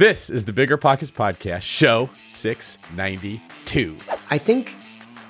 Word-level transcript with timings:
This 0.00 0.30
is 0.30 0.46
the 0.46 0.52
Bigger 0.54 0.78
Pockets 0.78 1.10
Podcast, 1.10 1.60
show 1.60 2.08
692. 2.26 3.98
I 4.30 4.38
think 4.38 4.74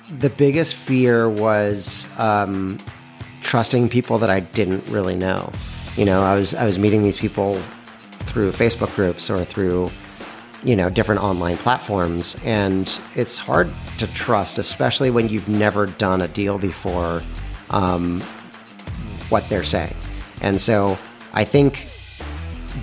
the 0.09 0.29
biggest 0.29 0.75
fear 0.75 1.27
was 1.27 2.07
um, 2.17 2.79
trusting 3.41 3.89
people 3.89 4.17
that 4.19 4.29
I 4.29 4.39
didn't 4.39 4.87
really 4.87 5.17
know. 5.17 5.51
You 5.97 6.05
know, 6.05 6.21
I 6.21 6.35
was 6.35 6.55
I 6.55 6.63
was 6.63 6.79
meeting 6.79 7.03
these 7.03 7.17
people 7.17 7.61
through 8.21 8.53
Facebook 8.53 8.95
groups 8.95 9.29
or 9.29 9.43
through 9.43 9.91
you 10.63 10.77
know 10.77 10.89
different 10.89 11.21
online 11.21 11.57
platforms, 11.57 12.37
and 12.45 12.97
it's 13.13 13.37
hard 13.39 13.69
to 13.97 14.07
trust, 14.13 14.57
especially 14.57 15.11
when 15.11 15.27
you've 15.27 15.49
never 15.49 15.85
done 15.85 16.21
a 16.21 16.29
deal 16.29 16.57
before. 16.57 17.21
Um, 17.71 18.21
what 19.27 19.43
they're 19.49 19.65
saying, 19.65 19.97
and 20.39 20.61
so 20.61 20.97
I 21.33 21.43
think 21.43 21.90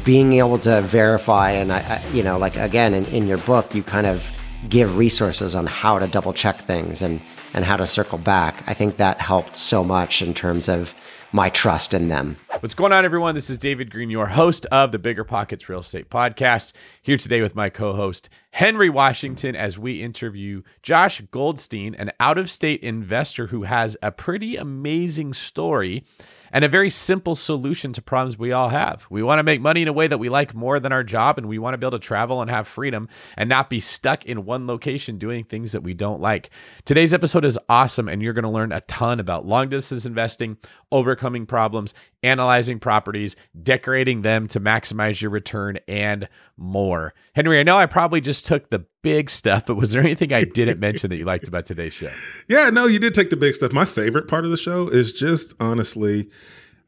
being 0.05 0.35
able 0.35 0.59
to 0.59 0.83
verify 0.83 1.51
and 1.51 1.73
I, 1.73 1.79
I, 1.79 2.11
you 2.13 2.23
know 2.23 2.39
like 2.39 2.57
again 2.57 2.95
in, 2.95 3.05
in 3.07 3.27
your 3.27 3.39
book 3.39 3.75
you 3.75 3.83
kind 3.83 4.07
of 4.07 4.31
give 4.69 4.97
resources 4.97 5.55
on 5.55 5.67
how 5.67 5.99
to 5.99 6.07
double 6.07 6.33
check 6.33 6.61
things 6.61 7.03
and 7.03 7.21
and 7.55 7.65
how 7.65 7.77
to 7.77 7.87
circle 7.87 8.19
back. 8.19 8.63
I 8.67 8.75
think 8.75 8.99
that 8.99 9.21
helped 9.21 9.57
so 9.57 9.83
much 9.83 10.21
in 10.21 10.35
terms 10.35 10.69
of 10.69 10.95
my 11.33 11.49
trust 11.49 11.95
in 11.95 12.09
them. 12.09 12.37
What's 12.61 12.75
going 12.75 12.93
on 12.93 13.05
everyone? 13.05 13.35
This 13.35 13.51
is 13.51 13.59
david 13.59 13.91
greene 13.91 14.11
your 14.11 14.27
host 14.27 14.67
of 14.67 14.93
the 14.93 14.99
bigger 14.99 15.25
pockets 15.25 15.69
real 15.69 15.81
estate 15.81 16.11
podcast 16.11 16.73
here 17.03 17.17
today 17.17 17.41
with 17.41 17.55
my 17.55 17.69
co-host 17.69 18.29
henry 18.53 18.89
washington 18.89 19.55
as 19.55 19.79
we 19.79 20.03
interview 20.03 20.63
josh 20.83 21.21
goldstein 21.31 21.95
an 21.95 22.11
out-of-state 22.19 22.81
investor 22.81 23.49
who 23.49 23.65
has 23.65 23.97
a 24.03 24.11
pretty 24.11 24.57
amazing 24.57 25.33
story 25.33 26.05
and 26.53 26.65
a 26.65 26.69
very 26.69 26.91
simple 26.91 27.35
solution 27.35 27.93
to 27.93 28.03
problems 28.03 28.39
we 28.39 28.53
all 28.53 28.69
have. 28.69 29.07
We 29.11 29.23
want 29.23 29.39
to 29.39 29.43
make 29.43 29.61
money 29.61 29.83
in 29.83 29.89
a 29.89 29.93
way 29.93 30.07
that 30.07 30.19
we 30.19 30.29
like 30.29 30.55
more 30.55 30.81
than 30.81 30.93
our 30.93 31.05
job, 31.05 31.39
and 31.39 31.49
we 31.49 31.59
want 31.59 31.75
to 31.75 31.79
be 31.79 31.87
able 31.87 31.99
to 31.99 32.07
travel 32.07 32.41
and 32.41 32.51
have 32.51 32.67
freedom 32.67 33.09
and 33.37 33.49
not 33.49 33.71
be 33.71 33.81
stuck 33.81 34.25
in 34.25 34.45
one 34.45 34.67
location 34.67 35.19
doing 35.19 35.45
things 35.45 35.73
that 35.73 35.83
we 35.83 35.95
don't 35.95 36.21
like. 36.21 36.51
Today's 36.85 37.15
episode 37.15 37.45
is 37.45 37.59
awesome, 37.69 38.09
and 38.09 38.23
you're 38.23 38.33
going 38.33 38.43
to 38.45 38.49
learn 38.49 38.73
a 38.73 38.81
ton 38.83 39.21
about 39.21 39.47
long 39.47 39.69
distance 39.69 40.07
investing, 40.07 40.57
overcoming 40.91 41.47
problems, 41.47 41.95
analyzing 42.23 42.79
properties, 42.79 43.37
decorating 43.63 44.23
them 44.23 44.49
to 44.49 44.61
maximize 44.61 45.21
your 45.21 45.31
return, 45.31 45.79
and 45.87 46.29
more. 46.57 47.15
Henry, 47.35 47.61
I 47.61 47.63
know 47.63 47.77
I 47.77 47.87
probably 47.87 48.21
just 48.21 48.47
took 48.47 48.71
the 48.71 48.85
big 49.03 49.31
stuff, 49.31 49.67
but 49.67 49.77
was 49.77 49.93
there 49.93 50.03
anything 50.03 50.33
I 50.33 50.45
didn't 50.45 50.81
mention 50.81 51.11
that 51.11 51.17
you 51.17 51.25
liked 51.25 51.49
about 51.49 51.67
today's 51.67 51.95
show? 51.95 52.11
Yeah, 52.49 52.71
no, 52.71 52.87
you 52.87 52.99
did 52.99 53.13
take 53.13 53.29
the 53.29 53.37
big 53.37 53.55
stuff. 53.55 53.73
My 53.73 53.85
favorite 53.85 54.27
part 54.27 54.45
of 54.47 54.51
the 54.51 54.57
show 54.57 54.89
is 54.89 55.13
just 55.13 55.53
honestly, 55.61 56.31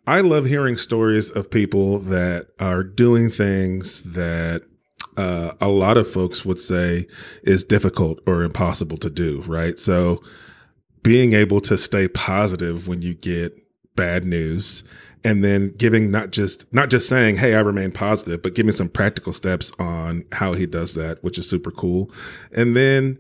I 0.06 0.20
love 0.20 0.46
hearing 0.46 0.78
stories 0.78 1.28
of 1.30 1.50
people 1.50 1.98
that 1.98 2.48
are 2.58 2.82
doing 2.82 3.28
things 3.28 4.02
that 4.14 4.62
uh, 5.16 5.52
a 5.60 5.68
lot 5.68 5.98
of 5.98 6.10
folks 6.10 6.44
would 6.44 6.58
say 6.58 7.06
is 7.42 7.62
difficult 7.62 8.20
or 8.26 8.42
impossible 8.42 8.96
to 8.98 9.10
do, 9.10 9.42
right? 9.42 9.78
So, 9.78 10.22
being 11.02 11.32
able 11.32 11.60
to 11.62 11.78
stay 11.78 12.08
positive 12.08 12.88
when 12.88 13.02
you 13.02 13.14
get 13.14 13.56
bad 13.96 14.24
news. 14.24 14.84
And 15.22 15.44
then 15.44 15.74
giving 15.77 16.10
not 16.10 16.30
just 16.30 16.72
not 16.72 16.88
just 16.88 17.06
saying 17.06 17.36
hey 17.36 17.55
i 17.55 17.60
remain 17.60 17.91
positive 17.91 18.41
but 18.41 18.55
giving 18.55 18.72
some 18.72 18.88
practical 18.88 19.34
steps 19.34 19.70
on 19.78 20.24
how 20.33 20.55
he 20.55 20.64
does 20.64 20.94
that 20.94 21.22
which 21.22 21.36
is 21.38 21.48
super 21.48 21.70
cool. 21.70 22.11
And 22.52 22.74
then 22.74 23.18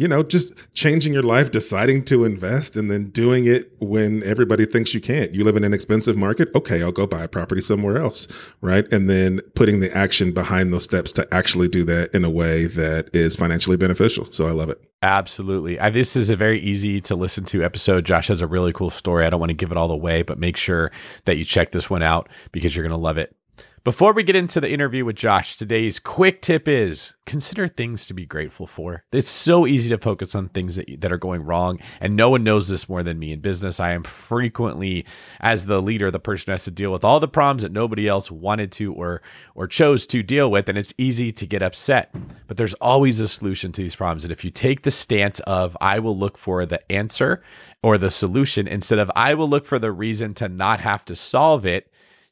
you 0.00 0.08
know 0.08 0.22
just 0.22 0.54
changing 0.72 1.12
your 1.12 1.22
life 1.22 1.50
deciding 1.50 2.02
to 2.02 2.24
invest 2.24 2.74
and 2.74 2.90
then 2.90 3.04
doing 3.10 3.44
it 3.44 3.70
when 3.80 4.22
everybody 4.22 4.64
thinks 4.64 4.94
you 4.94 5.00
can't 5.00 5.34
you 5.34 5.44
live 5.44 5.56
in 5.56 5.62
an 5.62 5.74
expensive 5.74 6.16
market 6.16 6.48
okay 6.54 6.82
i'll 6.82 6.90
go 6.90 7.06
buy 7.06 7.22
a 7.22 7.28
property 7.28 7.60
somewhere 7.60 7.98
else 7.98 8.26
right 8.62 8.90
and 8.92 9.10
then 9.10 9.40
putting 9.54 9.80
the 9.80 9.94
action 9.96 10.32
behind 10.32 10.72
those 10.72 10.84
steps 10.84 11.12
to 11.12 11.28
actually 11.32 11.68
do 11.68 11.84
that 11.84 12.12
in 12.14 12.24
a 12.24 12.30
way 12.30 12.64
that 12.64 13.14
is 13.14 13.36
financially 13.36 13.76
beneficial 13.76 14.24
so 14.32 14.48
i 14.48 14.50
love 14.50 14.70
it 14.70 14.82
Absolutely. 15.02 15.80
I, 15.80 15.88
this 15.88 16.14
is 16.14 16.28
a 16.28 16.36
very 16.36 16.60
easy 16.60 17.00
to 17.00 17.14
listen 17.14 17.44
to 17.46 17.64
episode. 17.64 18.04
Josh 18.04 18.28
has 18.28 18.42
a 18.42 18.46
really 18.46 18.74
cool 18.74 18.90
story. 18.90 19.24
I 19.24 19.30
don't 19.30 19.40
want 19.40 19.48
to 19.48 19.54
give 19.54 19.70
it 19.70 19.78
all 19.78 19.90
away, 19.90 20.20
but 20.20 20.38
make 20.38 20.58
sure 20.58 20.92
that 21.24 21.38
you 21.38 21.44
check 21.46 21.72
this 21.72 21.88
one 21.88 22.02
out 22.02 22.28
because 22.52 22.76
you're 22.76 22.82
going 22.82 22.90
to 22.90 23.02
love 23.02 23.16
it. 23.16 23.34
Before 23.82 24.12
we 24.12 24.24
get 24.24 24.36
into 24.36 24.60
the 24.60 24.70
interview 24.70 25.06
with 25.06 25.16
Josh, 25.16 25.56
today's 25.56 25.98
quick 25.98 26.42
tip 26.42 26.68
is 26.68 27.14
consider 27.24 27.66
things 27.66 28.04
to 28.06 28.12
be 28.12 28.26
grateful 28.26 28.66
for. 28.66 29.04
It's 29.10 29.26
so 29.26 29.66
easy 29.66 29.88
to 29.88 29.96
focus 29.96 30.34
on 30.34 30.50
things 30.50 30.76
that, 30.76 31.00
that 31.00 31.10
are 31.10 31.16
going 31.16 31.44
wrong, 31.44 31.78
and 31.98 32.14
no 32.14 32.28
one 32.28 32.44
knows 32.44 32.68
this 32.68 32.90
more 32.90 33.02
than 33.02 33.18
me 33.18 33.32
in 33.32 33.40
business. 33.40 33.80
I 33.80 33.94
am 33.94 34.02
frequently, 34.02 35.06
as 35.40 35.64
the 35.64 35.80
leader, 35.80 36.10
the 36.10 36.20
person 36.20 36.50
who 36.50 36.52
has 36.52 36.64
to 36.64 36.70
deal 36.70 36.92
with 36.92 37.04
all 37.04 37.20
the 37.20 37.26
problems 37.26 37.62
that 37.62 37.72
nobody 37.72 38.06
else 38.06 38.30
wanted 38.30 38.70
to 38.72 38.92
or 38.92 39.22
or 39.54 39.66
chose 39.66 40.06
to 40.08 40.22
deal 40.22 40.50
with, 40.50 40.68
and 40.68 40.76
it's 40.76 40.92
easy 40.98 41.32
to 41.32 41.46
get 41.46 41.62
upset. 41.62 42.14
But 42.48 42.58
there's 42.58 42.74
always 42.74 43.18
a 43.20 43.28
solution 43.28 43.72
to 43.72 43.82
these 43.82 43.96
problems, 43.96 44.26
and 44.26 44.32
if 44.32 44.44
you 44.44 44.50
take 44.50 44.82
the 44.82 44.90
stance 44.90 45.40
of 45.40 45.74
I 45.80 46.00
will 46.00 46.18
look 46.18 46.36
for 46.36 46.66
the 46.66 46.92
answer 46.92 47.42
or 47.82 47.96
the 47.96 48.10
solution 48.10 48.68
instead 48.68 48.98
of 48.98 49.10
I 49.16 49.32
will 49.32 49.48
look 49.48 49.64
for 49.64 49.78
the 49.78 49.90
reason 49.90 50.34
to 50.34 50.50
not 50.50 50.80
have 50.80 51.02
to 51.06 51.14
solve 51.14 51.64
it 51.64 51.90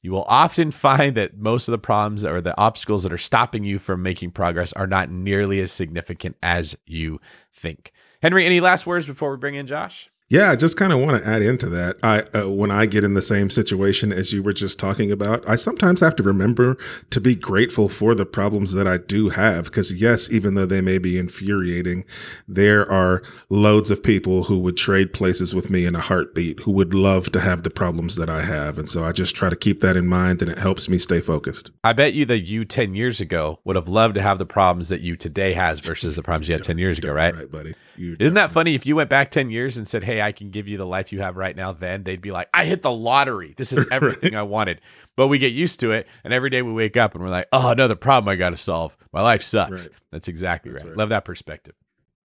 you 0.08 0.12
will 0.12 0.24
often 0.26 0.70
find 0.70 1.14
that 1.18 1.36
most 1.36 1.68
of 1.68 1.72
the 1.72 1.78
problems 1.78 2.24
or 2.24 2.40
the 2.40 2.58
obstacles 2.58 3.02
that 3.02 3.12
are 3.12 3.18
stopping 3.18 3.62
you 3.62 3.78
from 3.78 4.02
making 4.02 4.30
progress 4.30 4.72
are 4.72 4.86
not 4.86 5.10
nearly 5.10 5.60
as 5.60 5.70
significant 5.70 6.34
as 6.42 6.74
you 6.86 7.20
think. 7.52 7.92
Henry, 8.22 8.46
any 8.46 8.58
last 8.58 8.86
words 8.86 9.06
before 9.06 9.32
we 9.32 9.36
bring 9.36 9.54
in 9.54 9.66
Josh? 9.66 10.08
Yeah, 10.30 10.50
I 10.50 10.56
just 10.56 10.76
kind 10.76 10.92
of 10.92 11.00
want 11.00 11.22
to 11.22 11.26
add 11.26 11.40
into 11.40 11.70
that. 11.70 11.96
I 12.02 12.20
uh, 12.38 12.50
when 12.50 12.70
I 12.70 12.84
get 12.84 13.02
in 13.02 13.14
the 13.14 13.22
same 13.22 13.48
situation 13.48 14.12
as 14.12 14.30
you 14.30 14.42
were 14.42 14.52
just 14.52 14.78
talking 14.78 15.10
about, 15.10 15.42
I 15.48 15.56
sometimes 15.56 16.02
have 16.02 16.16
to 16.16 16.22
remember 16.22 16.76
to 17.08 17.18
be 17.18 17.34
grateful 17.34 17.88
for 17.88 18.14
the 18.14 18.26
problems 18.26 18.74
that 18.74 18.86
I 18.86 18.98
do 18.98 19.30
have 19.30 19.64
because 19.64 19.98
yes, 19.98 20.30
even 20.30 20.52
though 20.52 20.66
they 20.66 20.82
may 20.82 20.98
be 20.98 21.16
infuriating, 21.16 22.04
there 22.46 22.86
are 22.92 23.22
loads 23.48 23.90
of 23.90 24.02
people 24.02 24.44
who 24.44 24.58
would 24.58 24.76
trade 24.76 25.14
places 25.14 25.54
with 25.54 25.70
me 25.70 25.86
in 25.86 25.94
a 25.94 26.00
heartbeat, 26.00 26.60
who 26.60 26.72
would 26.72 26.92
love 26.92 27.32
to 27.32 27.40
have 27.40 27.62
the 27.62 27.70
problems 27.70 28.16
that 28.16 28.28
I 28.28 28.42
have, 28.42 28.78
and 28.78 28.90
so 28.90 29.04
I 29.04 29.12
just 29.12 29.34
try 29.34 29.48
to 29.48 29.56
keep 29.56 29.80
that 29.80 29.96
in 29.96 30.06
mind 30.06 30.42
and 30.42 30.50
it 30.50 30.58
helps 30.58 30.90
me 30.90 30.98
stay 30.98 31.22
focused. 31.22 31.70
I 31.84 31.94
bet 31.94 32.12
you 32.12 32.26
that 32.26 32.40
you 32.40 32.66
10 32.66 32.94
years 32.94 33.22
ago 33.22 33.60
would 33.64 33.76
have 33.76 33.88
loved 33.88 34.16
to 34.16 34.22
have 34.22 34.38
the 34.38 34.44
problems 34.44 34.90
that 34.90 35.00
you 35.00 35.16
today 35.16 35.54
has 35.54 35.80
versus 35.80 36.16
the 36.16 36.22
problems 36.22 36.48
you 36.48 36.54
had 36.54 36.64
10 36.64 36.76
years 36.76 36.98
ago, 36.98 37.12
right? 37.14 37.34
Right, 37.34 37.50
buddy. 37.50 37.72
You 37.98 38.16
Isn't 38.18 38.34
that 38.36 38.50
funny 38.50 38.74
if 38.74 38.86
you 38.86 38.96
went 38.96 39.10
back 39.10 39.30
10 39.30 39.50
years 39.50 39.76
and 39.76 39.86
said, 39.86 40.04
"Hey, 40.04 40.22
I 40.22 40.32
can 40.32 40.50
give 40.50 40.68
you 40.68 40.76
the 40.76 40.86
life 40.86 41.12
you 41.12 41.20
have 41.20 41.36
right 41.36 41.56
now, 41.56 41.72
then 41.72 42.04
they'd 42.04 42.20
be 42.20 42.30
like, 42.30 42.48
I 42.54 42.64
hit 42.64 42.82
the 42.82 42.92
lottery. 42.92 43.54
This 43.56 43.72
is 43.72 43.86
everything 43.92 44.36
I 44.36 44.42
wanted. 44.42 44.80
But 45.16 45.28
we 45.28 45.38
get 45.38 45.52
used 45.52 45.80
to 45.80 45.92
it. 45.92 46.06
And 46.24 46.32
every 46.32 46.50
day 46.50 46.62
we 46.62 46.72
wake 46.72 46.96
up 46.96 47.14
and 47.14 47.22
we're 47.22 47.30
like, 47.30 47.48
oh, 47.52 47.70
another 47.70 47.96
problem 47.96 48.30
I 48.30 48.36
got 48.36 48.50
to 48.50 48.56
solve. 48.56 48.96
My 49.12 49.22
life 49.22 49.42
sucks. 49.42 49.88
Right. 49.88 49.96
That's 50.12 50.28
exactly 50.28 50.70
That's 50.72 50.84
right. 50.84 50.90
right. 50.90 50.98
Love 50.98 51.08
that 51.08 51.24
perspective. 51.24 51.74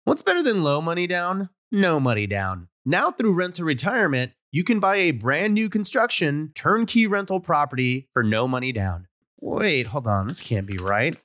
What's 0.03 0.22
better 0.22 0.44
than 0.44 0.63
low 0.63 0.81
money 0.81 1.07
down? 1.07 1.50
No 1.72 2.00
money 2.00 2.28
down. 2.28 2.68
Now 2.85 3.12
through 3.12 3.34
Rent 3.34 3.56
to 3.56 3.63
Retirement, 3.63 4.34
you 4.52 4.63
can 4.63 4.79
buy 4.79 4.97
a 4.97 5.12
brand 5.12 5.53
new 5.53 5.69
construction 5.69 6.52
turnkey 6.53 7.07
rental 7.07 7.40
property 7.40 8.09
for 8.13 8.22
no 8.22 8.47
money 8.47 8.72
down. 8.72 9.07
Wait, 9.40 9.88
hold 9.88 10.07
on. 10.07 10.28
This 10.28 10.41
can't 10.41 10.68
be 10.68 10.78
right. 10.78 11.16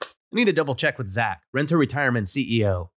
I 0.00 0.06
need 0.32 0.44
to 0.44 0.52
double 0.52 0.74
check 0.74 0.98
with 0.98 1.10
Zach, 1.10 1.42
Rent 1.52 1.70
to 1.70 1.76
Retirement 1.76 2.28
CEO. 2.28 2.90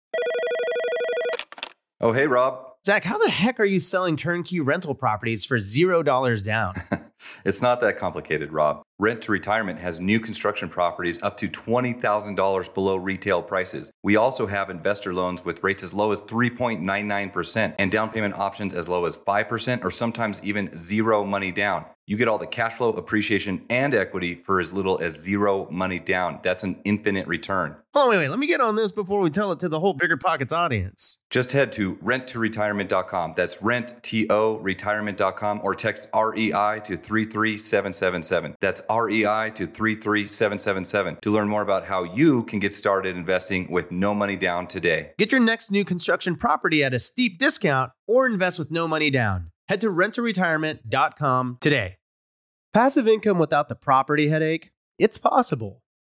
Oh, 2.00 2.12
hey, 2.12 2.28
Rob. 2.28 2.64
Zach, 2.86 3.02
how 3.02 3.18
the 3.18 3.28
heck 3.28 3.58
are 3.58 3.64
you 3.64 3.80
selling 3.80 4.16
turnkey 4.16 4.60
rental 4.60 4.94
properties 4.94 5.44
for 5.44 5.58
$0 5.58 6.44
down? 6.44 6.74
it's 7.44 7.62
not 7.62 7.80
that 7.80 7.98
complicated, 7.98 8.52
Rob. 8.52 8.82
Rent 9.00 9.22
to 9.22 9.32
Retirement 9.32 9.78
has 9.78 10.00
new 10.00 10.18
construction 10.18 10.68
properties 10.68 11.22
up 11.22 11.36
to 11.36 11.48
$20,000 11.48 12.74
below 12.74 12.96
retail 12.96 13.40
prices. 13.40 13.92
We 14.02 14.16
also 14.16 14.46
have 14.48 14.70
investor 14.70 15.14
loans 15.14 15.44
with 15.44 15.62
rates 15.62 15.84
as 15.84 15.94
low 15.94 16.10
as 16.10 16.20
3.99% 16.22 17.76
and 17.78 17.92
down 17.92 18.10
payment 18.10 18.34
options 18.34 18.74
as 18.74 18.88
low 18.88 19.04
as 19.04 19.16
5% 19.16 19.84
or 19.84 19.92
sometimes 19.92 20.42
even 20.42 20.76
zero 20.76 21.24
money 21.24 21.52
down. 21.52 21.84
You 22.08 22.16
get 22.16 22.26
all 22.26 22.38
the 22.38 22.46
cash 22.46 22.72
flow, 22.72 22.88
appreciation, 22.94 23.66
and 23.68 23.94
equity 23.94 24.34
for 24.34 24.60
as 24.60 24.72
little 24.72 24.98
as 24.98 25.20
zero 25.20 25.68
money 25.70 25.98
down. 25.98 26.40
That's 26.42 26.64
an 26.64 26.80
infinite 26.84 27.26
return. 27.26 27.76
Oh, 27.92 28.08
wait, 28.08 28.16
wait. 28.16 28.30
Let 28.30 28.38
me 28.38 28.46
get 28.46 28.62
on 28.62 28.76
this 28.76 28.92
before 28.92 29.20
we 29.20 29.28
tell 29.28 29.52
it 29.52 29.60
to 29.60 29.68
the 29.68 29.78
whole 29.78 29.92
Bigger 29.92 30.16
Pockets 30.16 30.52
audience. 30.52 31.18
Just 31.28 31.52
head 31.52 31.70
to 31.72 31.96
renttoretirement.com. 31.96 33.34
That's 33.36 33.62
rent-to 33.62 34.58
retirement.com 34.62 35.60
or 35.62 35.74
text 35.74 36.08
REI 36.14 36.80
to 36.84 36.96
33777. 37.08 38.54
That's 38.60 38.82
REI 38.90 39.50
to 39.54 39.66
33777 39.66 41.18
to 41.22 41.30
learn 41.30 41.48
more 41.48 41.62
about 41.62 41.86
how 41.86 42.04
you 42.04 42.44
can 42.44 42.58
get 42.58 42.74
started 42.74 43.16
investing 43.16 43.70
with 43.70 43.90
no 43.90 44.14
money 44.14 44.36
down 44.36 44.66
today. 44.66 45.12
Get 45.18 45.32
your 45.32 45.40
next 45.40 45.70
new 45.70 45.84
construction 45.84 46.36
property 46.36 46.84
at 46.84 46.94
a 46.94 46.98
steep 46.98 47.38
discount 47.38 47.92
or 48.06 48.26
invest 48.26 48.58
with 48.58 48.70
no 48.70 48.86
money 48.86 49.10
down. 49.10 49.50
Head 49.68 49.80
to 49.80 49.88
renttoretirement.com 49.88 51.58
today. 51.60 51.96
Passive 52.74 53.08
income 53.08 53.38
without 53.38 53.68
the 53.68 53.74
property 53.74 54.28
headache? 54.28 54.70
It's 54.98 55.18
possible. 55.18 55.82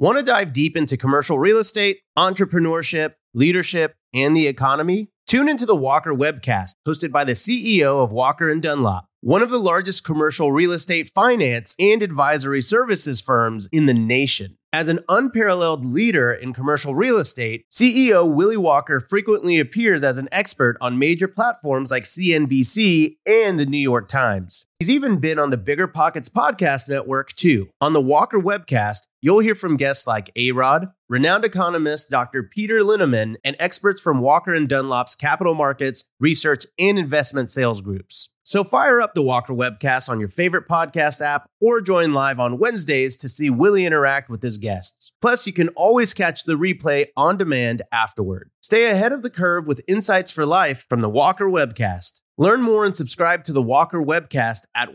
Want 0.00 0.16
to 0.16 0.22
dive 0.22 0.52
deep 0.52 0.76
into 0.76 0.96
commercial 0.96 1.40
real 1.40 1.58
estate, 1.58 2.02
entrepreneurship, 2.16 3.14
leadership, 3.34 3.96
and 4.14 4.36
the 4.36 4.46
economy? 4.46 5.10
Tune 5.26 5.48
into 5.48 5.66
the 5.66 5.74
Walker 5.74 6.14
webcast 6.14 6.74
hosted 6.86 7.10
by 7.10 7.24
the 7.24 7.32
CEO 7.32 8.00
of 8.00 8.12
Walker 8.12 8.48
and 8.48 8.62
Dunlop, 8.62 9.06
one 9.22 9.42
of 9.42 9.50
the 9.50 9.58
largest 9.58 10.04
commercial 10.04 10.52
real 10.52 10.70
estate 10.70 11.10
finance 11.12 11.74
and 11.80 12.00
advisory 12.00 12.60
services 12.60 13.20
firms 13.20 13.68
in 13.72 13.86
the 13.86 13.92
nation. 13.92 14.56
As 14.72 14.88
an 14.88 15.00
unparalleled 15.08 15.84
leader 15.84 16.30
in 16.30 16.52
commercial 16.52 16.94
real 16.94 17.16
estate, 17.16 17.64
CEO 17.70 18.30
Willie 18.30 18.56
Walker 18.56 19.00
frequently 19.00 19.58
appears 19.58 20.02
as 20.02 20.18
an 20.18 20.28
expert 20.30 20.76
on 20.80 20.98
major 20.98 21.26
platforms 21.26 21.90
like 21.90 22.04
CNBC 22.04 23.16
and 23.26 23.58
the 23.58 23.66
New 23.66 23.78
York 23.78 24.08
Times. 24.08 24.66
He's 24.78 24.90
even 24.90 25.18
been 25.18 25.38
on 25.38 25.50
the 25.50 25.56
Bigger 25.56 25.88
Pockets 25.88 26.28
podcast 26.28 26.88
network, 26.88 27.32
too. 27.32 27.70
On 27.80 27.94
the 27.94 28.00
Walker 28.00 28.38
webcast, 28.38 29.00
you'll 29.20 29.40
hear 29.40 29.54
from 29.54 29.76
guests 29.76 30.06
like 30.06 30.30
A 30.36 30.52
Rod, 30.52 30.88
renowned 31.08 31.44
economist 31.44 32.10
Dr. 32.10 32.42
Peter 32.42 32.80
Linneman, 32.80 33.36
and 33.44 33.56
experts 33.58 34.00
from 34.00 34.20
Walker 34.20 34.54
and 34.54 34.68
Dunlop's 34.68 35.14
capital 35.14 35.54
markets, 35.54 36.04
research, 36.20 36.66
and 36.78 36.98
investment 36.98 37.50
sales 37.50 37.80
groups. 37.80 38.30
So 38.48 38.64
fire 38.64 39.02
up 39.02 39.12
the 39.12 39.22
Walker 39.22 39.52
webcast 39.52 40.08
on 40.08 40.20
your 40.20 40.30
favorite 40.30 40.66
podcast 40.68 41.20
app 41.20 41.50
or 41.60 41.82
join 41.82 42.14
live 42.14 42.40
on 42.40 42.58
Wednesdays 42.58 43.18
to 43.18 43.28
see 43.28 43.50
Willie 43.50 43.84
interact 43.84 44.30
with 44.30 44.42
his 44.42 44.56
guests. 44.56 45.12
Plus, 45.20 45.46
you 45.46 45.52
can 45.52 45.68
always 45.76 46.14
catch 46.14 46.44
the 46.44 46.54
replay 46.54 47.08
on 47.14 47.36
demand 47.36 47.82
afterward. 47.92 48.50
Stay 48.62 48.86
ahead 48.86 49.12
of 49.12 49.20
the 49.20 49.28
curve 49.28 49.66
with 49.66 49.84
insights 49.86 50.32
for 50.32 50.46
life 50.46 50.86
from 50.88 51.00
the 51.00 51.10
Walker 51.10 51.44
webcast. 51.44 52.22
Learn 52.38 52.62
more 52.62 52.86
and 52.86 52.96
subscribe 52.96 53.44
to 53.44 53.52
the 53.52 53.60
Walker 53.60 54.00
webcast 54.00 54.62
at 54.74 54.94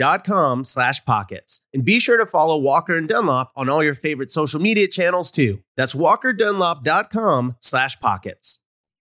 walkerdunlop.com 0.00 0.64
slash 0.64 1.04
pockets. 1.04 1.60
And 1.72 1.84
be 1.84 1.98
sure 1.98 2.18
to 2.18 2.26
follow 2.26 2.56
Walker 2.58 2.96
and 2.96 3.08
Dunlop 3.08 3.52
on 3.56 3.68
all 3.68 3.82
your 3.82 3.94
favorite 3.94 4.30
social 4.30 4.60
media 4.60 4.88
channels 4.88 5.30
too. 5.30 5.60
That's 5.76 5.94
walkerdunlop.com 5.94 7.56
slash 7.60 8.00
pockets. 8.00 8.60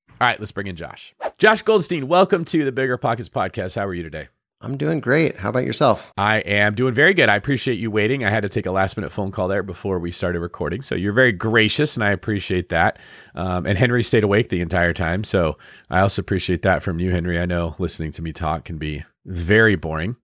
All 0.09 0.27
right, 0.27 0.39
let's 0.39 0.51
bring 0.51 0.67
in 0.67 0.75
Josh. 0.75 1.15
Josh 1.37 1.61
Goldstein, 1.61 2.07
welcome 2.07 2.43
to 2.45 2.65
the 2.65 2.73
Bigger 2.73 2.97
Pockets 2.97 3.29
podcast. 3.29 3.77
How 3.77 3.87
are 3.87 3.93
you 3.93 4.03
today? 4.03 4.27
I'm 4.61 4.75
doing 4.75 4.99
great. 4.99 5.37
How 5.37 5.47
about 5.47 5.63
yourself? 5.63 6.11
I 6.17 6.39
am 6.39 6.75
doing 6.75 6.93
very 6.93 7.13
good. 7.13 7.29
I 7.29 7.37
appreciate 7.37 7.79
you 7.79 7.89
waiting. 7.89 8.25
I 8.25 8.29
had 8.29 8.43
to 8.43 8.49
take 8.49 8.65
a 8.65 8.71
last 8.71 8.97
minute 8.97 9.13
phone 9.13 9.31
call 9.31 9.47
there 9.47 9.63
before 9.63 9.99
we 9.99 10.11
started 10.11 10.41
recording. 10.41 10.81
So 10.81 10.95
you're 10.95 11.13
very 11.13 11.31
gracious, 11.31 11.95
and 11.95 12.03
I 12.03 12.09
appreciate 12.09 12.67
that. 12.67 12.99
Um, 13.35 13.65
and 13.65 13.77
Henry 13.77 14.03
stayed 14.03 14.25
awake 14.25 14.49
the 14.49 14.59
entire 14.59 14.91
time. 14.91 15.23
So 15.23 15.57
I 15.89 16.01
also 16.01 16.21
appreciate 16.21 16.63
that 16.63 16.83
from 16.83 16.99
you, 16.99 17.11
Henry. 17.11 17.39
I 17.39 17.45
know 17.45 17.75
listening 17.79 18.11
to 18.11 18.21
me 18.21 18.33
talk 18.33 18.65
can 18.65 18.77
be 18.77 19.05
very 19.25 19.77
boring. 19.77 20.17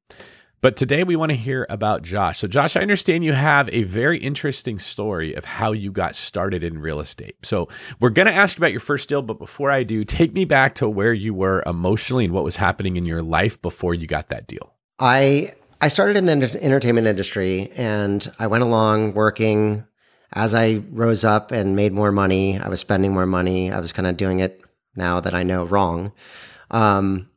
But 0.66 0.78
today 0.78 1.04
we 1.04 1.16
want 1.16 1.30
to 1.30 1.36
hear 1.36 1.68
about 1.70 2.02
Josh. 2.02 2.40
So, 2.40 2.48
Josh, 2.48 2.76
I 2.76 2.82
understand 2.82 3.24
you 3.24 3.34
have 3.34 3.70
a 3.72 3.84
very 3.84 4.18
interesting 4.18 4.80
story 4.80 5.36
of 5.36 5.46
how 5.46 5.74
you 5.74 5.92
got 5.92 6.16
started 6.16 6.64
in 6.64 6.80
real 6.80 7.00
estate. 7.00 7.36
So, 7.44 7.70
we're 8.00 8.10
going 8.10 8.26
to 8.26 8.34
ask 8.34 8.58
about 8.58 8.72
your 8.72 8.80
first 8.80 9.08
deal, 9.08 9.22
but 9.22 9.38
before 9.38 9.70
I 9.70 9.84
do, 9.84 10.04
take 10.04 10.34
me 10.34 10.44
back 10.44 10.74
to 10.76 10.90
where 10.90 11.14
you 11.14 11.36
were 11.36 11.62
emotionally 11.68 12.26
and 12.26 12.34
what 12.34 12.44
was 12.44 12.56
happening 12.56 12.96
in 12.96 13.06
your 13.06 13.22
life 13.22 13.62
before 13.62 13.94
you 13.94 14.08
got 14.08 14.30
that 14.30 14.48
deal. 14.48 14.74
I 14.98 15.54
I 15.82 15.88
started 15.88 16.18
in 16.18 16.26
the 16.26 16.60
entertainment 16.64 17.06
industry 17.06 17.72
and 17.76 18.28
I 18.40 18.48
went 18.48 18.64
along 18.64 19.14
working 19.14 19.86
as 20.34 20.56
I 20.56 20.82
rose 20.90 21.24
up 21.24 21.52
and 21.52 21.76
made 21.76 21.94
more 21.94 22.12
money. 22.12 22.60
I 22.60 22.70
was 22.70 22.80
spending 22.80 23.14
more 23.14 23.28
money. 23.28 23.72
I 23.72 23.80
was 23.80 23.94
kind 23.94 24.08
of 24.08 24.18
doing 24.18 24.40
it 24.40 24.64
now 24.96 25.20
that 25.20 25.36
I 25.36 25.44
know 25.44 25.66
wrong. 25.66 26.12
Um, 26.72 27.30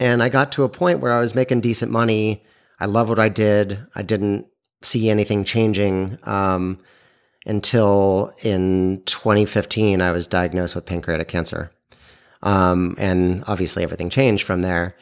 and 0.00 0.22
I 0.22 0.28
got 0.28 0.52
to 0.52 0.64
a 0.64 0.68
point 0.68 1.00
where 1.00 1.12
I 1.12 1.20
was 1.20 1.34
making 1.34 1.60
decent 1.60 1.90
money. 1.90 2.44
I 2.80 2.86
love 2.86 3.08
what 3.08 3.18
I 3.18 3.28
did. 3.28 3.86
I 3.94 4.02
didn't 4.02 4.46
see 4.82 5.08
anything 5.08 5.44
changing 5.44 6.18
um, 6.24 6.80
until 7.46 8.34
in 8.42 9.02
2015, 9.06 10.00
I 10.00 10.12
was 10.12 10.26
diagnosed 10.26 10.74
with 10.74 10.86
pancreatic 10.86 11.28
cancer. 11.28 11.70
Um, 12.42 12.94
and 12.98 13.44
obviously, 13.46 13.82
everything 13.82 14.10
changed 14.10 14.44
from 14.44 14.60
there. 14.60 14.96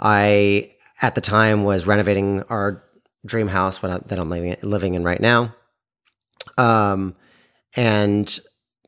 I, 0.00 0.72
at 1.00 1.14
the 1.14 1.20
time, 1.20 1.64
was 1.64 1.86
renovating 1.86 2.42
our 2.44 2.82
dream 3.24 3.48
house 3.48 3.78
that 3.78 4.18
I'm 4.18 4.30
living, 4.30 4.94
in 4.94 5.04
right 5.04 5.20
now. 5.20 5.54
Um, 6.56 7.14
and 7.76 8.38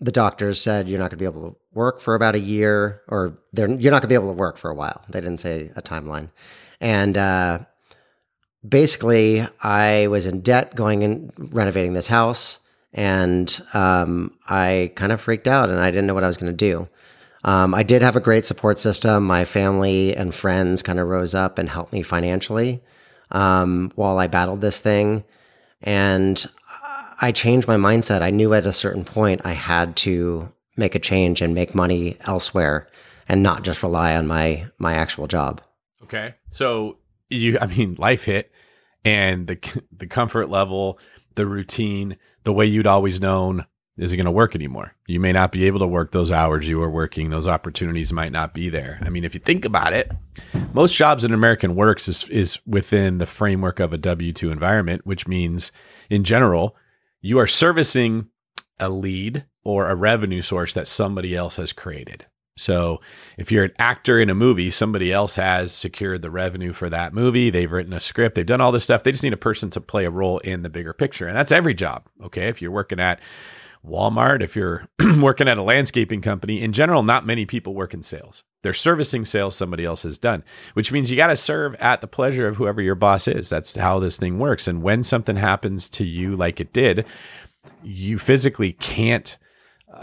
the 0.00 0.12
doctors 0.12 0.60
said, 0.60 0.88
You're 0.88 0.98
not 0.98 1.10
going 1.10 1.18
to 1.18 1.22
be 1.22 1.24
able 1.24 1.50
to 1.50 1.56
work 1.72 2.00
for 2.00 2.14
about 2.14 2.34
a 2.34 2.40
year, 2.40 3.02
or 3.08 3.38
you're 3.52 3.68
not 3.68 3.78
going 3.78 4.00
to 4.02 4.06
be 4.08 4.14
able 4.14 4.28
to 4.28 4.38
work 4.38 4.56
for 4.56 4.70
a 4.70 4.74
while. 4.74 5.04
They 5.08 5.20
didn't 5.20 5.38
say 5.38 5.70
a 5.76 5.82
timeline. 5.82 6.30
And 6.80 7.16
uh, 7.16 7.60
basically, 8.66 9.46
I 9.62 10.08
was 10.08 10.26
in 10.26 10.40
debt 10.40 10.74
going 10.74 11.04
and 11.04 11.32
renovating 11.36 11.92
this 11.92 12.06
house, 12.06 12.58
and 12.92 13.60
um, 13.72 14.36
I 14.48 14.92
kind 14.96 15.12
of 15.12 15.20
freaked 15.20 15.46
out 15.46 15.70
and 15.70 15.78
I 15.78 15.90
didn't 15.90 16.06
know 16.06 16.14
what 16.14 16.24
I 16.24 16.28
was 16.28 16.36
going 16.36 16.52
to 16.52 16.56
do. 16.56 16.88
Um, 17.44 17.74
I 17.74 17.82
did 17.82 18.02
have 18.02 18.16
a 18.16 18.20
great 18.20 18.44
support 18.44 18.78
system. 18.78 19.24
My 19.24 19.44
family 19.44 20.14
and 20.14 20.34
friends 20.34 20.82
kind 20.82 20.98
of 20.98 21.08
rose 21.08 21.34
up 21.34 21.58
and 21.58 21.68
helped 21.68 21.92
me 21.92 22.02
financially 22.02 22.82
um, 23.30 23.92
while 23.94 24.18
I 24.18 24.26
battled 24.26 24.60
this 24.60 24.78
thing. 24.78 25.24
And 25.82 26.44
I 27.20 27.32
changed 27.32 27.68
my 27.68 27.76
mindset. 27.76 28.22
I 28.22 28.30
knew 28.30 28.52
at 28.52 28.66
a 28.66 28.72
certain 28.72 29.04
point 29.04 29.42
I 29.44 29.52
had 29.52 29.96
to 29.98 30.52
make 30.80 30.96
a 30.96 30.98
change 30.98 31.40
and 31.40 31.54
make 31.54 31.74
money 31.74 32.16
elsewhere 32.22 32.88
and 33.28 33.44
not 33.44 33.62
just 33.62 33.84
rely 33.84 34.16
on 34.16 34.26
my 34.26 34.66
my 34.78 34.94
actual 34.94 35.28
job. 35.28 35.60
Okay. 36.02 36.34
So 36.48 36.98
you 37.28 37.58
I 37.60 37.66
mean 37.66 37.94
life 37.98 38.24
hit 38.24 38.50
and 39.04 39.46
the 39.46 39.58
the 39.96 40.08
comfort 40.08 40.50
level, 40.50 40.98
the 41.36 41.46
routine, 41.46 42.16
the 42.42 42.52
way 42.52 42.66
you'd 42.66 42.88
always 42.88 43.20
known 43.20 43.66
isn't 43.96 44.16
going 44.16 44.24
to 44.24 44.30
work 44.30 44.54
anymore. 44.54 44.94
You 45.06 45.20
may 45.20 45.32
not 45.32 45.52
be 45.52 45.66
able 45.66 45.78
to 45.80 45.86
work 45.86 46.10
those 46.10 46.30
hours 46.30 46.66
you 46.66 46.78
were 46.78 46.90
working. 46.90 47.28
Those 47.28 47.46
opportunities 47.46 48.12
might 48.12 48.32
not 48.32 48.54
be 48.54 48.70
there. 48.70 48.98
I 49.02 49.10
mean, 49.10 49.24
if 49.24 49.34
you 49.34 49.40
think 49.40 49.64
about 49.64 49.92
it, 49.92 50.10
most 50.72 50.96
jobs 50.96 51.24
in 51.24 51.34
American 51.34 51.76
works 51.76 52.08
is 52.08 52.26
is 52.28 52.58
within 52.66 53.18
the 53.18 53.26
framework 53.26 53.78
of 53.78 53.92
a 53.92 53.98
W2 53.98 54.50
environment, 54.50 55.06
which 55.06 55.28
means 55.28 55.70
in 56.08 56.24
general, 56.24 56.76
you 57.20 57.38
are 57.38 57.46
servicing 57.46 58.28
a 58.78 58.88
lead 58.88 59.44
or 59.64 59.88
a 59.88 59.94
revenue 59.94 60.42
source 60.42 60.74
that 60.74 60.88
somebody 60.88 61.34
else 61.34 61.56
has 61.56 61.72
created. 61.72 62.26
So 62.56 63.00
if 63.38 63.50
you're 63.50 63.64
an 63.64 63.72
actor 63.78 64.20
in 64.20 64.28
a 64.28 64.34
movie, 64.34 64.70
somebody 64.70 65.12
else 65.12 65.36
has 65.36 65.72
secured 65.72 66.20
the 66.20 66.30
revenue 66.30 66.72
for 66.72 66.90
that 66.90 67.14
movie. 67.14 67.48
They've 67.48 67.70
written 67.70 67.92
a 67.92 68.00
script, 68.00 68.34
they've 68.34 68.44
done 68.44 68.60
all 68.60 68.72
this 68.72 68.84
stuff. 68.84 69.02
They 69.02 69.12
just 69.12 69.24
need 69.24 69.32
a 69.32 69.38
person 69.38 69.70
to 69.70 69.80
play 69.80 70.04
a 70.04 70.10
role 70.10 70.38
in 70.40 70.62
the 70.62 70.68
bigger 70.68 70.92
picture. 70.92 71.26
And 71.26 71.36
that's 71.36 71.52
every 71.52 71.74
job. 71.74 72.06
Okay. 72.22 72.48
If 72.48 72.60
you're 72.60 72.70
working 72.70 73.00
at 73.00 73.20
Walmart, 73.86 74.42
if 74.42 74.56
you're 74.56 74.86
working 75.20 75.48
at 75.48 75.56
a 75.56 75.62
landscaping 75.62 76.20
company, 76.20 76.60
in 76.60 76.72
general, 76.72 77.02
not 77.02 77.24
many 77.24 77.46
people 77.46 77.74
work 77.74 77.94
in 77.94 78.02
sales. 78.02 78.44
They're 78.62 78.74
servicing 78.74 79.24
sales 79.24 79.56
somebody 79.56 79.86
else 79.86 80.02
has 80.02 80.18
done, 80.18 80.44
which 80.74 80.92
means 80.92 81.10
you 81.10 81.16
got 81.16 81.28
to 81.28 81.36
serve 81.36 81.74
at 81.76 82.02
the 82.02 82.06
pleasure 82.06 82.46
of 82.46 82.56
whoever 82.56 82.82
your 82.82 82.94
boss 82.94 83.26
is. 83.26 83.48
That's 83.48 83.74
how 83.74 83.98
this 83.98 84.18
thing 84.18 84.38
works. 84.38 84.68
And 84.68 84.82
when 84.82 85.02
something 85.02 85.36
happens 85.36 85.88
to 85.90 86.04
you 86.04 86.36
like 86.36 86.60
it 86.60 86.74
did, 86.74 87.06
you 87.82 88.18
physically 88.18 88.72
can't 88.74 89.38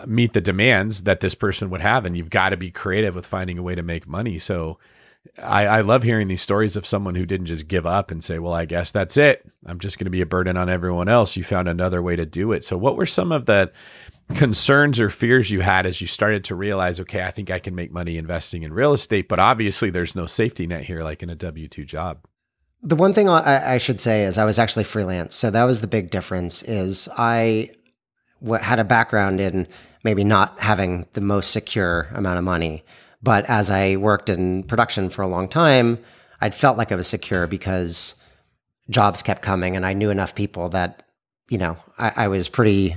meet 0.06 0.34
the 0.34 0.42
demands 0.42 1.04
that 1.04 1.20
this 1.20 1.36
person 1.36 1.70
would 1.70 1.82
have 1.82 2.06
and 2.06 2.18
you've 2.18 2.30
got 2.30 2.50
to 2.50 2.58
be 2.58 2.72
creative 2.72 3.16
with 3.16 3.26
finding 3.26 3.58
a 3.58 3.64
way 3.64 3.76
to 3.76 3.84
make 3.84 4.08
money 4.08 4.38
so 4.38 4.78
I, 5.42 5.66
I 5.66 5.82
love 5.82 6.04
hearing 6.04 6.28
these 6.28 6.42
stories 6.42 6.78
of 6.78 6.86
someone 6.86 7.16
who 7.16 7.26
didn't 7.26 7.48
just 7.48 7.68
give 7.68 7.86
up 7.86 8.12
and 8.12 8.24
say 8.24 8.40
well 8.40 8.54
i 8.54 8.66
guess 8.66 8.92
that's 8.92 9.18
it 9.18 9.50
i'm 9.66 9.80
just 9.80 9.98
going 9.98 10.06
to 10.06 10.12
be 10.12 10.22
a 10.22 10.26
burden 10.26 10.58
on 10.58 10.70
everyone 10.70 11.10
else 11.10 11.36
you 11.36 11.44
found 11.44 11.68
another 11.68 12.02
way 12.02 12.16
to 12.16 12.26
do 12.26 12.52
it 12.52 12.64
so 12.64 12.78
what 12.78 12.96
were 12.96 13.06
some 13.06 13.32
of 13.32 13.46
the 13.46 13.72
concerns 14.36 15.00
or 15.00 15.10
fears 15.10 15.52
you 15.52 15.62
had 15.62 15.86
as 15.86 16.02
you 16.02 16.08
started 16.08 16.44
to 16.46 16.56
realize, 16.56 17.00
okay, 17.00 17.24
I 17.24 17.32
think 17.32 17.50
I 17.50 17.60
can 17.60 17.76
make 17.76 17.92
money 17.92 18.18
investing 18.18 18.64
in 18.64 18.74
real 18.74 18.94
estate, 18.94 19.28
but 19.28 19.40
obviously 19.40 19.90
there's 19.90 20.16
no 20.16 20.26
safety 20.26 20.68
net 20.68 20.84
here 20.84 21.04
like 21.04 21.24
in 21.24 21.30
a 21.30 21.36
W 21.36 21.68
2 21.68 21.86
job? 21.86 22.20
The 22.84 22.96
one 22.96 23.14
thing 23.14 23.28
I, 23.28 23.74
I, 23.74 23.78
should 23.80 24.00
say 24.00 24.24
is 24.24 24.38
I 24.38 24.46
was 24.46 24.60
actually 24.60 24.84
freelance. 24.84 25.36
So 25.36 25.50
that 25.50 25.64
was 25.64 25.82
the 25.82 25.88
big 25.88 26.12
difference 26.12 26.62
is 26.62 27.10
I 27.18 27.72
w- 28.42 28.62
had 28.62 28.80
a 28.80 28.84
background 28.84 29.42
in 29.42 29.68
maybe 30.04 30.24
not 30.24 30.60
having 30.60 31.06
the 31.14 31.22
most 31.22 31.52
secure 31.52 32.08
amount 32.14 32.38
of 32.38 32.44
money. 32.44 32.84
But 33.22 33.46
as 33.46 33.70
I 33.72 33.96
worked 33.96 34.30
in 34.30 34.64
production 34.64 35.10
for 35.10 35.22
a 35.22 35.28
long 35.28 35.48
time, 35.48 35.98
I'd 36.42 36.56
felt 36.56 36.78
like 36.78 36.92
I 36.92 36.96
was 36.96 37.08
secure 37.08 37.48
because 37.48 38.16
jobs 38.90 39.22
kept 39.22 39.42
coming 39.42 39.76
and 39.76 39.86
I 39.86 39.94
knew 39.94 40.10
enough 40.10 40.36
people 40.36 40.70
that, 40.70 41.04
you 41.50 41.58
know, 41.58 41.78
I, 41.98 42.14
I 42.16 42.28
was 42.28 42.48
pretty 42.48 42.96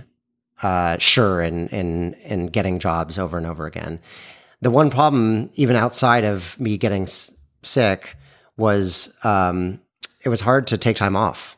uh, 0.63 0.99
sure 0.99 1.41
in, 1.41 1.69
in, 1.69 2.15
in 2.15 2.47
getting 2.47 2.79
jobs 2.79 3.19
over 3.19 3.39
and 3.39 3.47
over 3.47 3.67
again. 3.67 4.01
The 4.61 4.71
one 4.71 4.91
problem, 4.91 5.51
even 5.55 5.75
outside 5.75 6.25
of 6.25 6.59
me 6.61 6.77
getting 6.77 7.05
s- 7.05 7.33
sick, 7.63 8.17
was 8.59 9.17
um, 9.25 9.81
it 10.23 10.29
was 10.29 10.41
hard 10.41 10.67
to 10.67 10.77
take 10.77 10.97
time 10.97 11.17
off. 11.17 11.57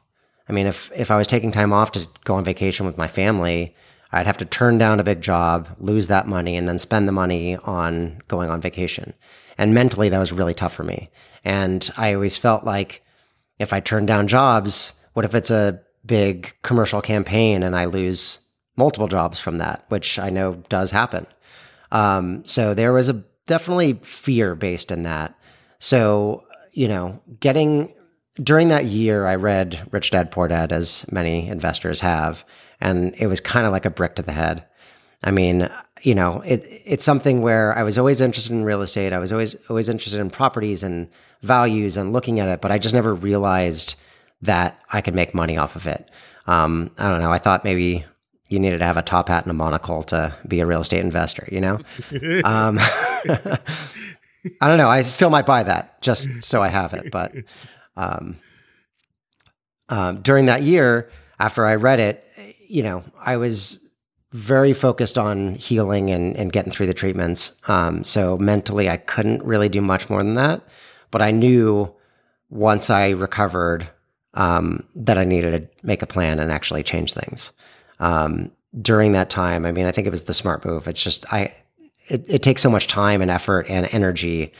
I 0.48 0.52
mean, 0.52 0.66
if 0.66 0.90
if 0.94 1.10
I 1.10 1.16
was 1.16 1.26
taking 1.26 1.50
time 1.50 1.72
off 1.72 1.92
to 1.92 2.06
go 2.24 2.34
on 2.34 2.44
vacation 2.44 2.86
with 2.86 2.96
my 2.96 3.08
family, 3.08 3.74
I'd 4.12 4.26
have 4.26 4.36
to 4.38 4.44
turn 4.44 4.78
down 4.78 5.00
a 5.00 5.04
big 5.04 5.22
job, 5.22 5.68
lose 5.78 6.06
that 6.08 6.28
money, 6.28 6.56
and 6.56 6.68
then 6.68 6.78
spend 6.78 7.08
the 7.08 7.12
money 7.12 7.56
on 7.56 8.20
going 8.28 8.50
on 8.50 8.60
vacation. 8.60 9.14
And 9.58 9.74
mentally, 9.74 10.08
that 10.08 10.18
was 10.18 10.32
really 10.32 10.54
tough 10.54 10.74
for 10.74 10.84
me. 10.84 11.10
And 11.44 11.88
I 11.96 12.14
always 12.14 12.36
felt 12.36 12.64
like 12.64 13.02
if 13.58 13.72
I 13.72 13.80
turn 13.80 14.06
down 14.06 14.28
jobs, 14.28 14.94
what 15.14 15.24
if 15.24 15.34
it's 15.34 15.50
a 15.50 15.80
big 16.04 16.54
commercial 16.62 17.00
campaign 17.00 17.62
and 17.62 17.76
I 17.76 17.84
lose 17.86 18.46
multiple 18.76 19.08
jobs 19.08 19.38
from 19.38 19.58
that, 19.58 19.84
which 19.88 20.18
I 20.18 20.30
know 20.30 20.54
does 20.68 20.90
happen. 20.90 21.26
Um, 21.90 22.44
so 22.44 22.74
there 22.74 22.92
was 22.92 23.08
a 23.08 23.24
definitely 23.46 23.94
fear 24.02 24.54
based 24.54 24.90
in 24.90 25.02
that. 25.02 25.34
So, 25.78 26.44
you 26.72 26.88
know, 26.88 27.20
getting 27.40 27.94
during 28.36 28.68
that 28.68 28.86
year, 28.86 29.26
I 29.26 29.34
read 29.34 29.88
Rich 29.90 30.10
Dad 30.10 30.30
Poor 30.30 30.48
Dad, 30.48 30.72
as 30.72 31.10
many 31.12 31.48
investors 31.48 32.00
have, 32.00 32.44
and 32.80 33.14
it 33.18 33.26
was 33.26 33.40
kind 33.40 33.66
of 33.66 33.72
like 33.72 33.84
a 33.84 33.90
brick 33.90 34.16
to 34.16 34.22
the 34.22 34.32
head. 34.32 34.64
I 35.24 35.30
mean, 35.30 35.70
you 36.02 36.14
know, 36.14 36.40
it, 36.40 36.62
it's 36.66 37.04
something 37.04 37.42
where 37.42 37.76
I 37.76 37.82
was 37.82 37.98
always 37.98 38.20
interested 38.20 38.52
in 38.52 38.64
real 38.64 38.82
estate. 38.82 39.12
I 39.12 39.18
was 39.18 39.32
always 39.32 39.54
always 39.68 39.88
interested 39.88 40.20
in 40.20 40.30
properties 40.30 40.82
and 40.82 41.08
values 41.42 41.96
and 41.96 42.12
looking 42.12 42.40
at 42.40 42.48
it, 42.48 42.60
but 42.60 42.72
I 42.72 42.78
just 42.78 42.94
never 42.94 43.14
realized 43.14 43.98
that 44.42 44.80
I 44.90 45.00
could 45.00 45.14
make 45.14 45.34
money 45.34 45.56
off 45.56 45.76
of 45.76 45.86
it. 45.86 46.10
Um, 46.46 46.90
I 46.98 47.08
don't 47.08 47.20
know. 47.20 47.30
I 47.30 47.38
thought 47.38 47.64
maybe 47.64 48.04
you 48.48 48.58
needed 48.58 48.78
to 48.78 48.84
have 48.84 48.96
a 48.96 49.02
top 49.02 49.28
hat 49.28 49.44
and 49.44 49.50
a 49.50 49.54
monocle 49.54 50.02
to 50.02 50.34
be 50.46 50.60
a 50.60 50.66
real 50.66 50.80
estate 50.80 51.00
investor, 51.00 51.48
you 51.50 51.60
know? 51.60 51.76
um, 52.44 52.78
I 54.60 54.68
don't 54.68 54.78
know. 54.78 54.88
I 54.88 55.02
still 55.02 55.30
might 55.30 55.46
buy 55.46 55.62
that 55.62 56.02
just 56.02 56.28
so 56.42 56.62
I 56.62 56.68
have 56.68 56.92
it. 56.94 57.12
But 57.12 57.32
um, 57.96 58.38
um, 59.88 60.22
during 60.22 60.46
that 60.46 60.62
year, 60.62 61.10
after 61.38 61.66
I 61.66 61.74
read 61.74 62.00
it, 62.00 62.24
you 62.66 62.82
know, 62.82 63.04
I 63.20 63.36
was 63.36 63.78
very 64.32 64.72
focused 64.72 65.18
on 65.18 65.54
healing 65.54 66.10
and, 66.10 66.34
and 66.36 66.52
getting 66.52 66.72
through 66.72 66.86
the 66.86 66.94
treatments. 66.94 67.60
Um, 67.68 68.02
so 68.02 68.38
mentally, 68.38 68.88
I 68.88 68.96
couldn't 68.96 69.42
really 69.44 69.68
do 69.68 69.82
much 69.82 70.08
more 70.08 70.22
than 70.22 70.34
that. 70.34 70.62
But 71.10 71.20
I 71.20 71.30
knew 71.30 71.94
once 72.48 72.88
I 72.88 73.10
recovered 73.10 73.86
um, 74.34 74.88
that 74.94 75.18
I 75.18 75.24
needed 75.24 75.50
to 75.50 75.86
make 75.86 76.00
a 76.02 76.06
plan 76.06 76.40
and 76.40 76.50
actually 76.50 76.82
change 76.82 77.12
things. 77.12 77.52
Um, 78.00 78.52
during 78.80 79.12
that 79.12 79.28
time, 79.28 79.66
I 79.66 79.72
mean, 79.72 79.84
I 79.84 79.92
think 79.92 80.06
it 80.06 80.10
was 80.10 80.24
the 80.24 80.32
smart 80.32 80.64
move. 80.64 80.88
It's 80.88 81.02
just 81.02 81.30
I, 81.30 81.54
it, 82.08 82.24
it 82.26 82.42
takes 82.42 82.62
so 82.62 82.70
much 82.70 82.86
time 82.86 83.20
and 83.20 83.30
effort 83.30 83.66
and 83.68 83.86
energy 83.92 84.52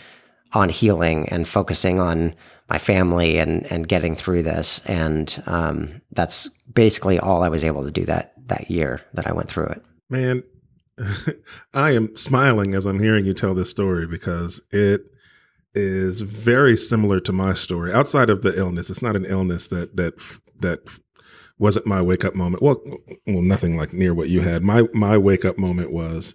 on 0.52 0.68
healing 0.68 1.28
and 1.30 1.48
focusing 1.48 1.98
on 1.98 2.34
my 2.68 2.78
family 2.78 3.38
and 3.38 3.70
and 3.70 3.88
getting 3.88 4.16
through 4.16 4.42
this. 4.42 4.84
And 4.86 5.42
um, 5.46 6.00
that's 6.12 6.48
basically 6.72 7.18
all 7.18 7.42
I 7.42 7.48
was 7.48 7.64
able 7.64 7.84
to 7.84 7.90
do 7.90 8.04
that 8.06 8.34
that 8.46 8.70
year 8.70 9.00
that 9.14 9.26
I 9.26 9.32
went 9.32 9.50
through 9.50 9.66
it. 9.66 9.84
Man, 10.10 10.42
I 11.74 11.92
am 11.92 12.16
smiling 12.16 12.74
as 12.74 12.86
I'm 12.86 13.00
hearing 13.00 13.24
you 13.24 13.34
tell 13.34 13.54
this 13.54 13.70
story 13.70 14.06
because 14.06 14.60
it 14.70 15.02
is 15.74 16.20
very 16.20 16.76
similar 16.76 17.18
to 17.20 17.32
my 17.32 17.54
story. 17.54 17.92
Outside 17.92 18.30
of 18.30 18.42
the 18.42 18.56
illness, 18.58 18.90
it's 18.90 19.02
not 19.02 19.16
an 19.16 19.24
illness 19.24 19.68
that 19.68 19.96
that 19.96 20.14
that 20.58 20.80
wasn't 21.58 21.86
my 21.86 22.02
wake 22.02 22.24
up 22.24 22.34
moment. 22.34 22.62
Well, 22.62 22.82
well, 23.26 23.42
nothing 23.42 23.76
like 23.76 23.92
near 23.92 24.14
what 24.14 24.28
you 24.28 24.40
had. 24.40 24.62
My 24.62 24.84
my 24.92 25.16
wake 25.16 25.44
up 25.44 25.58
moment 25.58 25.92
was 25.92 26.34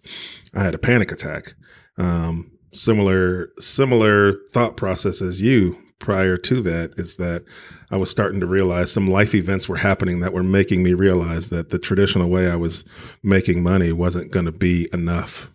I 0.53 0.63
had 0.63 0.75
a 0.75 0.79
panic 0.79 1.12
attack. 1.12 1.53
Um, 1.98 2.51
similar 2.74 3.50
similar 3.60 4.34
thought 4.51 4.77
process 4.77 5.22
as 5.22 5.41
you 5.41 5.77
prior 6.00 6.38
to 6.38 6.62
that 6.62 6.94
is 6.98 7.18
that 7.18 7.44
I 7.92 7.98
was 7.98 8.10
starting 8.10 8.39
to 8.39 8.48
realize 8.48 8.92
some 8.92 9.10
life 9.10 9.34
events 9.34 9.68
were 9.68 9.77
happening 9.77 10.20
that 10.20 10.34
were 10.34 10.44
making 10.44 10.84
me 10.84 10.94
realize 10.94 11.50
that 11.50 11.70
the 11.70 11.80
traditional 11.80 12.30
way 12.30 12.50
I 12.50 12.56
was 12.56 12.86
making 13.24 13.63
money 13.63 13.92
wasn't 13.92 14.32
going 14.32 14.46
to 14.46 14.51
be 14.51 14.88
enough 14.94 15.51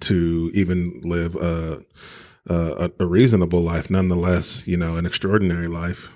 to 0.00 0.50
even 0.54 1.00
live 1.02 1.34
a 1.36 1.82
a, 2.48 2.90
a 2.98 3.06
reasonable 3.06 3.60
life, 3.60 3.90
nonetheless, 3.90 4.66
you 4.66 4.76
know, 4.76 4.96
an 4.96 5.06
extraordinary 5.06 5.68
life. 5.68 6.08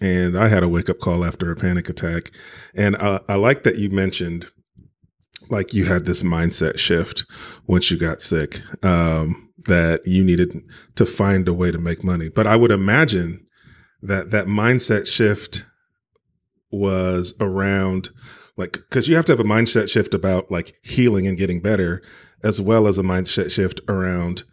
And 0.00 0.38
I 0.38 0.48
had 0.48 0.62
a 0.62 0.68
wake 0.68 0.88
up 0.88 0.98
call 0.98 1.24
after 1.24 1.50
a 1.50 1.56
panic 1.56 1.88
attack. 1.88 2.30
And 2.74 2.96
I, 2.96 3.20
I 3.28 3.34
like 3.34 3.64
that 3.64 3.78
you 3.78 3.90
mentioned 3.90 4.46
like 5.50 5.72
you 5.72 5.86
had 5.86 6.04
this 6.04 6.22
mindset 6.22 6.78
shift 6.78 7.24
once 7.66 7.90
you 7.90 7.96
got 7.96 8.20
sick, 8.20 8.60
um, 8.84 9.47
that 9.66 10.06
you 10.06 10.22
needed 10.22 10.62
to 10.94 11.04
find 11.04 11.48
a 11.48 11.54
way 11.54 11.70
to 11.70 11.78
make 11.78 12.04
money. 12.04 12.28
But 12.28 12.46
I 12.46 12.56
would 12.56 12.70
imagine 12.70 13.44
that 14.02 14.30
that 14.30 14.46
mindset 14.46 15.06
shift 15.06 15.66
was 16.70 17.34
around 17.40 18.10
like, 18.56 18.78
cause 18.90 19.08
you 19.08 19.16
have 19.16 19.24
to 19.26 19.32
have 19.32 19.40
a 19.40 19.44
mindset 19.44 19.88
shift 19.88 20.14
about 20.14 20.50
like 20.50 20.74
healing 20.82 21.26
and 21.26 21.38
getting 21.38 21.60
better, 21.60 22.02
as 22.42 22.60
well 22.60 22.86
as 22.86 22.98
a 22.98 23.02
mindset 23.02 23.50
shift 23.50 23.80
around 23.88 24.44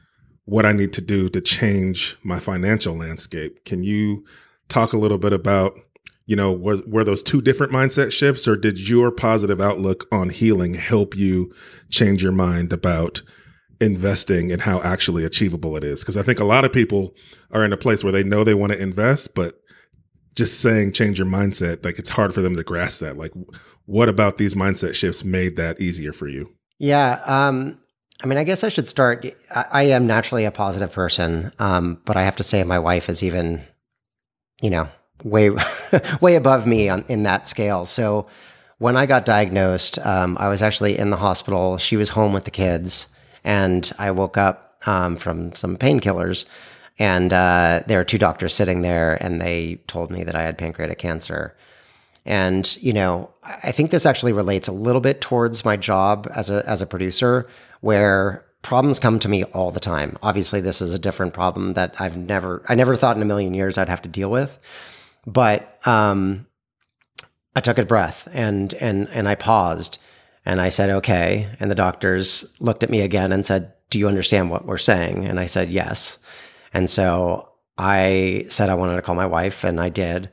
what 0.45 0.65
I 0.65 0.71
need 0.71 0.93
to 0.93 1.01
do 1.01 1.27
to 1.29 1.41
change 1.41 2.17
my 2.23 2.39
financial 2.39 2.95
landscape. 2.95 3.65
Can 3.65 3.83
you 3.83 4.23
talk 4.69 4.93
a 4.93 4.97
little 4.97 5.17
bit 5.17 5.33
about, 5.33 5.79
you 6.25 6.35
know, 6.35 6.53
were, 6.53 6.81
were 6.87 7.03
those 7.03 7.23
two 7.23 7.41
different 7.41 7.73
mindset 7.73 8.11
shifts 8.11 8.47
or 8.47 8.55
did 8.55 8.89
your 8.89 9.11
positive 9.11 9.59
outlook 9.59 10.07
on 10.11 10.29
healing 10.29 10.75
help 10.75 11.15
you 11.15 11.51
change 11.89 12.23
your 12.23 12.31
mind 12.31 12.71
about 12.71 13.21
investing 13.79 14.51
and 14.51 14.61
how 14.61 14.81
actually 14.81 15.23
achievable 15.23 15.75
it 15.75 15.83
is? 15.83 16.01
Because 16.01 16.17
I 16.17 16.23
think 16.23 16.39
a 16.39 16.45
lot 16.45 16.65
of 16.65 16.71
people 16.71 17.15
are 17.51 17.63
in 17.63 17.73
a 17.73 17.77
place 17.77 18.03
where 18.03 18.13
they 18.13 18.23
know 18.23 18.43
they 18.43 18.53
want 18.53 18.73
to 18.73 18.81
invest, 18.81 19.35
but 19.35 19.59
just 20.35 20.59
saying 20.59 20.91
change 20.91 21.17
your 21.17 21.27
mindset, 21.27 21.83
like 21.85 21.99
it's 21.99 22.09
hard 22.09 22.33
for 22.33 22.41
them 22.41 22.55
to 22.55 22.63
grasp 22.63 22.99
that. 23.01 23.17
Like, 23.17 23.31
what 23.85 24.09
about 24.09 24.37
these 24.37 24.55
mindset 24.55 24.93
shifts 24.93 25.23
made 25.23 25.55
that 25.55 25.79
easier 25.79 26.11
for 26.11 26.27
you? 26.27 26.53
Yeah. 26.77 27.21
Um, 27.25 27.79
I 28.23 28.27
mean, 28.27 28.37
I 28.37 28.43
guess 28.43 28.63
I 28.63 28.69
should 28.69 28.89
start. 28.89 29.25
I, 29.53 29.65
I 29.71 29.83
am 29.83 30.07
naturally 30.07 30.45
a 30.45 30.51
positive 30.51 30.91
person, 30.91 31.51
um, 31.59 32.01
but 32.05 32.17
I 32.17 32.23
have 32.23 32.35
to 32.37 32.43
say 32.43 32.63
my 32.63 32.79
wife 32.79 33.09
is 33.09 33.23
even, 33.23 33.63
you 34.61 34.69
know, 34.69 34.87
way 35.23 35.51
way 36.21 36.35
above 36.35 36.67
me 36.67 36.89
on 36.89 37.05
in 37.07 37.23
that 37.23 37.47
scale. 37.47 37.85
So 37.85 38.27
when 38.77 38.97
I 38.97 39.05
got 39.05 39.25
diagnosed, 39.25 39.99
um, 40.05 40.37
I 40.39 40.47
was 40.49 40.61
actually 40.61 40.97
in 40.97 41.09
the 41.09 41.17
hospital. 41.17 41.77
She 41.77 41.97
was 41.97 42.09
home 42.09 42.33
with 42.33 42.45
the 42.45 42.51
kids, 42.51 43.07
and 43.45 43.89
I 43.97 44.11
woke 44.11 44.37
up 44.37 44.81
um, 44.85 45.15
from 45.15 45.55
some 45.55 45.77
painkillers, 45.77 46.45
and 46.99 47.31
uh, 47.31 47.83
there 47.87 47.99
were 47.99 48.03
two 48.03 48.17
doctors 48.17 48.53
sitting 48.53 48.81
there, 48.81 49.15
and 49.23 49.39
they 49.39 49.75
told 49.87 50.11
me 50.11 50.25
that 50.25 50.35
I 50.35 50.43
had 50.43 50.57
pancreatic 50.57 50.97
cancer. 50.97 51.55
And 52.25 52.75
you 52.81 52.91
know, 52.91 53.29
I 53.43 53.71
think 53.71 53.91
this 53.91 54.05
actually 54.05 54.33
relates 54.33 54.67
a 54.67 54.73
little 54.73 55.01
bit 55.01 55.21
towards 55.21 55.63
my 55.63 55.77
job 55.77 56.27
as 56.35 56.49
a 56.49 56.67
as 56.67 56.81
a 56.81 56.87
producer 56.87 57.47
where 57.79 58.43
problems 58.63 58.97
come 58.97 59.19
to 59.19 59.29
me 59.29 59.43
all 59.43 59.69
the 59.69 59.79
time. 59.79 60.17
Obviously, 60.23 60.59
this 60.59 60.81
is 60.81 60.93
a 60.93 60.99
different 60.99 61.35
problem 61.35 61.73
that 61.73 61.93
I've 62.01 62.17
never, 62.17 62.63
I 62.67 62.73
never 62.73 62.95
thought 62.95 63.15
in 63.15 63.21
a 63.21 63.25
million 63.25 63.53
years 63.53 63.77
I'd 63.77 63.89
have 63.89 64.01
to 64.01 64.09
deal 64.09 64.31
with. 64.31 64.57
But 65.27 65.79
um, 65.85 66.47
I 67.55 67.61
took 67.61 67.77
a 67.77 67.85
breath 67.85 68.27
and 68.33 68.73
and 68.75 69.07
and 69.09 69.27
I 69.27 69.35
paused 69.35 69.99
and 70.45 70.61
I 70.61 70.69
said, 70.69 70.89
"Okay." 70.89 71.47
And 71.59 71.69
the 71.69 71.75
doctors 71.75 72.53
looked 72.59 72.83
at 72.83 72.89
me 72.89 73.01
again 73.01 73.31
and 73.31 73.45
said, 73.45 73.73
"Do 73.89 73.99
you 73.99 74.07
understand 74.07 74.49
what 74.49 74.65
we're 74.65 74.77
saying?" 74.77 75.25
And 75.25 75.39
I 75.39 75.45
said, 75.47 75.69
"Yes." 75.69 76.19
And 76.73 76.89
so 76.89 77.49
I 77.77 78.45
said 78.49 78.69
I 78.69 78.75
wanted 78.75 78.95
to 78.95 79.01
call 79.01 79.15
my 79.15 79.25
wife, 79.25 79.63
and 79.63 79.79
I 79.79 79.89
did. 79.89 80.29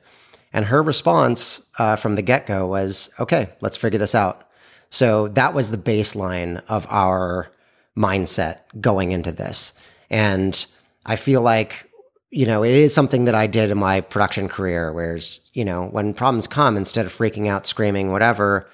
And 0.52 0.66
her 0.66 0.83
response 0.83 1.71
uh, 1.78 1.97
from 1.97 2.14
the 2.14 2.23
get 2.23 2.47
go 2.47 2.66
was, 2.66 3.11
"Okay, 3.19 3.50
let's 3.61 3.76
figure 3.76 3.99
this 3.99 4.14
out." 4.14 4.49
So 4.90 5.28
that 5.28 5.54
was 5.54 5.71
the 5.71 5.78
baseline 5.78 6.62
of 6.69 6.87
our 6.90 7.50
mindset 7.97 8.59
going 8.81 9.12
into 9.12 9.33
this. 9.33 9.73
And 10.11 10.66
I 11.07 11.16
feel 11.16 11.40
like, 11.40 11.88
you 12.31 12.45
know, 12.45 12.62
it 12.62 12.75
is 12.75 12.95
something 12.95 13.25
that 13.25 13.35
I 13.35 13.47
did 13.47 13.71
in 13.71 13.78
my 13.78 14.02
production 14.02 14.49
career, 14.49 14.92
whereas, 14.92 15.49
you 15.54 15.64
know, 15.64 15.87
when 15.87 16.12
problems 16.14 16.47
come, 16.47 16.76
instead 16.76 17.07
of 17.07 17.12
freaking 17.12 17.49
out, 17.49 17.66
screaming, 17.66 18.12
whatever, 18.12 18.69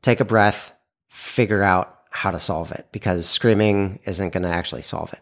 take 0.00 0.20
a 0.20 0.24
breath, 0.24 0.72
figure 1.18 1.64
out 1.64 1.98
how 2.10 2.30
to 2.30 2.38
solve 2.38 2.70
it 2.70 2.86
because 2.92 3.28
screaming 3.28 3.98
isn't 4.04 4.32
going 4.32 4.44
to 4.44 4.48
actually 4.48 4.82
solve 4.82 5.12
it. 5.12 5.20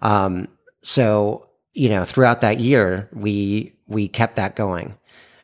Um, 0.00 0.48
so 0.82 1.48
you 1.74 1.88
know, 1.88 2.04
throughout 2.04 2.40
that 2.40 2.60
year, 2.60 3.08
we 3.12 3.74
we 3.86 4.08
kept 4.08 4.36
that 4.36 4.56
going, 4.56 4.96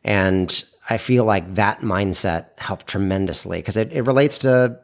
and 0.03 0.63
I 0.89 0.97
feel 0.97 1.25
like 1.25 1.55
that 1.55 1.81
mindset 1.81 2.47
helped 2.57 2.87
tremendously 2.87 3.59
because 3.59 3.77
it, 3.77 3.91
it 3.91 4.01
relates 4.03 4.39
to 4.39 4.79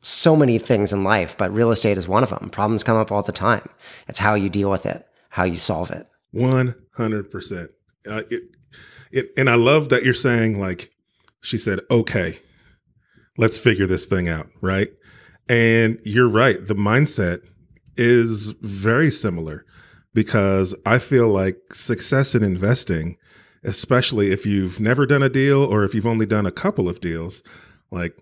so 0.00 0.34
many 0.34 0.58
things 0.58 0.92
in 0.92 1.04
life, 1.04 1.36
but 1.36 1.52
real 1.52 1.70
estate 1.70 1.98
is 1.98 2.08
one 2.08 2.22
of 2.22 2.30
them. 2.30 2.48
Problems 2.50 2.82
come 2.82 2.96
up 2.96 3.12
all 3.12 3.22
the 3.22 3.32
time. 3.32 3.68
It's 4.08 4.18
how 4.18 4.34
you 4.34 4.48
deal 4.48 4.70
with 4.70 4.86
it, 4.86 5.06
how 5.28 5.44
you 5.44 5.56
solve 5.56 5.90
it. 5.90 6.06
One 6.30 6.74
hundred 6.92 7.30
percent. 7.30 7.72
Uh, 8.08 8.22
it, 9.10 9.30
and 9.36 9.50
I 9.50 9.56
love 9.56 9.90
that 9.90 10.04
you're 10.04 10.14
saying 10.14 10.58
like 10.58 10.90
she 11.42 11.58
said, 11.58 11.80
okay, 11.90 12.38
let's 13.36 13.58
figure 13.58 13.86
this 13.86 14.06
thing 14.06 14.28
out, 14.28 14.48
right? 14.60 14.88
And 15.48 15.98
you're 16.04 16.28
right. 16.28 16.64
The 16.64 16.74
mindset 16.74 17.40
is 17.96 18.52
very 18.60 19.10
similar 19.10 19.64
because 20.14 20.74
I 20.86 20.98
feel 20.98 21.28
like 21.28 21.56
success 21.72 22.34
in 22.34 22.42
investing, 22.42 23.16
especially 23.64 24.30
if 24.30 24.46
you've 24.46 24.80
never 24.80 25.06
done 25.06 25.22
a 25.22 25.28
deal 25.28 25.62
or 25.64 25.84
if 25.84 25.94
you've 25.94 26.06
only 26.06 26.26
done 26.26 26.46
a 26.46 26.52
couple 26.52 26.88
of 26.88 27.00
deals, 27.00 27.42
like 27.90 28.16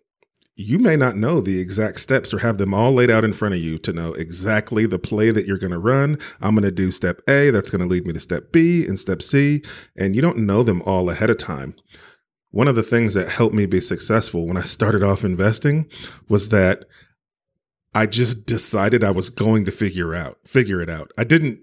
you 0.57 0.79
may 0.79 0.95
not 0.95 1.17
know 1.17 1.41
the 1.41 1.59
exact 1.59 1.99
steps 2.01 2.35
or 2.35 2.39
have 2.39 2.59
them 2.59 2.75
all 2.75 2.93
laid 2.93 3.11
out 3.11 3.25
in 3.25 3.33
front 3.33 3.55
of 3.55 3.61
you 3.61 3.79
to 3.79 3.93
know 3.93 4.13
exactly 4.15 4.85
the 4.85 4.99
play 4.99 5.31
that 5.31 5.47
you're 5.47 5.57
going 5.57 5.73
to 5.73 5.79
run. 5.79 6.19
I'm 6.41 6.55
going 6.55 6.65
to 6.65 6.71
do 6.71 6.91
step 6.91 7.23
A, 7.29 7.51
that's 7.51 7.71
going 7.71 7.81
to 7.81 7.87
lead 7.87 8.07
me 8.07 8.13
to 8.13 8.21
step 8.21 8.53
B 8.53 8.85
and 8.85 8.99
step 8.99 9.23
C, 9.23 9.63
and 9.97 10.15
you 10.15 10.21
don't 10.21 10.39
know 10.39 10.63
them 10.63 10.83
all 10.83 11.09
ahead 11.09 11.31
of 11.31 11.39
time. 11.39 11.75
One 12.51 12.69
of 12.69 12.75
the 12.75 12.83
things 12.83 13.15
that 13.15 13.29
helped 13.29 13.55
me 13.55 13.67
be 13.67 13.81
successful 13.81 14.47
when 14.47 14.57
I 14.57 14.63
started 14.63 15.03
off 15.03 15.25
investing 15.25 15.89
was 16.29 16.49
that 16.49 16.85
I 17.95 18.07
just 18.07 18.47
decided 18.47 19.05
I 19.05 19.11
was 19.11 19.31
going 19.31 19.65
to 19.65 19.73
figure 19.73 20.15
out, 20.15 20.39
figure 20.45 20.81
it 20.81 20.91
out. 20.91 21.13
I 21.19 21.25
didn't 21.25 21.61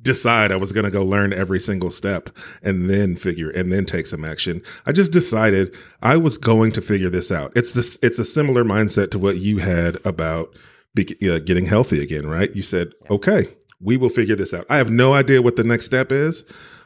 decide 0.00 0.52
I 0.52 0.56
was 0.56 0.72
going 0.72 0.84
to 0.84 0.90
go 0.90 1.04
learn 1.04 1.32
every 1.32 1.58
single 1.58 1.90
step 1.90 2.30
and 2.62 2.88
then 2.88 3.16
figure 3.16 3.50
and 3.50 3.72
then 3.72 3.84
take 3.84 4.06
some 4.06 4.24
action. 4.24 4.62
I 4.86 4.92
just 4.92 5.12
decided 5.12 5.74
I 6.02 6.16
was 6.16 6.38
going 6.38 6.72
to 6.72 6.80
figure 6.80 7.10
this 7.10 7.32
out. 7.32 7.52
It's 7.56 7.72
this 7.72 7.98
it's 8.02 8.18
a 8.18 8.24
similar 8.24 8.64
mindset 8.64 9.10
to 9.12 9.18
what 9.18 9.38
you 9.38 9.58
had 9.58 9.98
about 10.04 10.54
be, 10.94 11.16
uh, 11.28 11.40
getting 11.40 11.66
healthy 11.66 12.02
again, 12.02 12.28
right? 12.28 12.54
You 12.54 12.62
said, 12.62 12.92
"Okay, 13.10 13.48
we 13.80 13.96
will 13.96 14.08
figure 14.08 14.36
this 14.36 14.54
out." 14.54 14.66
I 14.70 14.76
have 14.76 14.90
no 14.90 15.14
idea 15.14 15.42
what 15.42 15.56
the 15.56 15.64
next 15.64 15.84
step 15.84 16.12
is, 16.12 16.44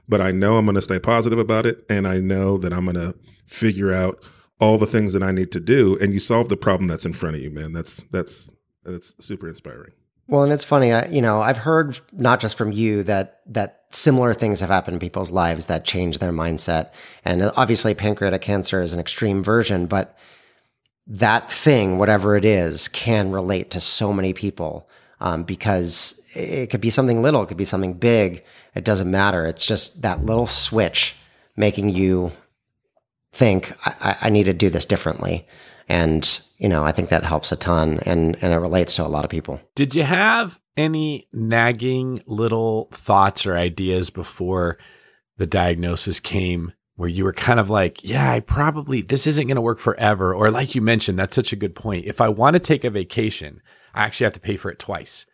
but 0.08 0.20
I 0.20 0.32
know 0.32 0.56
I'm 0.56 0.64
going 0.64 0.74
to 0.74 0.82
stay 0.82 0.98
positive 0.98 1.38
about 1.38 1.66
it 1.66 1.84
and 1.88 2.08
I 2.08 2.18
know 2.18 2.56
that 2.58 2.72
I'm 2.72 2.84
going 2.86 2.96
to 2.96 3.14
figure 3.44 3.92
out 3.92 4.22
all 4.60 4.78
the 4.78 4.86
things 4.86 5.12
that 5.12 5.22
I 5.22 5.32
need 5.32 5.50
to 5.52 5.60
do 5.60 5.98
and 6.00 6.12
you 6.12 6.20
solve 6.20 6.48
the 6.48 6.56
problem 6.56 6.86
that's 6.88 7.04
in 7.04 7.12
front 7.12 7.36
of 7.36 7.42
you, 7.42 7.50
man. 7.50 7.72
That's 7.72 8.02
that's 8.10 8.50
that's 8.84 9.14
super 9.24 9.48
inspiring. 9.48 9.92
Well, 10.28 10.44
and 10.44 10.52
it's 10.52 10.64
funny, 10.64 10.92
I, 10.92 11.06
you 11.08 11.20
know, 11.20 11.42
I've 11.42 11.58
heard 11.58 11.98
not 12.12 12.40
just 12.40 12.56
from 12.56 12.72
you 12.72 13.02
that 13.02 13.40
that 13.46 13.82
similar 13.90 14.32
things 14.32 14.60
have 14.60 14.70
happened 14.70 14.94
in 14.94 15.00
people's 15.00 15.30
lives 15.30 15.66
that 15.66 15.84
change 15.84 16.18
their 16.18 16.32
mindset. 16.32 16.92
And 17.24 17.42
obviously, 17.56 17.94
pancreatic 17.94 18.40
cancer 18.40 18.82
is 18.82 18.92
an 18.92 19.00
extreme 19.00 19.42
version, 19.42 19.86
but 19.86 20.16
that 21.06 21.50
thing, 21.50 21.98
whatever 21.98 22.36
it 22.36 22.44
is, 22.44 22.88
can 22.88 23.32
relate 23.32 23.72
to 23.72 23.80
so 23.80 24.12
many 24.12 24.32
people 24.32 24.88
um, 25.20 25.42
because 25.42 26.24
it 26.34 26.70
could 26.70 26.80
be 26.80 26.90
something 26.90 27.20
little, 27.20 27.42
it 27.42 27.48
could 27.48 27.56
be 27.56 27.64
something 27.64 27.94
big. 27.94 28.44
It 28.74 28.84
doesn't 28.84 29.10
matter. 29.10 29.44
It's 29.46 29.66
just 29.66 30.02
that 30.02 30.24
little 30.24 30.46
switch 30.46 31.16
making 31.56 31.90
you 31.90 32.32
think, 33.32 33.72
I, 33.84 34.16
I 34.22 34.30
need 34.30 34.44
to 34.44 34.52
do 34.52 34.70
this 34.70 34.86
differently. 34.86 35.46
And, 35.88 36.40
you 36.58 36.68
know, 36.68 36.84
I 36.84 36.92
think 36.92 37.08
that 37.08 37.24
helps 37.24 37.52
a 37.52 37.56
ton 37.56 38.00
and, 38.06 38.36
and 38.40 38.52
it 38.52 38.58
relates 38.58 38.96
to 38.96 39.06
a 39.06 39.08
lot 39.08 39.24
of 39.24 39.30
people. 39.30 39.60
Did 39.74 39.94
you 39.94 40.04
have 40.04 40.60
any 40.76 41.28
nagging 41.32 42.22
little 42.26 42.88
thoughts 42.92 43.46
or 43.46 43.56
ideas 43.56 44.10
before 44.10 44.78
the 45.38 45.46
diagnosis 45.46 46.20
came 46.20 46.72
where 46.94 47.08
you 47.08 47.24
were 47.24 47.32
kind 47.32 47.58
of 47.58 47.68
like, 47.68 48.04
yeah, 48.04 48.30
I 48.30 48.40
probably, 48.40 49.02
this 49.02 49.26
isn't 49.26 49.46
going 49.48 49.56
to 49.56 49.62
work 49.62 49.80
forever? 49.80 50.34
Or 50.34 50.50
like 50.50 50.74
you 50.74 50.80
mentioned, 50.80 51.18
that's 51.18 51.36
such 51.36 51.52
a 51.52 51.56
good 51.56 51.74
point. 51.74 52.06
If 52.06 52.20
I 52.20 52.28
want 52.28 52.54
to 52.54 52.60
take 52.60 52.84
a 52.84 52.90
vacation, 52.90 53.60
I 53.94 54.04
actually 54.04 54.24
have 54.24 54.34
to 54.34 54.40
pay 54.40 54.56
for 54.56 54.70
it 54.70 54.78
twice 54.78 55.26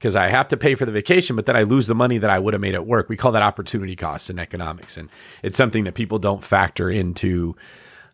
because 0.00 0.16
I 0.16 0.28
have 0.28 0.48
to 0.48 0.56
pay 0.56 0.76
for 0.76 0.86
the 0.86 0.92
vacation, 0.92 1.36
but 1.36 1.44
then 1.44 1.56
I 1.56 1.62
lose 1.62 1.86
the 1.86 1.94
money 1.94 2.16
that 2.16 2.30
I 2.30 2.38
would 2.38 2.54
have 2.54 2.60
made 2.62 2.74
at 2.74 2.86
work. 2.86 3.10
We 3.10 3.18
call 3.18 3.32
that 3.32 3.42
opportunity 3.42 3.94
costs 3.94 4.30
in 4.30 4.38
economics. 4.38 4.96
And 4.96 5.10
it's 5.42 5.58
something 5.58 5.84
that 5.84 5.92
people 5.92 6.18
don't 6.18 6.42
factor 6.42 6.88
into 6.88 7.54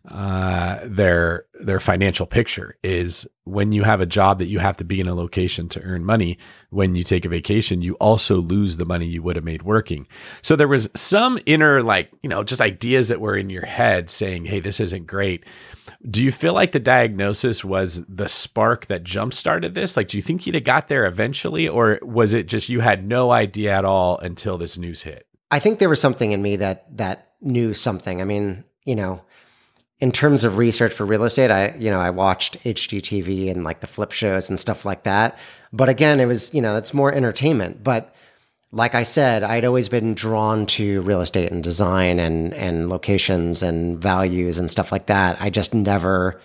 uh, 0.09 0.79
their 0.85 1.45
their 1.59 1.81
financial 1.81 2.25
picture 2.25 2.77
is 2.81 3.27
when 3.43 3.73
you 3.73 3.83
have 3.83 3.99
a 3.99 4.05
job 4.05 4.39
that 4.39 4.45
you 4.45 4.59
have 4.59 4.77
to 4.77 4.85
be 4.85 5.01
in 5.01 5.07
a 5.07 5.13
location 5.13 5.67
to 5.67 5.81
earn 5.81 6.05
money 6.05 6.37
when 6.69 6.95
you 6.95 7.03
take 7.03 7.25
a 7.25 7.29
vacation 7.29 7.81
you 7.81 7.95
also 7.95 8.37
lose 8.37 8.77
the 8.77 8.85
money 8.85 9.05
you 9.05 9.21
would 9.21 9.35
have 9.35 9.43
made 9.43 9.63
working. 9.63 10.07
So 10.41 10.55
there 10.55 10.67
was 10.67 10.89
some 10.95 11.39
inner 11.45 11.83
like 11.83 12.09
you 12.23 12.29
know 12.29 12.43
just 12.43 12.61
ideas 12.61 13.09
that 13.09 13.19
were 13.19 13.35
in 13.35 13.49
your 13.49 13.65
head 13.65 14.09
saying 14.09 14.45
hey 14.45 14.61
this 14.61 14.79
isn't 14.79 15.07
great. 15.07 15.43
Do 16.09 16.23
you 16.23 16.31
feel 16.31 16.53
like 16.53 16.71
the 16.71 16.79
diagnosis 16.79 17.65
was 17.65 18.05
the 18.07 18.29
spark 18.29 18.85
that 18.85 19.03
jump 19.03 19.33
started 19.33 19.75
this? 19.75 19.97
Like 19.97 20.07
do 20.07 20.17
you 20.17 20.23
think 20.23 20.45
you'd 20.45 20.55
have 20.55 20.63
got 20.63 20.87
there 20.87 21.05
eventually 21.05 21.67
or 21.67 21.99
was 22.01 22.33
it 22.33 22.47
just 22.47 22.69
you 22.69 22.79
had 22.79 23.05
no 23.05 23.31
idea 23.31 23.73
at 23.73 23.83
all 23.83 24.17
until 24.19 24.57
this 24.57 24.77
news 24.77 25.03
hit? 25.03 25.27
I 25.51 25.59
think 25.59 25.79
there 25.79 25.89
was 25.89 25.99
something 25.99 26.31
in 26.31 26.41
me 26.41 26.55
that 26.57 26.97
that 26.97 27.33
knew 27.41 27.73
something. 27.73 28.21
I 28.21 28.23
mean 28.23 28.63
you 28.85 28.95
know 28.95 29.21
in 29.99 30.11
terms 30.11 30.43
of 30.43 30.57
research 30.57 30.93
for 30.93 31.05
real 31.05 31.23
estate, 31.23 31.49
I, 31.49 31.75
you 31.77 31.89
know, 31.89 31.99
I 31.99 32.11
watched 32.11 32.63
HGTV 32.63 33.49
and 33.49 33.63
like 33.63 33.79
the 33.79 33.87
flip 33.87 34.11
shows 34.11 34.49
and 34.49 34.59
stuff 34.59 34.85
like 34.85 35.03
that. 35.03 35.37
But 35.73 35.89
again, 35.89 36.19
it 36.19 36.25
was, 36.25 36.53
you 36.53 36.61
know, 36.61 36.77
it's 36.77 36.93
more 36.93 37.11
entertainment. 37.11 37.83
But 37.83 38.13
like 38.71 38.93
I 38.93 39.03
said, 39.03 39.43
I'd 39.43 39.65
always 39.65 39.89
been 39.89 40.13
drawn 40.13 40.65
to 40.67 41.01
real 41.01 41.21
estate 41.21 41.51
and 41.51 41.63
design 41.63 42.19
and, 42.19 42.53
and 42.53 42.89
locations 42.89 43.63
and 43.63 43.99
values 43.99 44.59
and 44.59 44.69
stuff 44.69 44.91
like 44.91 45.07
that. 45.07 45.41
I 45.41 45.49
just 45.49 45.73
never 45.73 46.39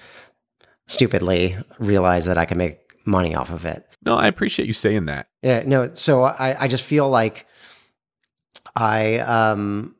stupidly 0.86 1.56
realized 1.78 2.28
that 2.28 2.38
I 2.38 2.46
could 2.46 2.56
make 2.56 2.78
money 3.04 3.34
off 3.34 3.50
of 3.50 3.66
it. 3.66 3.86
No, 4.04 4.14
I 4.14 4.28
appreciate 4.28 4.66
you 4.66 4.72
saying 4.72 5.06
that. 5.06 5.28
Yeah, 5.42 5.62
no. 5.66 5.92
So 5.94 6.24
I, 6.24 6.64
I 6.64 6.68
just 6.68 6.84
feel 6.84 7.08
like 7.10 7.46
I, 8.74 9.18
um, 9.18 9.94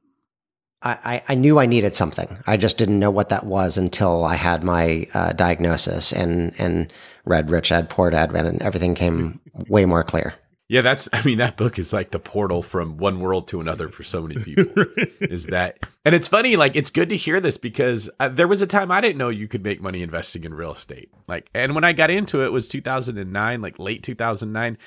I, 0.85 1.23
I 1.29 1.35
knew 1.35 1.59
I 1.59 1.67
needed 1.67 1.95
something. 1.95 2.39
I 2.47 2.57
just 2.57 2.79
didn't 2.79 2.99
know 2.99 3.11
what 3.11 3.29
that 3.29 3.47
was 3.47 3.79
until 3.79 4.25
I 4.25 4.35
had 4.35 4.65
my 4.65 5.07
uh, 5.15 5.33
diagnosis 5.33 6.13
and 6.13 6.55
and 6.59 6.93
read 7.25 7.51
Rich 7.51 7.69
Dad 7.69 7.89
Poor 7.89 8.11
Dad, 8.11 8.35
and 8.35 8.61
everything 8.63 8.95
came 8.95 9.41
way 9.69 9.85
more 9.85 10.03
clear. 10.03 10.35
Yeah, 10.69 10.81
that's. 10.81 11.09
I 11.13 11.23
mean, 11.23 11.37
that 11.39 11.57
book 11.57 11.79
is 11.79 11.93
like 11.93 12.13
the 12.13 12.19
portal 12.19 12.63
from 12.63 12.97
one 12.97 13.21
world 13.21 13.47
to 13.49 13.61
another 13.61 13.89
for 13.89 14.03
so 14.03 14.23
many 14.23 14.43
people. 14.43 14.87
is 15.21 15.47
that? 15.49 15.87
And 16.05 16.15
it's 16.15 16.29
funny. 16.29 16.57
Like, 16.57 16.77
it's 16.77 16.91
good 16.91 17.11
to 17.11 17.17
hear 17.17 17.41
this 17.41 17.59
because 17.59 18.09
uh, 18.19 18.31
there 18.31 18.49
was 18.49 18.63
a 18.63 18.67
time 18.67 18.91
I 18.91 19.03
didn't 19.03 19.19
know 19.19 19.29
you 19.29 19.49
could 19.49 19.63
make 19.63 19.83
money 19.83 20.03
investing 20.03 20.45
in 20.45 20.55
real 20.55 20.73
estate. 20.73 21.11
Like, 21.29 21.51
and 21.53 21.75
when 21.75 21.85
I 21.85 21.93
got 21.93 22.11
into 22.11 22.41
it, 22.43 22.47
it 22.47 22.53
was 22.53 22.69
2009, 22.69 23.61
like 23.61 23.79
late 23.79 24.03
2009. 24.03 24.79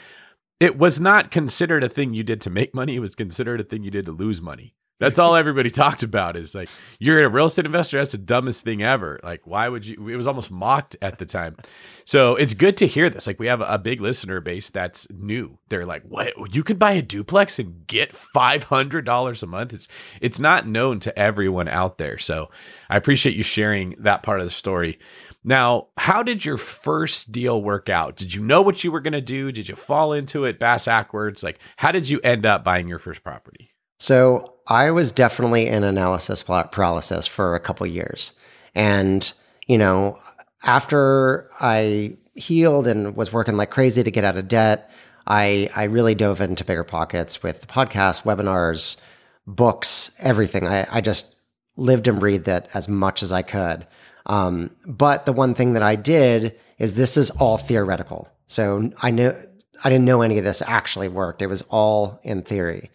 It 0.60 0.78
was 0.78 1.00
not 1.00 1.30
considered 1.30 1.84
a 1.84 1.90
thing 1.90 2.14
you 2.14 2.24
did 2.24 2.42
to 2.42 2.50
make 2.50 2.74
money. 2.74 2.96
It 2.96 3.00
was 3.00 3.14
considered 3.14 3.62
a 3.62 3.64
thing 3.64 3.84
you 3.84 3.92
did 3.92 4.06
to 4.08 4.12
lose 4.12 4.42
money. 4.42 4.74
That's 5.00 5.20
all 5.20 5.36
everybody 5.36 5.70
talked 5.72 6.04
about 6.04 6.36
is 6.36 6.56
like, 6.56 6.70
you're 7.00 7.24
a 7.24 7.30
real 7.30 7.46
estate 7.46 7.66
investor. 7.66 7.98
That's 7.98 8.14
the 8.14 8.18
dumbest 8.18 8.64
thing 8.64 8.82
ever. 8.82 9.20
Like, 9.24 9.42
why 9.46 9.68
would 9.68 9.86
you? 9.86 10.08
It 10.08 10.16
was 10.16 10.28
almost 10.28 10.52
mocked 10.52 10.96
at 11.02 11.20
the 11.20 11.26
time. 11.26 11.58
So 12.06 12.36
it's 12.36 12.54
good 12.54 12.78
to 12.78 12.88
hear 12.88 13.10
this. 13.10 13.28
Like, 13.28 13.40
we 13.40 13.48
have 13.48 13.62
a 13.62 13.80
big 13.80 14.00
listener 14.00 14.40
base 14.40 14.70
that's 14.70 15.08
new. 15.12 15.58
They're 15.70 15.86
like, 15.86 16.04
what? 16.04 16.34
You 16.54 16.64
could 16.64 16.80
buy 16.80 16.92
a 16.92 17.02
duplex 17.02 17.60
and 17.60 17.86
get 17.88 18.14
$500 18.14 19.44
a 19.44 19.48
month. 19.48 19.74
It's, 19.74 19.88
it's 20.22 20.40
not 20.40 20.68
known 20.68 21.00
to 21.02 21.18
everyone 21.18 21.68
out 21.68 21.98
there. 21.98 22.18
So 22.18 22.50
I 22.90 22.98
appreciate 22.98 23.36
you 23.36 23.44
sharing 23.44 23.96
that 24.00 24.24
part 24.24 24.40
of 24.40 24.46
the 24.46 24.52
story. 24.52 25.00
Now, 25.44 25.88
how 25.98 26.24
did 26.24 26.46
your 26.46 26.58
first 26.58 27.32
deal 27.32 27.62
work 27.62 27.90
out? 27.90 28.16
Did 28.16 28.34
you 28.34 28.42
know 28.42 28.62
what 28.62 28.84
you 28.84 28.92
were 28.92 29.02
going 29.02 29.14
to 29.14 29.22
do? 29.22 29.52
Did 29.52 29.70
you 29.70 29.76
fall 29.76 30.14
into 30.14 30.46
it 30.46 30.60
bass 30.60 30.86
backwards? 30.86 31.44
Like, 31.44 31.60
how 31.78 31.92
did 31.92 32.10
you 32.10 32.20
end 32.24 32.46
up 32.46 32.64
buying 32.64 32.88
your 32.88 33.00
first 33.00 33.24
property? 33.24 33.75
So 33.98 34.56
I 34.68 34.92
was 34.92 35.12
definitely 35.12 35.68
in 35.68 35.84
analysis 35.84 36.44
paralysis 36.44 37.28
for 37.28 37.56
a 37.56 37.60
couple 37.60 37.86
years. 37.88 38.34
And, 38.74 39.32
you 39.68 39.78
know, 39.78 40.20
after 40.64 41.50
I 41.60 42.18
healed 42.34 42.88
and 42.88 43.16
was 43.16 43.32
working 43.32 43.58
like 43.58 43.70
crazy 43.70 44.04
to 44.04 44.12
get 44.12 44.24
out 44.24 44.38
of 44.38 44.48
debt, 44.48 44.92
I, 45.28 45.70
I 45.76 45.84
really 45.84 46.16
dove 46.16 46.42
into 46.42 46.66
bigger 46.66 46.84
pockets 46.84 47.42
with 47.42 47.68
podcasts, 47.68 48.24
webinars, 48.24 49.02
books, 49.48 50.16
everything. 50.20 50.68
I, 50.68 50.88
I 50.92 51.02
just 51.02 51.36
lived 51.78 52.08
and 52.08 52.20
breathed 52.20 52.48
it 52.48 52.68
as 52.74 52.88
much 52.88 53.24
as 53.24 53.32
I 53.32 53.42
could. 53.42 53.88
Um, 54.26 54.76
but 54.86 55.26
the 55.26 55.34
one 55.34 55.54
thing 55.54 55.74
that 55.74 55.84
I 55.84 55.96
did 55.96 56.58
is 56.80 56.96
this 56.96 57.18
is 57.18 57.30
all 57.32 57.58
theoretical. 57.58 58.28
So 58.48 58.92
I 59.02 59.12
knew 59.12 59.36
I 59.84 59.90
didn't 59.90 60.06
know 60.06 60.22
any 60.22 60.38
of 60.38 60.44
this 60.44 60.62
actually 60.66 61.10
worked. 61.10 61.42
It 61.42 61.48
was 61.48 61.62
all 61.64 62.20
in 62.24 62.42
theory. 62.42 62.90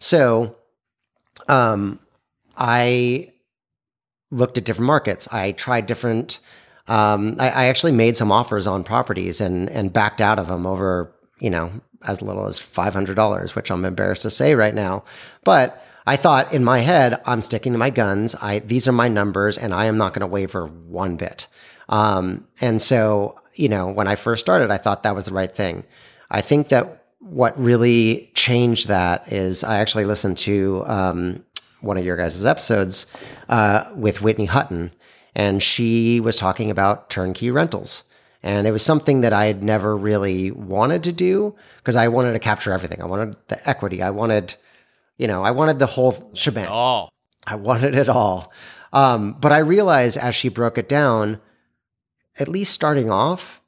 So, 0.00 0.56
um, 1.48 2.00
I 2.56 3.32
looked 4.30 4.58
at 4.58 4.64
different 4.64 4.86
markets. 4.86 5.28
I 5.32 5.52
tried 5.52 5.86
different 5.86 6.40
um, 6.90 7.36
I, 7.38 7.50
I 7.50 7.64
actually 7.66 7.92
made 7.92 8.16
some 8.16 8.32
offers 8.32 8.66
on 8.66 8.82
properties 8.84 9.40
and 9.40 9.70
and 9.70 9.92
backed 9.92 10.20
out 10.20 10.38
of 10.38 10.48
them 10.48 10.66
over 10.66 11.14
you 11.38 11.48
know 11.48 11.70
as 12.06 12.20
little 12.20 12.46
as 12.46 12.58
five 12.58 12.92
hundred 12.92 13.14
dollars, 13.14 13.54
which 13.54 13.70
I'm 13.70 13.84
embarrassed 13.84 14.22
to 14.22 14.30
say 14.30 14.54
right 14.54 14.74
now, 14.74 15.04
but. 15.44 15.82
I 16.06 16.16
thought 16.16 16.52
in 16.54 16.64
my 16.64 16.78
head, 16.78 17.20
I'm 17.26 17.42
sticking 17.42 17.72
to 17.72 17.78
my 17.78 17.90
guns. 17.90 18.34
I 18.34 18.60
these 18.60 18.88
are 18.88 18.92
my 18.92 19.06
numbers, 19.06 19.58
and 19.58 19.72
I 19.72 19.84
am 19.84 19.98
not 19.98 20.14
going 20.14 20.22
to 20.22 20.26
waver 20.26 20.66
one 20.66 21.16
bit. 21.16 21.46
Um, 21.90 22.48
and 22.60 22.80
so, 22.80 23.38
you 23.54 23.68
know, 23.68 23.86
when 23.88 24.08
I 24.08 24.16
first 24.16 24.40
started, 24.40 24.70
I 24.70 24.78
thought 24.78 25.02
that 25.02 25.14
was 25.14 25.26
the 25.26 25.34
right 25.34 25.54
thing. 25.54 25.84
I 26.30 26.40
think 26.40 26.70
that 26.70 26.99
what 27.20 27.58
really 27.60 28.30
changed 28.34 28.88
that 28.88 29.32
is 29.32 29.62
I 29.62 29.78
actually 29.78 30.06
listened 30.06 30.38
to 30.38 30.82
um, 30.86 31.44
one 31.80 31.96
of 31.96 32.04
your 32.04 32.16
guys' 32.16 32.44
episodes 32.44 33.06
uh, 33.48 33.84
with 33.94 34.22
Whitney 34.22 34.46
Hutten, 34.46 34.90
and 35.34 35.62
she 35.62 36.20
was 36.20 36.36
talking 36.36 36.70
about 36.70 37.10
turnkey 37.10 37.50
rentals. 37.50 38.04
And 38.42 38.66
it 38.66 38.72
was 38.72 38.82
something 38.82 39.20
that 39.20 39.34
I 39.34 39.44
had 39.44 39.62
never 39.62 39.94
really 39.94 40.50
wanted 40.50 41.04
to 41.04 41.12
do 41.12 41.54
because 41.76 41.94
I 41.94 42.08
wanted 42.08 42.32
to 42.32 42.38
capture 42.38 42.72
everything. 42.72 43.02
I 43.02 43.06
wanted 43.06 43.36
the 43.48 43.68
equity. 43.68 44.02
I 44.02 44.10
wanted, 44.10 44.54
you 45.18 45.26
know, 45.26 45.42
I 45.42 45.50
wanted 45.50 45.78
the 45.78 45.86
whole 45.86 46.30
shebang. 46.32 46.68
Oh, 46.70 47.10
I 47.46 47.56
wanted 47.56 47.94
it 47.94 48.08
all. 48.08 48.50
Um, 48.94 49.36
but 49.38 49.52
I 49.52 49.58
realized 49.58 50.16
as 50.16 50.34
she 50.34 50.48
broke 50.48 50.78
it 50.78 50.88
down, 50.88 51.38
at 52.38 52.48
least 52.48 52.72
starting 52.72 53.10
off, 53.10 53.60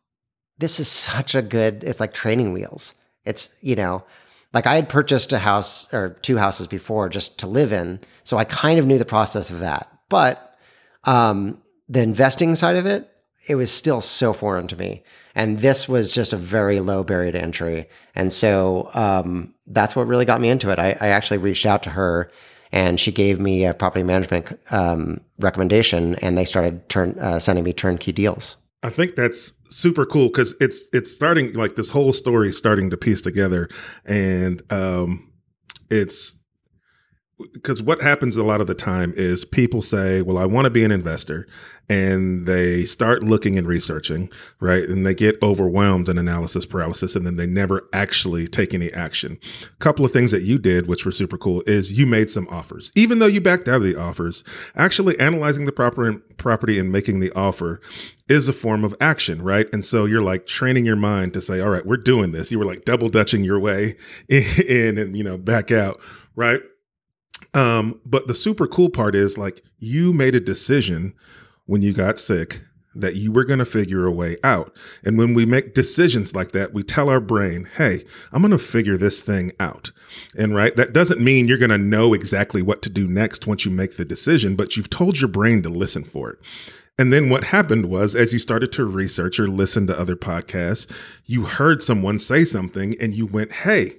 this 0.56 0.80
is 0.80 0.88
such 0.88 1.34
a 1.34 1.42
good, 1.42 1.84
it's 1.84 2.00
like 2.00 2.14
training 2.14 2.54
wheels. 2.54 2.94
It's, 3.24 3.56
you 3.60 3.76
know, 3.76 4.04
like 4.52 4.66
I 4.66 4.74
had 4.74 4.88
purchased 4.88 5.32
a 5.32 5.38
house 5.38 5.92
or 5.94 6.10
two 6.22 6.36
houses 6.36 6.66
before 6.66 7.08
just 7.08 7.38
to 7.40 7.46
live 7.46 7.72
in. 7.72 8.00
So 8.24 8.36
I 8.36 8.44
kind 8.44 8.78
of 8.78 8.86
knew 8.86 8.98
the 8.98 9.04
process 9.04 9.50
of 9.50 9.60
that. 9.60 9.88
But 10.08 10.56
um, 11.04 11.60
the 11.88 12.02
investing 12.02 12.54
side 12.54 12.76
of 12.76 12.86
it, 12.86 13.08
it 13.48 13.54
was 13.54 13.72
still 13.72 14.00
so 14.00 14.32
foreign 14.32 14.68
to 14.68 14.76
me. 14.76 15.02
And 15.34 15.60
this 15.60 15.88
was 15.88 16.12
just 16.12 16.32
a 16.32 16.36
very 16.36 16.80
low 16.80 17.02
barrier 17.02 17.32
to 17.32 17.40
entry. 17.40 17.88
And 18.14 18.32
so 18.32 18.90
um, 18.94 19.54
that's 19.66 19.96
what 19.96 20.06
really 20.06 20.24
got 20.24 20.40
me 20.40 20.48
into 20.48 20.70
it. 20.70 20.78
I, 20.78 20.96
I, 21.00 21.08
actually 21.08 21.38
reached 21.38 21.64
out 21.64 21.82
to 21.84 21.90
her 21.90 22.30
and 22.70 23.00
she 23.00 23.10
gave 23.10 23.40
me 23.40 23.64
a 23.64 23.74
property 23.74 24.02
management 24.02 24.58
um, 24.70 25.20
recommendation 25.38 26.14
and 26.16 26.36
they 26.36 26.44
started 26.44 26.88
turn, 26.88 27.18
uh, 27.18 27.38
sending 27.38 27.64
me 27.64 27.72
turnkey 27.72 28.12
deals. 28.12 28.56
I 28.82 28.90
think 28.90 29.16
that's 29.16 29.52
super 29.72 30.06
cool 30.06 30.28
because 30.28 30.54
it's 30.60 30.88
it's 30.92 31.10
starting 31.10 31.52
like 31.54 31.74
this 31.76 31.88
whole 31.88 32.12
story 32.12 32.52
starting 32.52 32.90
to 32.90 32.96
piece 32.96 33.20
together, 33.20 33.68
and 34.04 34.62
um, 34.72 35.32
it's 35.90 36.38
because 37.52 37.82
what 37.82 38.00
happens 38.00 38.36
a 38.36 38.44
lot 38.44 38.60
of 38.60 38.66
the 38.66 38.74
time 38.74 39.12
is 39.16 39.44
people 39.44 39.82
say, 39.82 40.22
"Well, 40.22 40.38
I 40.38 40.46
want 40.46 40.64
to 40.66 40.70
be 40.70 40.84
an 40.84 40.90
investor," 40.90 41.46
and 41.88 42.46
they 42.46 42.84
start 42.84 43.22
looking 43.22 43.58
and 43.58 43.66
researching, 43.66 44.30
right? 44.60 44.84
And 44.84 45.04
they 45.04 45.14
get 45.14 45.36
overwhelmed 45.42 46.08
in 46.08 46.18
analysis 46.18 46.64
paralysis, 46.64 47.16
and 47.16 47.26
then 47.26 47.36
they 47.36 47.46
never 47.46 47.86
actually 47.92 48.46
take 48.48 48.72
any 48.72 48.92
action. 48.92 49.38
A 49.64 49.78
couple 49.78 50.04
of 50.04 50.12
things 50.12 50.30
that 50.30 50.42
you 50.42 50.58
did, 50.58 50.86
which 50.86 51.04
were 51.04 51.12
super 51.12 51.36
cool, 51.36 51.62
is 51.66 51.92
you 51.92 52.06
made 52.06 52.30
some 52.30 52.48
offers, 52.50 52.92
even 52.94 53.18
though 53.18 53.26
you 53.26 53.40
backed 53.40 53.68
out 53.68 53.76
of 53.76 53.84
the 53.84 53.96
offers. 53.96 54.44
Actually, 54.74 55.18
analyzing 55.20 55.66
the 55.66 55.72
proper 55.72 56.14
property 56.36 56.78
and 56.78 56.90
making 56.90 57.20
the 57.20 57.32
offer 57.32 57.80
is 58.28 58.48
a 58.48 58.52
form 58.52 58.84
of 58.84 58.94
action, 59.00 59.42
right? 59.42 59.66
And 59.72 59.84
so 59.84 60.04
you're 60.06 60.22
like 60.22 60.46
training 60.46 60.86
your 60.86 60.96
mind 60.96 61.34
to 61.34 61.40
say, 61.40 61.60
"All 61.60 61.70
right, 61.70 61.84
we're 61.84 61.96
doing 61.96 62.32
this." 62.32 62.50
You 62.50 62.58
were 62.58 62.64
like 62.64 62.84
double 62.84 63.08
dutching 63.08 63.44
your 63.44 63.58
way 63.58 63.96
in 64.28 64.98
and 64.98 65.16
you 65.16 65.24
know 65.24 65.36
back 65.36 65.70
out, 65.70 66.00
right? 66.34 66.60
Um, 67.54 68.00
but 68.06 68.26
the 68.26 68.34
super 68.34 68.66
cool 68.66 68.88
part 68.88 69.14
is 69.14 69.36
like 69.36 69.62
you 69.78 70.12
made 70.12 70.34
a 70.34 70.40
decision 70.40 71.14
when 71.66 71.82
you 71.82 71.92
got 71.92 72.18
sick 72.18 72.62
that 72.94 73.16
you 73.16 73.32
were 73.32 73.44
going 73.44 73.58
to 73.58 73.64
figure 73.64 74.06
a 74.06 74.12
way 74.12 74.36
out. 74.44 74.74
And 75.04 75.16
when 75.16 75.34
we 75.34 75.46
make 75.46 75.74
decisions 75.74 76.34
like 76.34 76.52
that, 76.52 76.74
we 76.74 76.82
tell 76.82 77.08
our 77.08 77.20
brain, 77.20 77.68
hey, 77.76 78.04
I'm 78.32 78.42
going 78.42 78.50
to 78.50 78.58
figure 78.58 78.96
this 78.96 79.22
thing 79.22 79.52
out. 79.58 79.90
And 80.36 80.54
right, 80.54 80.76
that 80.76 80.92
doesn't 80.92 81.20
mean 81.20 81.48
you're 81.48 81.58
going 81.58 81.70
to 81.70 81.78
know 81.78 82.12
exactly 82.12 82.62
what 82.62 82.82
to 82.82 82.90
do 82.90 83.08
next 83.08 83.46
once 83.46 83.64
you 83.64 83.70
make 83.70 83.96
the 83.96 84.04
decision, 84.04 84.56
but 84.56 84.76
you've 84.76 84.90
told 84.90 85.20
your 85.20 85.28
brain 85.28 85.62
to 85.62 85.68
listen 85.68 86.04
for 86.04 86.30
it. 86.30 86.38
And 86.98 87.12
then 87.12 87.30
what 87.30 87.44
happened 87.44 87.86
was, 87.86 88.14
as 88.14 88.34
you 88.34 88.38
started 88.38 88.70
to 88.72 88.84
research 88.84 89.40
or 89.40 89.48
listen 89.48 89.86
to 89.86 89.98
other 89.98 90.14
podcasts, 90.14 90.90
you 91.24 91.46
heard 91.46 91.80
someone 91.80 92.18
say 92.18 92.44
something 92.44 92.94
and 93.00 93.14
you 93.14 93.24
went, 93.24 93.52
hey, 93.52 93.96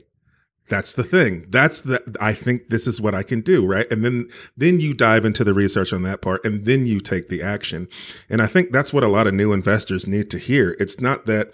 that's 0.69 0.93
the 0.93 1.03
thing. 1.03 1.45
That's 1.49 1.81
the 1.81 2.01
i 2.19 2.33
think 2.33 2.69
this 2.69 2.87
is 2.87 3.01
what 3.01 3.15
i 3.15 3.23
can 3.23 3.41
do 3.41 3.65
right? 3.65 3.91
And 3.91 4.03
then 4.03 4.29
then 4.55 4.79
you 4.79 4.93
dive 4.93 5.25
into 5.25 5.43
the 5.43 5.53
research 5.53 5.93
on 5.93 6.03
that 6.03 6.21
part 6.21 6.43
and 6.45 6.65
then 6.65 6.87
you 6.87 6.99
take 6.99 7.27
the 7.27 7.41
action. 7.41 7.87
And 8.29 8.41
i 8.41 8.47
think 8.47 8.71
that's 8.71 8.93
what 8.93 9.03
a 9.03 9.09
lot 9.09 9.27
of 9.27 9.33
new 9.33 9.53
investors 9.53 10.07
need 10.07 10.29
to 10.31 10.37
hear. 10.37 10.75
It's 10.79 10.99
not 10.99 11.25
that 11.25 11.53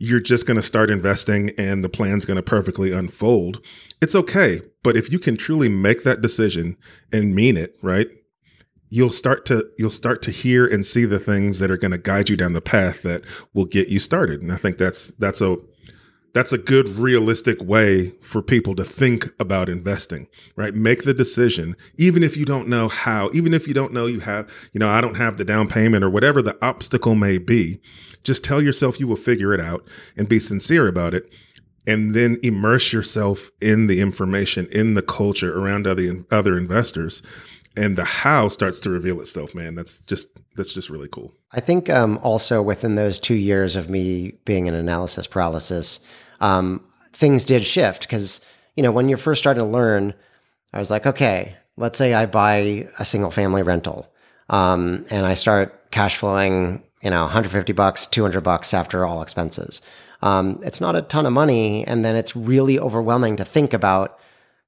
you're 0.00 0.20
just 0.20 0.46
going 0.46 0.56
to 0.56 0.62
start 0.62 0.90
investing 0.90 1.50
and 1.58 1.82
the 1.82 1.88
plan's 1.88 2.24
going 2.24 2.36
to 2.36 2.42
perfectly 2.42 2.92
unfold. 2.92 3.64
It's 4.00 4.14
okay 4.14 4.62
but 4.82 4.96
if 4.96 5.12
you 5.12 5.18
can 5.18 5.36
truly 5.36 5.68
make 5.68 6.04
that 6.04 6.22
decision 6.22 6.76
and 7.12 7.34
mean 7.34 7.56
it 7.56 7.76
right 7.82 8.08
you'll 8.90 9.10
start 9.10 9.44
to 9.46 9.68
you'll 9.78 9.90
start 9.90 10.22
to 10.22 10.30
hear 10.30 10.66
and 10.66 10.86
see 10.86 11.04
the 11.04 11.18
things 11.18 11.58
that 11.58 11.70
are 11.70 11.76
going 11.76 11.90
to 11.90 11.98
guide 11.98 12.28
you 12.28 12.36
down 12.36 12.52
the 12.52 12.60
path 12.60 13.02
that 13.02 13.22
will 13.52 13.64
get 13.64 13.88
you 13.88 13.98
started. 13.98 14.40
And 14.40 14.52
i 14.52 14.56
think 14.56 14.78
that's 14.78 15.08
that's 15.18 15.40
a 15.40 15.56
that's 16.38 16.52
a 16.52 16.58
good 16.58 16.88
realistic 16.90 17.60
way 17.60 18.10
for 18.20 18.40
people 18.40 18.76
to 18.76 18.84
think 18.84 19.26
about 19.40 19.68
investing 19.68 20.28
right? 20.54 20.72
Make 20.72 21.02
the 21.02 21.12
decision. 21.12 21.74
Even 21.96 22.22
if 22.22 22.36
you 22.36 22.44
don't 22.44 22.68
know 22.68 22.86
how 22.86 23.28
even 23.34 23.52
if 23.52 23.66
you 23.66 23.74
don't 23.74 23.92
know 23.92 24.06
you 24.06 24.20
have 24.20 24.48
you 24.72 24.78
know 24.78 24.88
i 24.88 25.00
don't 25.00 25.16
have 25.16 25.36
the 25.36 25.44
down 25.44 25.66
payment 25.66 26.04
or 26.04 26.10
whatever 26.10 26.40
the 26.40 26.56
obstacle 26.64 27.16
may 27.16 27.38
be 27.38 27.80
just 28.22 28.44
tell 28.44 28.62
yourself 28.62 29.00
you 29.00 29.08
will 29.08 29.16
figure 29.16 29.52
it 29.52 29.58
out 29.58 29.84
and 30.16 30.28
be 30.28 30.38
sincere 30.38 30.86
about 30.86 31.12
it 31.12 31.28
and 31.88 32.14
then 32.14 32.38
immerse 32.44 32.92
yourself 32.92 33.50
in 33.60 33.88
the 33.88 33.98
information 33.98 34.68
in 34.70 34.94
the 34.94 35.02
culture 35.02 35.58
around 35.58 35.88
other 35.88 36.24
other 36.30 36.56
investors 36.56 37.20
and 37.76 37.96
the 37.96 38.04
how 38.04 38.48
starts 38.48 38.80
to 38.80 38.90
reveal 38.90 39.20
itself 39.20 39.54
man. 39.54 39.74
That's 39.74 40.00
just 40.00 40.28
that's 40.56 40.74
just 40.74 40.90
really 40.90 41.08
cool. 41.08 41.32
I 41.52 41.60
think 41.60 41.88
um, 41.88 42.18
also 42.22 42.60
within 42.60 42.96
those 42.96 43.18
two 43.18 43.34
years 43.34 43.76
of 43.76 43.88
me 43.88 44.32
being 44.44 44.66
in 44.66 44.74
analysis 44.74 45.26
paralysis 45.26 46.00
um, 46.40 46.84
things 47.12 47.44
did 47.44 47.64
shift 47.64 48.02
because 48.02 48.44
you 48.76 48.82
know 48.82 48.92
when 48.92 49.08
you're 49.08 49.18
first 49.18 49.40
starting 49.40 49.62
to 49.62 49.68
learn, 49.68 50.14
I 50.72 50.78
was 50.78 50.90
like, 50.90 51.06
okay, 51.06 51.56
let's 51.76 51.98
say 51.98 52.14
I 52.14 52.26
buy 52.26 52.88
a 52.98 53.04
single 53.04 53.30
family 53.30 53.62
rental, 53.62 54.12
um, 54.48 55.06
and 55.10 55.26
I 55.26 55.34
start 55.34 55.90
cash 55.90 56.16
flowing, 56.16 56.82
you 57.02 57.10
know, 57.10 57.22
150 57.22 57.72
bucks, 57.72 58.06
200 58.06 58.40
bucks 58.40 58.74
after 58.74 59.04
all 59.04 59.22
expenses. 59.22 59.80
Um, 60.22 60.60
it's 60.64 60.80
not 60.80 60.96
a 60.96 61.02
ton 61.02 61.26
of 61.26 61.32
money, 61.32 61.86
and 61.86 62.04
then 62.04 62.16
it's 62.16 62.34
really 62.36 62.78
overwhelming 62.78 63.36
to 63.36 63.44
think 63.44 63.72
about. 63.72 64.18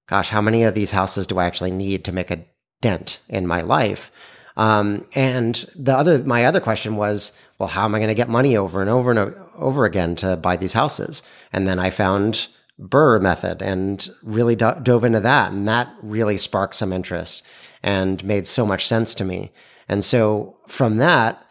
Gosh, 0.06 0.28
how 0.28 0.40
many 0.40 0.64
of 0.64 0.74
these 0.74 0.90
houses 0.90 1.26
do 1.26 1.38
I 1.38 1.46
actually 1.46 1.70
need 1.70 2.04
to 2.04 2.12
make 2.12 2.30
a 2.30 2.44
dent 2.80 3.20
in 3.28 3.46
my 3.46 3.61
life? 3.61 4.11
Um, 4.56 5.06
and 5.14 5.54
the 5.76 5.96
other, 5.96 6.22
my 6.24 6.44
other 6.44 6.61
question 6.61 6.96
was, 6.96 7.33
well, 7.60 7.68
how 7.68 7.84
am 7.84 7.94
I 7.94 7.98
going 7.98 8.08
to 8.08 8.14
get 8.14 8.30
money 8.30 8.56
over 8.56 8.80
and 8.80 8.88
over 8.88 9.10
and 9.10 9.34
over 9.54 9.84
again 9.84 10.16
to 10.16 10.36
buy 10.36 10.56
these 10.56 10.72
houses? 10.72 11.22
And 11.52 11.68
then 11.68 11.78
I 11.78 11.90
found 11.90 12.48
BRRRR 12.80 13.20
method 13.20 13.60
and 13.60 14.08
really 14.22 14.56
do- 14.56 14.80
dove 14.82 15.04
into 15.04 15.20
that, 15.20 15.52
and 15.52 15.68
that 15.68 15.94
really 16.02 16.38
sparked 16.38 16.74
some 16.74 16.90
interest 16.90 17.46
and 17.82 18.24
made 18.24 18.48
so 18.48 18.64
much 18.64 18.86
sense 18.86 19.14
to 19.16 19.26
me. 19.26 19.52
And 19.90 20.02
so 20.02 20.56
from 20.68 20.96
that, 20.96 21.44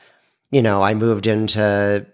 you 0.50 0.64
know, 0.64 0.82
I 0.82 0.96
moved 0.96 1.28
into 1.28 2.08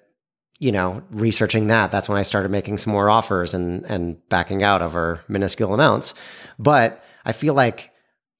you 0.60 0.74
know 0.74 1.02
researching 1.10 1.68
that. 1.68 1.92
That's 1.92 2.10
when 2.10 2.18
I 2.18 2.24
started 2.24 2.52
making 2.52 2.80
some 2.80 2.92
more 2.92 3.10
offers 3.10 3.54
and 3.54 3.86
and 3.86 4.18
backing 4.28 4.62
out 4.62 4.82
over 4.82 5.22
minuscule 5.30 5.74
amounts. 5.74 6.14
But 6.60 7.02
I 7.24 7.32
feel 7.32 7.54
like 7.54 7.92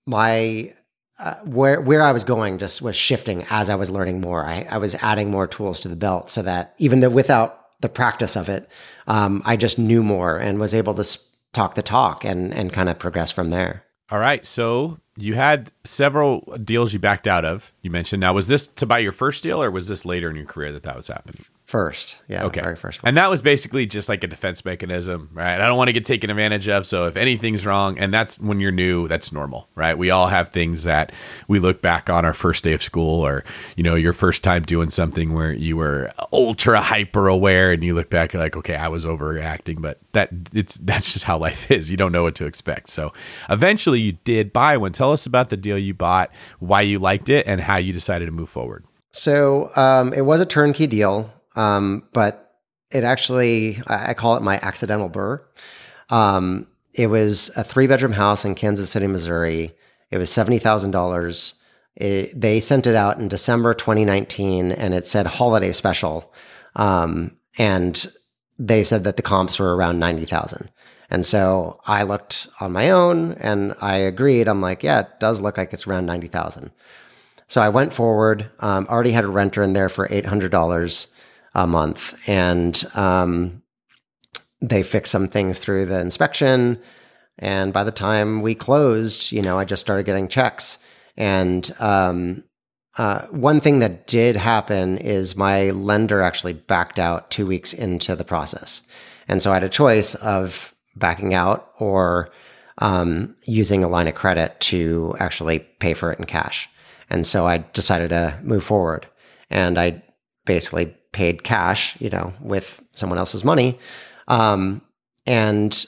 my 0.06 0.74
uh, 1.20 1.36
where 1.46 1.80
where 1.82 2.02
I 2.02 2.12
was 2.12 2.24
going 2.24 2.58
just 2.58 2.82
was 2.82 2.96
shifting 2.96 3.46
as 3.50 3.70
I 3.70 3.76
was 3.76 3.90
learning 3.90 4.22
more. 4.22 4.46
I, 4.46 4.68
I 4.70 4.78
was 4.78 4.96
adding 4.96 5.32
more 5.32 5.48
tools 5.48 5.80
to 5.82 5.88
the 5.88 5.96
belt 5.96 6.30
so 6.30 6.42
that 6.42 6.74
even 6.78 7.00
though 7.00 7.10
without 7.10 7.82
the 7.82 7.90
practice 7.90 8.36
of 8.36 8.50
it, 8.50 8.70
um, 9.08 9.42
I 9.46 9.56
just 9.56 9.80
knew 9.80 10.04
more 10.04 10.38
and 10.38 10.60
was 10.60 10.74
able 10.74 10.94
to 10.96 11.20
talk 11.54 11.76
the 11.76 11.84
talk 11.84 12.26
and 12.26 12.54
and 12.54 12.74
kind 12.74 12.90
of 12.90 13.00
progress 13.00 13.32
from 13.32 13.50
there. 13.50 13.84
All 14.12 14.20
right, 14.20 14.46
so 14.46 15.00
you 15.18 15.34
had 15.34 15.72
several 15.84 16.42
deals 16.64 16.94
you 16.94 17.00
backed 17.00 17.28
out 17.28 17.46
of. 17.46 17.74
You 17.82 17.90
mentioned 17.90 18.20
now 18.20 18.34
was 18.34 18.48
this 18.48 18.68
to 18.68 18.86
buy 18.86 19.00
your 19.00 19.12
first 19.12 19.42
deal 19.42 19.64
or 19.64 19.72
was 19.72 19.88
this 19.88 20.06
later 20.06 20.30
in 20.30 20.36
your 20.36 20.46
career 20.46 20.72
that 20.72 20.84
that 20.84 20.96
was 20.96 21.08
happening? 21.08 21.44
First, 21.66 22.18
yeah, 22.28 22.46
okay, 22.46 22.62
very 22.62 22.76
first 22.76 23.02
one. 23.02 23.08
And 23.08 23.18
that 23.18 23.28
was 23.28 23.42
basically 23.42 23.88
just 23.88 24.08
like 24.08 24.24
a 24.24 24.28
defense 24.28 24.64
mechanism, 24.64 25.32
right? 25.34 25.56
I 25.56 25.66
don't 25.66 25.78
want 25.78 25.88
to 25.88 25.94
get 25.94 26.06
taken 26.06 26.30
advantage 26.30 26.68
of. 26.68 26.86
So 26.86 27.08
if 27.08 27.16
anything's 27.18 27.66
wrong, 27.66 27.98
and 27.98 28.14
that's 28.14 28.40
when 28.40 28.60
you're 28.60 28.72
new, 28.72 29.08
that's 29.08 29.32
normal, 29.32 29.68
right? 29.74 29.98
We 29.98 30.12
all 30.12 30.28
have 30.28 30.50
things 30.50 30.84
that 30.84 31.12
we 31.48 31.58
look 31.58 31.82
back 31.82 32.08
on 32.08 32.24
our 32.24 32.36
first 32.36 32.64
day 32.64 32.74
of 32.74 32.84
school, 32.84 33.26
or 33.26 33.44
you 33.76 33.82
know, 33.82 33.96
your 33.96 34.14
first 34.14 34.44
time 34.44 34.62
doing 34.62 34.92
something 34.92 35.34
where 35.34 35.54
you 35.54 35.76
were 35.76 36.12
ultra 36.32 36.80
hyper 36.82 37.28
aware, 37.28 37.72
and 37.72 37.84
you 37.84 37.96
look 37.96 38.12
back, 38.12 38.34
you're 38.34 38.44
like, 38.44 38.56
okay, 38.56 38.76
I 38.76 38.88
was 38.88 39.04
overreacting, 39.04 39.82
but 39.82 39.98
that 40.12 40.30
it's 40.54 40.76
that's 40.76 41.14
just 41.14 41.26
how 41.26 41.40
life 41.40 41.72
is. 41.72 41.90
You 41.90 41.98
don't 41.98 42.12
know 42.12 42.22
what 42.22 42.36
to 42.36 42.46
expect. 42.46 42.92
So 42.92 43.12
eventually, 43.50 44.02
you 44.02 44.12
did 44.24 44.54
buy 44.54 44.78
one. 44.78 44.92
Tell 44.92 45.12
us 45.12 45.26
about 45.26 45.50
the 45.50 45.58
deal 45.58 45.80
you 45.80 45.96
bought, 45.96 46.30
why 46.60 46.82
you 46.82 47.00
liked 47.00 47.28
it, 47.28 47.48
and 47.48 47.60
how 47.60 47.78
you 47.78 47.92
decided 47.92 48.28
to 48.28 48.32
move 48.32 48.50
forward. 48.50 48.86
So 49.14 49.72
um, 49.78 50.14
it 50.14 50.26
was 50.26 50.42
a 50.42 50.46
turnkey 50.46 50.88
deal, 50.88 51.32
um, 51.56 52.08
but 52.14 52.42
it 52.92 53.04
actually, 53.04 53.82
I 53.88 54.14
call 54.14 54.36
it 54.38 54.44
my 54.44 54.60
accidental 54.62 55.10
BRRRR. 55.10 55.40
Um, 56.10 56.68
it 56.94 57.08
was 57.08 57.52
a 57.58 57.64
three 57.64 57.88
bedroom 57.88 58.14
house 58.14 58.46
in 58.46 58.56
Kansas 58.56 58.90
City, 58.90 59.08
Missouri. 59.08 59.76
It 60.12 60.18
was 60.18 60.32
$70,000. 60.32 61.54
It- 61.96 62.40
They 62.40 62.60
sent 62.60 62.88
it 62.88 62.96
out 62.96 63.20
in 63.20 63.28
December 63.28 63.74
2019 63.74 64.72
and 64.72 64.94
it 64.94 65.08
said 65.08 65.26
holiday 65.26 65.72
special. 65.72 66.34
Um, 66.76 67.38
and 67.58 68.06
they 68.60 68.84
said 68.84 69.04
that 69.04 69.18
the 69.18 69.22
comps 69.22 69.60
were 69.60 69.76
around 69.76 70.00
90,000. 70.00 70.70
And 71.10 71.26
so 71.26 71.80
I 71.86 72.04
looked 72.04 72.48
on 72.60 72.72
my 72.72 72.90
own 72.92 73.34
and 73.34 73.76
I 73.82 73.98
agreed. 73.98 74.48
I'm 74.48 74.62
like, 74.62 74.84
yeah, 74.84 75.02
it 75.02 75.20
does 75.20 75.42
look 75.42 75.58
like 75.58 75.74
it's 75.74 75.88
around 75.88 76.06
90,000. 76.06 76.72
So 77.48 77.62
I 77.62 77.70
went 77.70 77.94
forward, 77.94 78.50
um, 78.60 78.88
already 78.90 79.12
had 79.12 79.24
a 79.24 79.28
renter 79.28 79.62
in 79.62 79.74
there 79.74 79.90
for 79.90 80.08
$800 80.08 81.14
a 81.56 81.66
month. 81.66 82.16
And 82.28 82.84
um, 82.94 83.64
they 84.62 84.84
fixed 84.84 85.12
some 85.12 85.28
things 85.28 85.58
through 85.60 85.86
the 85.86 86.00
inspection. 86.00 86.80
And 87.40 87.74
by 87.74 87.84
the 87.84 87.92
time 87.92 88.42
we 88.42 88.56
closed, 88.56 89.32
you 89.32 89.42
know, 89.42 89.58
I 89.58 89.66
just 89.66 89.82
started 89.82 90.06
getting 90.06 90.28
checks. 90.28 90.78
And 91.18 91.74
um, 91.80 92.44
uh, 92.98 93.26
one 93.28 93.60
thing 93.60 93.80
that 93.80 94.08
did 94.08 94.36
happen 94.36 94.98
is 94.98 95.36
my 95.36 95.72
lender 95.72 96.22
actually 96.22 96.54
backed 96.54 97.00
out 97.00 97.32
two 97.32 97.48
weeks 97.48 97.74
into 97.74 98.16
the 98.16 98.24
process. 98.24 98.88
And 99.28 99.42
so 99.42 99.52
I 99.52 99.56
had 99.56 99.64
a 99.64 99.70
choice 99.70 100.16
of 100.16 100.74
backing 100.96 101.34
out 101.34 101.72
or 101.78 102.30
um, 102.78 103.36
using 103.44 103.84
a 103.84 103.88
line 103.88 104.08
of 104.08 104.16
credit 104.16 104.60
to 104.60 105.16
actually 105.20 105.60
pay 105.60 105.94
for 105.94 106.12
it 106.12 106.20
in 106.20 106.26
cash. 106.26 106.70
And 107.10 107.26
so 107.26 107.48
I 107.48 107.60
decided 107.74 108.10
to 108.10 108.40
move 108.44 108.64
forward. 108.64 109.08
And 109.50 109.78
I 109.78 110.04
basically 110.46 110.96
paid 111.16 111.44
cash, 111.44 112.00
you 112.02 112.10
know, 112.10 112.34
with 112.42 112.84
someone 112.92 113.18
else's 113.18 113.44
money. 113.44 113.80
Um, 114.28 114.82
and 115.26 115.86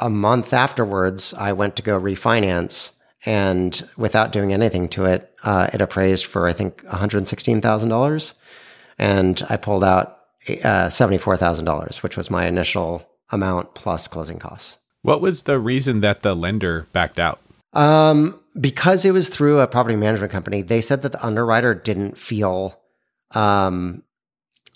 a 0.00 0.08
month 0.08 0.54
afterwards, 0.54 1.34
I 1.34 1.52
went 1.52 1.76
to 1.76 1.82
go 1.82 2.00
refinance. 2.00 2.94
And 3.26 3.82
without 3.96 4.30
doing 4.30 4.52
anything 4.52 4.88
to 4.90 5.06
it, 5.06 5.34
uh, 5.42 5.68
it 5.72 5.82
appraised 5.82 6.24
for, 6.24 6.46
I 6.46 6.52
think, 6.52 6.84
$116,000. 6.84 8.32
And 8.96 9.42
I 9.50 9.56
pulled 9.56 9.82
out 9.82 10.20
uh, 10.48 10.86
$74,000, 10.86 12.02
which 12.02 12.16
was 12.16 12.30
my 12.30 12.46
initial 12.46 13.04
amount 13.30 13.74
plus 13.74 14.06
closing 14.06 14.38
costs. 14.38 14.78
What 15.02 15.20
was 15.20 15.42
the 15.42 15.58
reason 15.58 16.00
that 16.00 16.22
the 16.22 16.34
lender 16.34 16.86
backed 16.92 17.18
out? 17.18 17.40
Um, 17.72 18.40
because 18.58 19.04
it 19.04 19.10
was 19.10 19.28
through 19.28 19.60
a 19.60 19.66
property 19.66 19.96
management 19.96 20.32
company, 20.32 20.62
they 20.62 20.80
said 20.80 21.02
that 21.02 21.12
the 21.12 21.24
underwriter 21.24 21.74
didn't 21.74 22.18
feel, 22.18 22.80
um, 23.32 24.04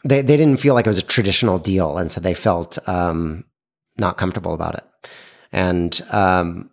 they, 0.04 0.22
they 0.22 0.36
didn't 0.36 0.60
feel 0.60 0.74
like 0.74 0.86
it 0.86 0.90
was 0.90 0.98
a 0.98 1.02
traditional 1.02 1.58
deal. 1.58 1.98
And 1.98 2.10
so 2.10 2.20
they 2.20 2.34
felt, 2.34 2.78
um, 2.88 3.44
not 3.98 4.18
comfortable 4.18 4.54
about 4.54 4.74
it. 4.74 4.84
And, 5.52 6.00
um, 6.10 6.70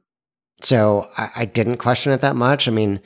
so 0.61 1.09
I, 1.17 1.31
I 1.35 1.45
didn't 1.45 1.77
question 1.77 2.11
it 2.11 2.21
that 2.21 2.35
much. 2.35 2.67
I 2.67 2.71
mean, 2.71 3.01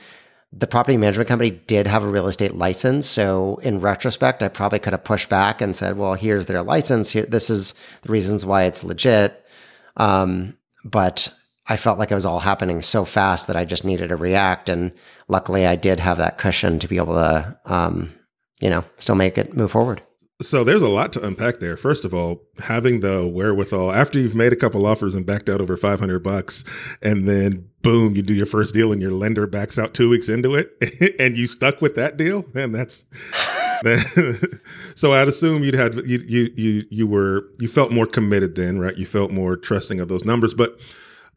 the 0.51 0.67
property 0.67 0.97
management 0.97 1.27
company 1.27 1.49
did 1.49 1.87
have 1.87 2.03
a 2.03 2.07
real 2.07 2.27
estate 2.27 2.55
license. 2.55 3.07
So 3.07 3.55
in 3.63 3.79
retrospect, 3.79 4.43
I 4.43 4.49
probably 4.49 4.79
could 4.79 4.93
have 4.93 5.03
pushed 5.03 5.29
back 5.29 5.61
and 5.61 5.75
said, 5.75 5.97
well, 5.97 6.13
here's 6.13 6.45
their 6.45 6.61
license. 6.61 7.11
Here, 7.11 7.25
this 7.25 7.49
is 7.49 7.73
the 8.03 8.11
reasons 8.11 8.45
why 8.45 8.63
it's 8.63 8.83
legit. 8.83 9.43
Um, 9.97 10.57
but 10.85 11.33
I 11.65 11.77
felt 11.77 11.97
like 11.97 12.11
it 12.11 12.15
was 12.15 12.25
all 12.25 12.39
happening 12.39 12.81
so 12.81 13.03
fast 13.03 13.47
that 13.47 13.55
I 13.55 13.65
just 13.65 13.85
needed 13.85 14.09
to 14.09 14.15
react. 14.15 14.69
And 14.69 14.91
luckily 15.27 15.65
I 15.65 15.75
did 15.75 15.99
have 15.99 16.17
that 16.19 16.37
cushion 16.37 16.77
to 16.79 16.87
be 16.87 16.97
able 16.97 17.15
to, 17.15 17.57
um, 17.65 18.13
you 18.59 18.69
know, 18.69 18.85
still 18.97 19.15
make 19.15 19.37
it 19.37 19.55
move 19.55 19.71
forward. 19.71 20.03
So 20.41 20.63
there's 20.63 20.81
a 20.81 20.89
lot 20.89 21.13
to 21.13 21.25
unpack 21.25 21.59
there. 21.59 21.77
First 21.77 22.03
of 22.03 22.13
all, 22.13 22.41
having 22.59 22.99
the 22.99 23.25
wherewithal 23.27 23.91
after 23.91 24.19
you've 24.19 24.35
made 24.35 24.51
a 24.51 24.57
couple 24.57 24.85
offers 24.85 25.13
and 25.15 25.25
backed 25.25 25.47
out 25.47 25.61
over 25.61 25.77
500 25.77 26.19
bucks 26.19 26.63
and 27.01 27.29
then 27.29 27.69
boom, 27.81 28.15
you 28.15 28.23
do 28.23 28.33
your 28.33 28.45
first 28.45 28.73
deal 28.73 28.91
and 28.91 29.01
your 29.01 29.11
lender 29.11 29.45
backs 29.47 29.77
out 29.77 29.93
2 29.93 30.09
weeks 30.09 30.29
into 30.29 30.55
it 30.55 30.71
and 31.19 31.37
you 31.37 31.47
stuck 31.47 31.81
with 31.81 31.95
that 31.95 32.17
deal, 32.17 32.45
man, 32.53 32.71
that's 32.71 33.05
so 34.95 35.11
I'd 35.11 35.27
assume 35.27 35.63
you'd 35.63 35.75
had 35.75 35.95
you 35.95 36.19
you 36.25 36.49
you 36.55 36.83
you 36.89 37.07
were 37.07 37.49
you 37.59 37.67
felt 37.67 37.91
more 37.91 38.05
committed 38.05 38.55
then, 38.55 38.79
right? 38.79 38.97
You 38.97 39.05
felt 39.05 39.31
more 39.31 39.57
trusting 39.57 39.99
of 39.99 40.07
those 40.07 40.23
numbers, 40.23 40.53
but 40.53 40.79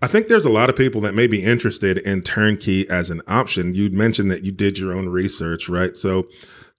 I 0.00 0.06
think 0.06 0.28
there's 0.28 0.44
a 0.44 0.50
lot 0.50 0.70
of 0.70 0.76
people 0.76 1.00
that 1.02 1.14
may 1.14 1.26
be 1.26 1.42
interested 1.42 1.98
in 1.98 2.22
turnkey 2.22 2.88
as 2.88 3.10
an 3.10 3.22
option. 3.26 3.74
You'd 3.74 3.94
mentioned 3.94 4.30
that 4.30 4.44
you 4.44 4.52
did 4.52 4.78
your 4.78 4.92
own 4.92 5.08
research, 5.08 5.68
right? 5.68 5.96
So 5.96 6.28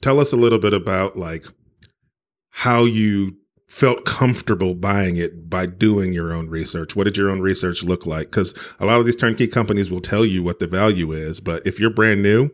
tell 0.02 0.20
us 0.20 0.32
a 0.32 0.38
little 0.38 0.60
bit 0.60 0.74
about 0.74 1.18
like 1.18 1.46
how 2.58 2.86
you 2.86 3.38
felt 3.68 4.04
comfortable 4.04 4.74
buying 4.74 5.16
it 5.16 5.48
by 5.48 5.68
doing 5.68 6.12
your 6.12 6.34
own 6.34 6.50
research. 6.50 6.96
What 6.96 7.04
did 7.04 7.16
your 7.16 7.30
own 7.30 7.40
research 7.40 7.84
look 7.84 8.08
like? 8.08 8.32
Because 8.32 8.58
a 8.80 8.86
lot 8.88 9.00
of 9.00 9.06
these 9.06 9.16
turnkey 9.16 9.48
companies 9.48 9.92
will 9.92 10.02
tell 10.02 10.26
you 10.26 10.42
what 10.42 10.58
the 10.58 10.66
value 10.66 11.12
is, 11.12 11.40
but 11.40 11.68
if 11.68 11.80
you're 11.80 11.92
brand 11.92 12.24
new, 12.24 12.50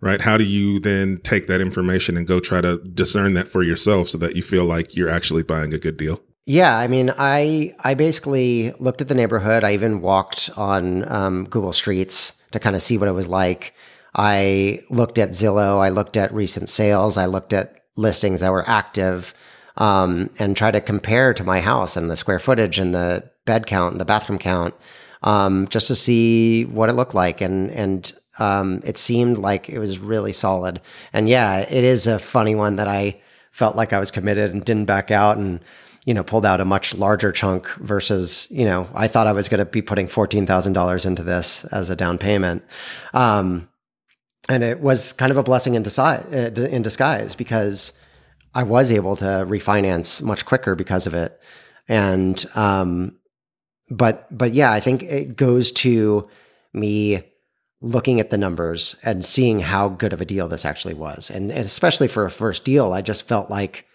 right, 0.00 0.20
how 0.20 0.36
do 0.36 0.44
you 0.44 0.78
then 0.78 1.18
take 1.24 1.48
that 1.48 1.60
information 1.60 2.16
and 2.16 2.28
go 2.28 2.38
try 2.38 2.60
to 2.60 2.78
discern 2.94 3.34
that 3.34 3.48
for 3.48 3.64
yourself 3.64 4.08
so 4.08 4.18
that 4.18 4.36
you 4.36 4.42
feel 4.42 4.64
like 4.64 4.94
you're 4.94 5.08
actually 5.08 5.42
buying 5.42 5.74
a 5.74 5.78
good 5.78 5.98
deal? 5.98 6.22
Yeah, 6.46 6.78
I 6.78 6.86
mean, 6.86 7.12
I 7.18 7.74
I 7.80 7.94
basically 7.94 8.72
looked 8.78 9.00
at 9.00 9.08
the 9.08 9.16
neighborhood. 9.16 9.64
I 9.64 9.74
even 9.74 10.00
walked 10.00 10.48
on 10.56 11.10
um, 11.10 11.44
Google 11.46 11.72
Streets 11.72 12.40
to 12.52 12.60
kind 12.60 12.76
of 12.76 12.82
see 12.82 12.98
what 12.98 13.08
it 13.08 13.12
was 13.12 13.26
like. 13.26 13.74
I 14.14 14.84
looked 14.90 15.18
at 15.18 15.30
Zillow. 15.30 15.80
I 15.80 15.88
looked 15.88 16.16
at 16.16 16.32
recent 16.32 16.68
sales. 16.68 17.16
I 17.16 17.26
looked 17.26 17.52
at 17.52 17.79
listings 17.96 18.40
that 18.40 18.52
were 18.52 18.68
active, 18.68 19.34
um, 19.76 20.30
and 20.38 20.56
try 20.56 20.70
to 20.70 20.80
compare 20.80 21.32
to 21.34 21.44
my 21.44 21.60
house 21.60 21.96
and 21.96 22.10
the 22.10 22.16
square 22.16 22.38
footage 22.38 22.78
and 22.78 22.94
the 22.94 23.28
bed 23.46 23.66
count 23.66 23.92
and 23.92 24.00
the 24.00 24.04
bathroom 24.04 24.38
count, 24.38 24.74
um, 25.22 25.66
just 25.68 25.88
to 25.88 25.94
see 25.94 26.64
what 26.66 26.88
it 26.88 26.94
looked 26.94 27.14
like. 27.14 27.40
And 27.40 27.70
and 27.70 28.12
um, 28.38 28.80
it 28.84 28.98
seemed 28.98 29.38
like 29.38 29.68
it 29.68 29.78
was 29.78 29.98
really 29.98 30.32
solid. 30.32 30.80
And 31.12 31.28
yeah, 31.28 31.58
it 31.58 31.84
is 31.84 32.06
a 32.06 32.18
funny 32.18 32.54
one 32.54 32.76
that 32.76 32.88
I 32.88 33.20
felt 33.52 33.76
like 33.76 33.92
I 33.92 33.98
was 33.98 34.10
committed 34.10 34.52
and 34.52 34.64
didn't 34.64 34.86
back 34.86 35.10
out 35.10 35.36
and 35.36 35.60
you 36.06 36.14
know, 36.14 36.24
pulled 36.24 36.46
out 36.46 36.60
a 36.60 36.64
much 36.64 36.94
larger 36.94 37.30
chunk 37.30 37.68
versus, 37.74 38.46
you 38.50 38.64
know, 38.64 38.88
I 38.94 39.06
thought 39.06 39.26
I 39.26 39.32
was 39.32 39.48
going 39.48 39.58
to 39.58 39.64
be 39.64 39.82
putting 39.82 40.06
$14,000 40.06 41.06
into 41.06 41.22
this 41.22 41.64
as 41.66 41.90
a 41.90 41.96
down 41.96 42.18
payment. 42.18 42.64
Um, 43.12 43.68
and 44.50 44.64
it 44.64 44.80
was 44.80 45.12
kind 45.12 45.30
of 45.30 45.38
a 45.38 45.44
blessing 45.44 45.74
in, 45.74 45.84
disi- 45.84 46.58
uh, 46.58 46.62
in 46.66 46.82
disguise 46.82 47.36
because 47.36 47.98
I 48.52 48.64
was 48.64 48.90
able 48.90 49.14
to 49.16 49.24
refinance 49.24 50.20
much 50.20 50.44
quicker 50.44 50.74
because 50.74 51.06
of 51.06 51.14
it. 51.14 51.40
And, 51.88 52.44
um, 52.56 53.16
but, 53.90 54.26
but 54.36 54.52
yeah, 54.52 54.72
I 54.72 54.80
think 54.80 55.04
it 55.04 55.36
goes 55.36 55.70
to 55.72 56.28
me 56.72 57.22
looking 57.80 58.18
at 58.18 58.30
the 58.30 58.38
numbers 58.38 58.96
and 59.04 59.24
seeing 59.24 59.60
how 59.60 59.88
good 59.88 60.12
of 60.12 60.20
a 60.20 60.24
deal 60.24 60.48
this 60.48 60.64
actually 60.64 60.94
was. 60.94 61.30
And, 61.30 61.50
and 61.50 61.60
especially 61.60 62.08
for 62.08 62.24
a 62.24 62.30
first 62.30 62.64
deal, 62.64 62.92
I 62.92 63.02
just 63.02 63.28
felt 63.28 63.50
like, 63.50 63.86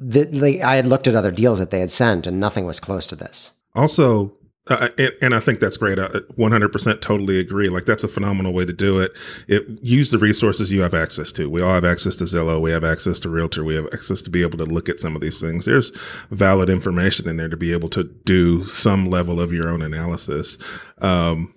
the, 0.00 0.24
the, 0.24 0.62
I 0.62 0.76
had 0.76 0.86
looked 0.86 1.08
at 1.08 1.16
other 1.16 1.32
deals 1.32 1.58
that 1.58 1.70
they 1.70 1.80
had 1.80 1.90
sent, 1.90 2.26
and 2.26 2.38
nothing 2.38 2.66
was 2.66 2.78
close 2.78 3.06
to 3.08 3.16
this. 3.16 3.52
Also, 3.74 4.36
and, 4.68 5.12
and, 5.22 5.34
I 5.34 5.40
think 5.40 5.60
that's 5.60 5.76
great. 5.76 5.98
I 5.98 6.08
100% 6.08 7.00
totally 7.00 7.38
agree. 7.38 7.68
Like 7.68 7.86
that's 7.86 8.04
a 8.04 8.08
phenomenal 8.08 8.52
way 8.52 8.64
to 8.64 8.72
do 8.72 9.00
it. 9.00 9.12
It 9.46 9.66
use 9.82 10.10
the 10.10 10.18
resources 10.18 10.72
you 10.72 10.82
have 10.82 10.94
access 10.94 11.32
to. 11.32 11.48
We 11.48 11.62
all 11.62 11.72
have 11.72 11.84
access 11.84 12.16
to 12.16 12.24
Zillow. 12.24 12.60
We 12.60 12.70
have 12.70 12.84
access 12.84 13.18
to 13.20 13.28
Realtor. 13.28 13.64
We 13.64 13.74
have 13.74 13.86
access 13.92 14.22
to 14.22 14.30
be 14.30 14.42
able 14.42 14.58
to 14.58 14.64
look 14.64 14.88
at 14.88 15.00
some 15.00 15.14
of 15.14 15.22
these 15.22 15.40
things. 15.40 15.64
There's 15.64 15.90
valid 16.30 16.70
information 16.70 17.28
in 17.28 17.36
there 17.36 17.48
to 17.48 17.56
be 17.56 17.72
able 17.72 17.88
to 17.90 18.04
do 18.04 18.64
some 18.64 19.08
level 19.08 19.40
of 19.40 19.52
your 19.52 19.68
own 19.68 19.82
analysis. 19.82 20.58
Um, 20.98 21.54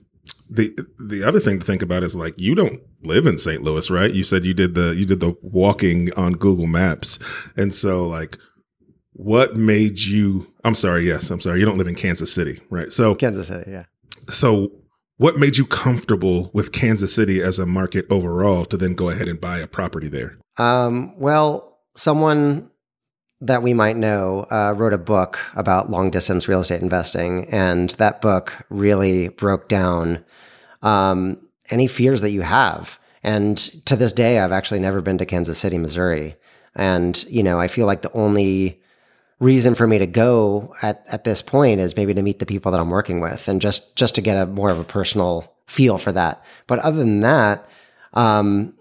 the 0.49 0.77
the 0.99 1.23
other 1.23 1.39
thing 1.39 1.59
to 1.59 1.65
think 1.65 1.81
about 1.81 2.03
is 2.03 2.15
like 2.15 2.39
you 2.39 2.55
don't 2.55 2.81
live 3.03 3.25
in 3.25 3.37
St. 3.37 3.63
Louis, 3.63 3.89
right? 3.89 4.11
You 4.11 4.23
said 4.23 4.45
you 4.45 4.53
did 4.53 4.75
the 4.75 4.93
you 4.95 5.05
did 5.05 5.21
the 5.21 5.35
walking 5.41 6.13
on 6.13 6.33
Google 6.33 6.67
Maps, 6.67 7.19
and 7.55 7.73
so 7.73 8.05
like 8.05 8.37
what 9.13 9.55
made 9.55 9.99
you 9.99 10.50
i'm 10.63 10.75
sorry 10.75 11.05
yes 11.05 11.29
i'm 11.29 11.41
sorry. 11.41 11.59
You 11.59 11.65
don't 11.65 11.77
live 11.77 11.87
in 11.87 11.95
kansas 11.95 12.33
city 12.33 12.61
right? 12.69 12.91
So 12.91 13.15
kansas 13.15 13.47
city 13.47 13.71
yeah. 13.71 13.85
so 14.29 14.71
what 15.17 15.37
made 15.37 15.57
you 15.57 15.65
comfortable 15.65 16.49
with 16.53 16.71
kansas 16.71 17.13
city 17.13 17.41
as 17.41 17.59
a 17.59 17.65
market 17.65 18.05
overall 18.09 18.65
to 18.65 18.77
then 18.77 18.95
go 18.95 19.09
ahead 19.09 19.27
and 19.27 19.39
buy 19.39 19.59
a 19.59 19.67
property 19.67 20.07
there? 20.07 20.37
Um, 20.57 21.17
well 21.19 21.79
someone 21.95 22.69
that 23.41 23.63
we 23.63 23.73
might 23.73 23.97
know 23.97 24.45
uh, 24.51 24.73
wrote 24.77 24.93
a 24.93 24.97
book 24.97 25.39
about 25.55 25.89
long 25.89 26.11
distance 26.11 26.47
real 26.47 26.61
estate 26.61 26.81
investing 26.81 27.45
and 27.49 27.91
that 27.91 28.21
book 28.21 28.53
really 28.69 29.29
broke 29.29 29.67
down 29.67 30.23
um, 30.83 31.41
any 31.69 31.87
fears 31.87 32.21
that 32.21 32.31
you 32.31 32.41
have. 32.41 32.99
And 33.23 33.57
to 33.85 33.95
this 33.95 34.13
day 34.13 34.39
i've 34.39 34.51
actually 34.51 34.79
never 34.79 35.01
been 35.01 35.17
to 35.17 35.25
kansas 35.25 35.59
city 35.59 35.77
missouri. 35.77 36.35
And 36.75 37.23
you 37.25 37.43
know 37.43 37.59
i 37.59 37.67
feel 37.67 37.85
like 37.85 38.01
the 38.01 38.13
only 38.13 38.80
reason 39.41 39.75
for 39.75 39.87
me 39.87 39.97
to 39.97 40.07
go 40.07 40.73
at, 40.81 41.03
at 41.07 41.25
this 41.25 41.41
point 41.41 41.81
is 41.81 41.97
maybe 41.97 42.13
to 42.13 42.21
meet 42.21 42.39
the 42.39 42.45
people 42.45 42.71
that 42.71 42.79
I'm 42.79 42.91
working 42.91 43.19
with 43.19 43.49
and 43.49 43.59
just 43.59 43.97
just 43.97 44.15
to 44.15 44.21
get 44.21 44.37
a 44.37 44.45
more 44.45 44.69
of 44.69 44.79
a 44.79 44.85
personal 44.85 45.51
feel 45.67 45.97
for 45.97 46.13
that. 46.13 46.45
But 46.67 46.79
other 46.79 46.99
than 46.99 47.21
that, 47.21 47.67
um, 48.13 48.73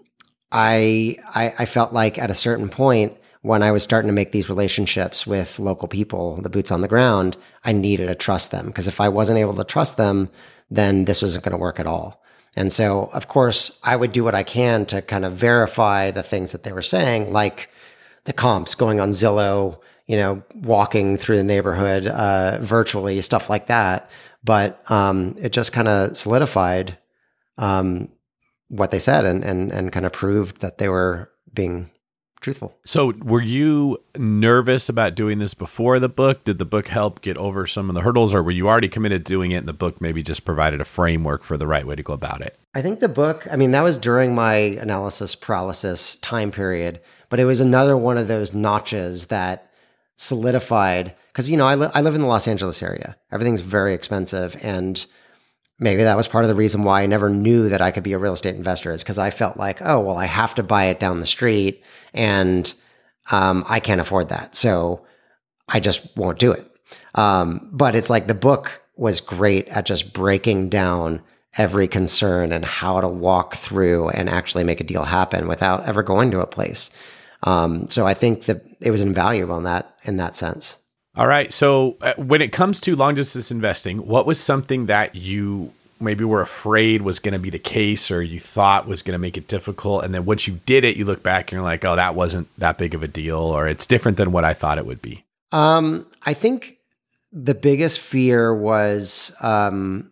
I, 0.51 1.17
I 1.33 1.53
I 1.59 1.65
felt 1.65 1.91
like 1.91 2.17
at 2.17 2.29
a 2.29 2.35
certain 2.35 2.69
point 2.69 3.17
when 3.41 3.63
I 3.63 3.71
was 3.71 3.81
starting 3.81 4.07
to 4.07 4.13
make 4.13 4.31
these 4.31 4.49
relationships 4.49 5.25
with 5.25 5.57
local 5.57 5.87
people, 5.87 6.35
the 6.37 6.49
boots 6.49 6.71
on 6.71 6.81
the 6.81 6.87
ground, 6.87 7.35
I 7.65 7.71
needed 7.71 8.07
to 8.07 8.15
trust 8.15 8.51
them 8.51 8.67
because 8.67 8.87
if 8.87 9.01
I 9.01 9.09
wasn't 9.09 9.39
able 9.39 9.55
to 9.55 9.63
trust 9.63 9.97
them, 9.97 10.29
then 10.69 11.05
this 11.05 11.23
wasn't 11.23 11.43
going 11.43 11.53
to 11.53 11.57
work 11.57 11.79
at 11.79 11.87
all. 11.87 12.23
And 12.55 12.71
so, 12.71 13.09
of 13.13 13.27
course, 13.27 13.79
I 13.83 13.95
would 13.95 14.11
do 14.11 14.23
what 14.23 14.35
I 14.35 14.43
can 14.43 14.85
to 14.87 15.01
kind 15.01 15.25
of 15.25 15.33
verify 15.33 16.11
the 16.11 16.21
things 16.21 16.51
that 16.51 16.63
they 16.63 16.71
were 16.71 16.81
saying, 16.81 17.33
like 17.33 17.69
the 18.25 18.33
comps 18.33 18.75
going 18.75 18.99
on 18.99 19.11
Zillow, 19.11 19.79
you 20.11 20.17
know, 20.17 20.43
walking 20.55 21.15
through 21.15 21.37
the 21.37 21.43
neighborhood 21.43 22.05
uh, 22.05 22.57
virtually, 22.59 23.21
stuff 23.21 23.49
like 23.49 23.67
that. 23.67 24.11
But 24.43 24.83
um, 24.91 25.37
it 25.39 25.53
just 25.53 25.71
kind 25.71 25.87
of 25.87 26.17
solidified 26.17 26.97
um, 27.57 28.09
what 28.67 28.91
they 28.91 28.99
said 28.99 29.23
and, 29.23 29.41
and, 29.41 29.71
and 29.71 29.89
kind 29.93 30.05
of 30.05 30.11
proved 30.11 30.59
that 30.59 30.79
they 30.79 30.89
were 30.89 31.31
being 31.53 31.89
truthful. 32.41 32.75
So, 32.83 33.13
were 33.21 33.41
you 33.41 33.99
nervous 34.17 34.89
about 34.89 35.15
doing 35.15 35.39
this 35.39 35.53
before 35.53 35.97
the 35.97 36.09
book? 36.09 36.43
Did 36.43 36.57
the 36.57 36.65
book 36.65 36.89
help 36.89 37.21
get 37.21 37.37
over 37.37 37.65
some 37.65 37.87
of 37.87 37.95
the 37.95 38.01
hurdles, 38.01 38.33
or 38.33 38.43
were 38.43 38.51
you 38.51 38.67
already 38.67 38.89
committed 38.89 39.25
to 39.25 39.29
doing 39.31 39.51
it 39.51 39.57
and 39.57 39.67
the 39.67 39.73
book 39.73 40.01
maybe 40.01 40.21
just 40.21 40.43
provided 40.43 40.81
a 40.81 40.85
framework 40.85 41.45
for 41.45 41.55
the 41.55 41.67
right 41.67 41.87
way 41.87 41.95
to 41.95 42.03
go 42.03 42.11
about 42.11 42.41
it? 42.41 42.57
I 42.75 42.81
think 42.81 42.99
the 42.99 43.07
book, 43.07 43.47
I 43.49 43.55
mean, 43.55 43.71
that 43.71 43.81
was 43.81 43.97
during 43.97 44.35
my 44.35 44.55
analysis 44.55 45.35
paralysis 45.35 46.15
time 46.15 46.51
period, 46.51 46.99
but 47.29 47.39
it 47.39 47.45
was 47.45 47.61
another 47.61 47.95
one 47.95 48.17
of 48.17 48.27
those 48.27 48.53
notches 48.53 49.27
that 49.27 49.70
solidified 50.15 51.15
because, 51.31 51.49
you 51.49 51.57
know, 51.57 51.67
I, 51.67 51.75
li- 51.75 51.91
I 51.93 52.01
live 52.01 52.15
in 52.15 52.21
the 52.21 52.27
Los 52.27 52.47
Angeles 52.47 52.83
area. 52.83 53.15
Everything's 53.31 53.61
very 53.61 53.93
expensive. 53.93 54.55
And 54.61 55.03
maybe 55.79 56.03
that 56.03 56.17
was 56.17 56.27
part 56.27 56.43
of 56.43 56.49
the 56.49 56.55
reason 56.55 56.83
why 56.83 57.01
I 57.01 57.05
never 57.05 57.29
knew 57.29 57.69
that 57.69 57.81
I 57.81 57.91
could 57.91 58.03
be 58.03 58.13
a 58.13 58.17
real 58.17 58.33
estate 58.33 58.55
investor 58.55 58.91
is 58.91 59.01
because 59.01 59.17
I 59.17 59.29
felt 59.29 59.57
like, 59.57 59.81
oh, 59.81 59.99
well, 59.99 60.17
I 60.17 60.25
have 60.25 60.55
to 60.55 60.63
buy 60.63 60.85
it 60.85 60.99
down 60.99 61.19
the 61.19 61.25
street 61.25 61.83
and 62.13 62.73
um, 63.31 63.65
I 63.67 63.79
can't 63.79 64.01
afford 64.01 64.29
that. 64.29 64.55
So 64.55 65.05
I 65.67 65.79
just 65.79 66.15
won't 66.17 66.39
do 66.39 66.51
it. 66.51 66.67
Um, 67.15 67.69
but 67.71 67.95
it's 67.95 68.09
like 68.09 68.27
the 68.27 68.33
book 68.33 68.81
was 68.95 69.21
great 69.21 69.67
at 69.69 69.85
just 69.85 70.13
breaking 70.13 70.69
down 70.69 71.21
every 71.57 71.87
concern 71.87 72.51
and 72.51 72.63
how 72.63 73.01
to 73.01 73.07
walk 73.07 73.55
through 73.55 74.09
and 74.09 74.29
actually 74.29 74.63
make 74.63 74.79
a 74.79 74.85
deal 74.85 75.03
happen 75.03 75.47
without 75.47 75.85
ever 75.85 76.03
going 76.03 76.31
to 76.31 76.39
a 76.39 76.47
place. 76.47 76.89
Um, 77.43 77.89
so 77.89 78.05
I 78.05 78.13
think 78.13 78.45
that 78.45 78.63
it 78.79 78.91
was 78.91 79.01
invaluable 79.01 79.57
in 79.57 79.63
that 79.63 79.95
in 80.03 80.17
that 80.17 80.35
sense. 80.35 80.77
All 81.15 81.27
right. 81.27 81.51
So 81.51 81.97
uh, 82.01 82.13
when 82.15 82.41
it 82.41 82.51
comes 82.51 82.79
to 82.81 82.95
long 82.95 83.15
distance 83.15 83.51
investing, 83.51 84.05
what 84.07 84.25
was 84.25 84.39
something 84.39 84.85
that 84.85 85.15
you 85.15 85.73
maybe 85.99 86.23
were 86.23 86.41
afraid 86.41 87.01
was 87.01 87.19
going 87.19 87.33
to 87.33 87.39
be 87.39 87.49
the 87.49 87.59
case 87.59 88.09
or 88.09 88.23
you 88.23 88.39
thought 88.39 88.87
was 88.87 89.01
going 89.01 89.13
to 89.13 89.19
make 89.19 89.37
it 89.37 89.47
difficult 89.47 90.03
and 90.03 90.15
then 90.15 90.25
once 90.25 90.47
you 90.47 90.59
did 90.65 90.83
it 90.83 90.97
you 90.97 91.05
look 91.05 91.21
back 91.21 91.51
and 91.51 91.57
you're 91.57 91.63
like, 91.63 91.85
"Oh, 91.85 91.95
that 91.95 92.15
wasn't 92.15 92.47
that 92.57 92.77
big 92.77 92.95
of 92.95 93.03
a 93.03 93.07
deal 93.07 93.37
or 93.37 93.67
it's 93.67 93.85
different 93.85 94.17
than 94.17 94.31
what 94.31 94.45
I 94.45 94.53
thought 94.53 94.77
it 94.77 94.85
would 94.85 95.01
be." 95.01 95.23
Um, 95.51 96.07
I 96.23 96.33
think 96.33 96.77
the 97.31 97.53
biggest 97.53 97.99
fear 97.99 98.53
was 98.53 99.35
um, 99.41 100.11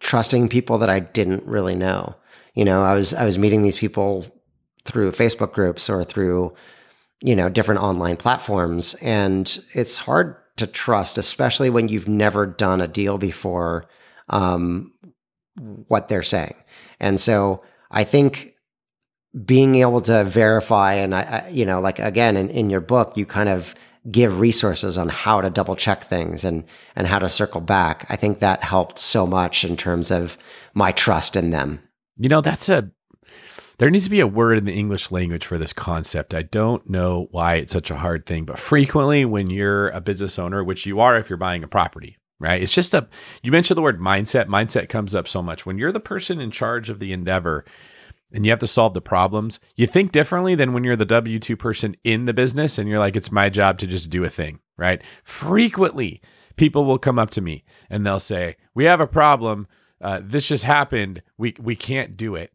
trusting 0.00 0.48
people 0.48 0.78
that 0.78 0.90
I 0.90 1.00
didn't 1.00 1.44
really 1.46 1.74
know. 1.74 2.14
You 2.54 2.64
know, 2.64 2.82
I 2.82 2.94
was 2.94 3.12
I 3.14 3.24
was 3.24 3.38
meeting 3.38 3.62
these 3.62 3.76
people 3.76 4.26
through 4.86 5.12
Facebook 5.12 5.52
groups 5.52 5.90
or 5.90 6.04
through 6.04 6.54
you 7.22 7.34
know 7.34 7.48
different 7.48 7.80
online 7.80 8.16
platforms. 8.16 8.94
And 8.94 9.58
it's 9.74 9.98
hard 9.98 10.36
to 10.56 10.66
trust 10.66 11.18
especially 11.18 11.68
when 11.68 11.88
you've 11.88 12.08
never 12.08 12.46
done 12.46 12.80
a 12.80 12.88
deal 12.88 13.18
before 13.18 13.86
um, 14.30 14.92
what 15.88 16.08
they're 16.08 16.22
saying. 16.22 16.54
And 17.00 17.20
so 17.20 17.62
i 17.88 18.02
think 18.02 18.52
being 19.44 19.76
able 19.76 20.00
to 20.00 20.24
verify 20.24 20.94
and 20.94 21.14
I, 21.14 21.20
I 21.20 21.48
you 21.50 21.64
know 21.64 21.78
like 21.78 22.00
again 22.00 22.36
in, 22.36 22.50
in 22.50 22.68
your 22.68 22.80
book 22.80 23.16
you 23.16 23.26
kind 23.26 23.48
of 23.48 23.76
give 24.10 24.40
resources 24.40 24.98
on 24.98 25.08
how 25.08 25.40
to 25.40 25.50
double 25.50 25.76
check 25.76 26.04
things 26.04 26.44
and 26.44 26.64
and 26.94 27.06
how 27.06 27.18
to 27.18 27.28
circle 27.28 27.60
back. 27.60 28.06
I 28.08 28.16
think 28.16 28.38
that 28.38 28.62
helped 28.62 28.98
so 28.98 29.26
much 29.26 29.64
in 29.64 29.76
terms 29.76 30.10
of 30.10 30.38
my 30.74 30.92
trust 30.92 31.36
in 31.36 31.50
them. 31.50 31.80
You 32.16 32.28
know 32.28 32.40
that's 32.40 32.68
a 32.68 32.90
there 33.78 33.90
needs 33.90 34.04
to 34.04 34.10
be 34.10 34.20
a 34.20 34.26
word 34.26 34.58
in 34.58 34.64
the 34.64 34.74
English 34.74 35.10
language 35.10 35.44
for 35.44 35.58
this 35.58 35.72
concept. 35.72 36.34
I 36.34 36.42
don't 36.42 36.88
know 36.88 37.28
why 37.30 37.56
it's 37.56 37.72
such 37.72 37.90
a 37.90 37.96
hard 37.96 38.26
thing, 38.26 38.44
but 38.44 38.58
frequently 38.58 39.24
when 39.24 39.50
you're 39.50 39.88
a 39.88 40.00
business 40.00 40.38
owner, 40.38 40.64
which 40.64 40.86
you 40.86 41.00
are 41.00 41.18
if 41.18 41.28
you're 41.28 41.36
buying 41.36 41.62
a 41.62 41.68
property, 41.68 42.16
right? 42.40 42.62
It's 42.62 42.72
just 42.72 42.94
a, 42.94 43.08
you 43.42 43.52
mentioned 43.52 43.76
the 43.76 43.82
word 43.82 44.00
mindset. 44.00 44.46
Mindset 44.46 44.88
comes 44.88 45.14
up 45.14 45.28
so 45.28 45.42
much. 45.42 45.66
When 45.66 45.78
you're 45.78 45.92
the 45.92 46.00
person 46.00 46.40
in 46.40 46.50
charge 46.50 46.88
of 46.88 47.00
the 47.00 47.12
endeavor 47.12 47.64
and 48.32 48.44
you 48.44 48.50
have 48.50 48.60
to 48.60 48.66
solve 48.66 48.94
the 48.94 49.02
problems, 49.02 49.60
you 49.76 49.86
think 49.86 50.10
differently 50.10 50.54
than 50.54 50.72
when 50.72 50.84
you're 50.84 50.96
the 50.96 51.04
W 51.04 51.38
2 51.38 51.56
person 51.56 51.96
in 52.02 52.24
the 52.24 52.34
business 52.34 52.78
and 52.78 52.88
you're 52.88 52.98
like, 52.98 53.16
it's 53.16 53.32
my 53.32 53.50
job 53.50 53.78
to 53.78 53.86
just 53.86 54.08
do 54.08 54.24
a 54.24 54.30
thing, 54.30 54.60
right? 54.78 55.02
Frequently, 55.22 56.22
people 56.56 56.86
will 56.86 56.98
come 56.98 57.18
up 57.18 57.30
to 57.30 57.42
me 57.42 57.64
and 57.90 58.06
they'll 58.06 58.20
say, 58.20 58.56
We 58.74 58.84
have 58.84 59.00
a 59.00 59.06
problem. 59.06 59.66
Uh, 60.00 60.20
this 60.22 60.48
just 60.48 60.64
happened. 60.64 61.22
We, 61.38 61.54
we 61.58 61.74
can't 61.76 62.16
do 62.16 62.34
it. 62.34 62.52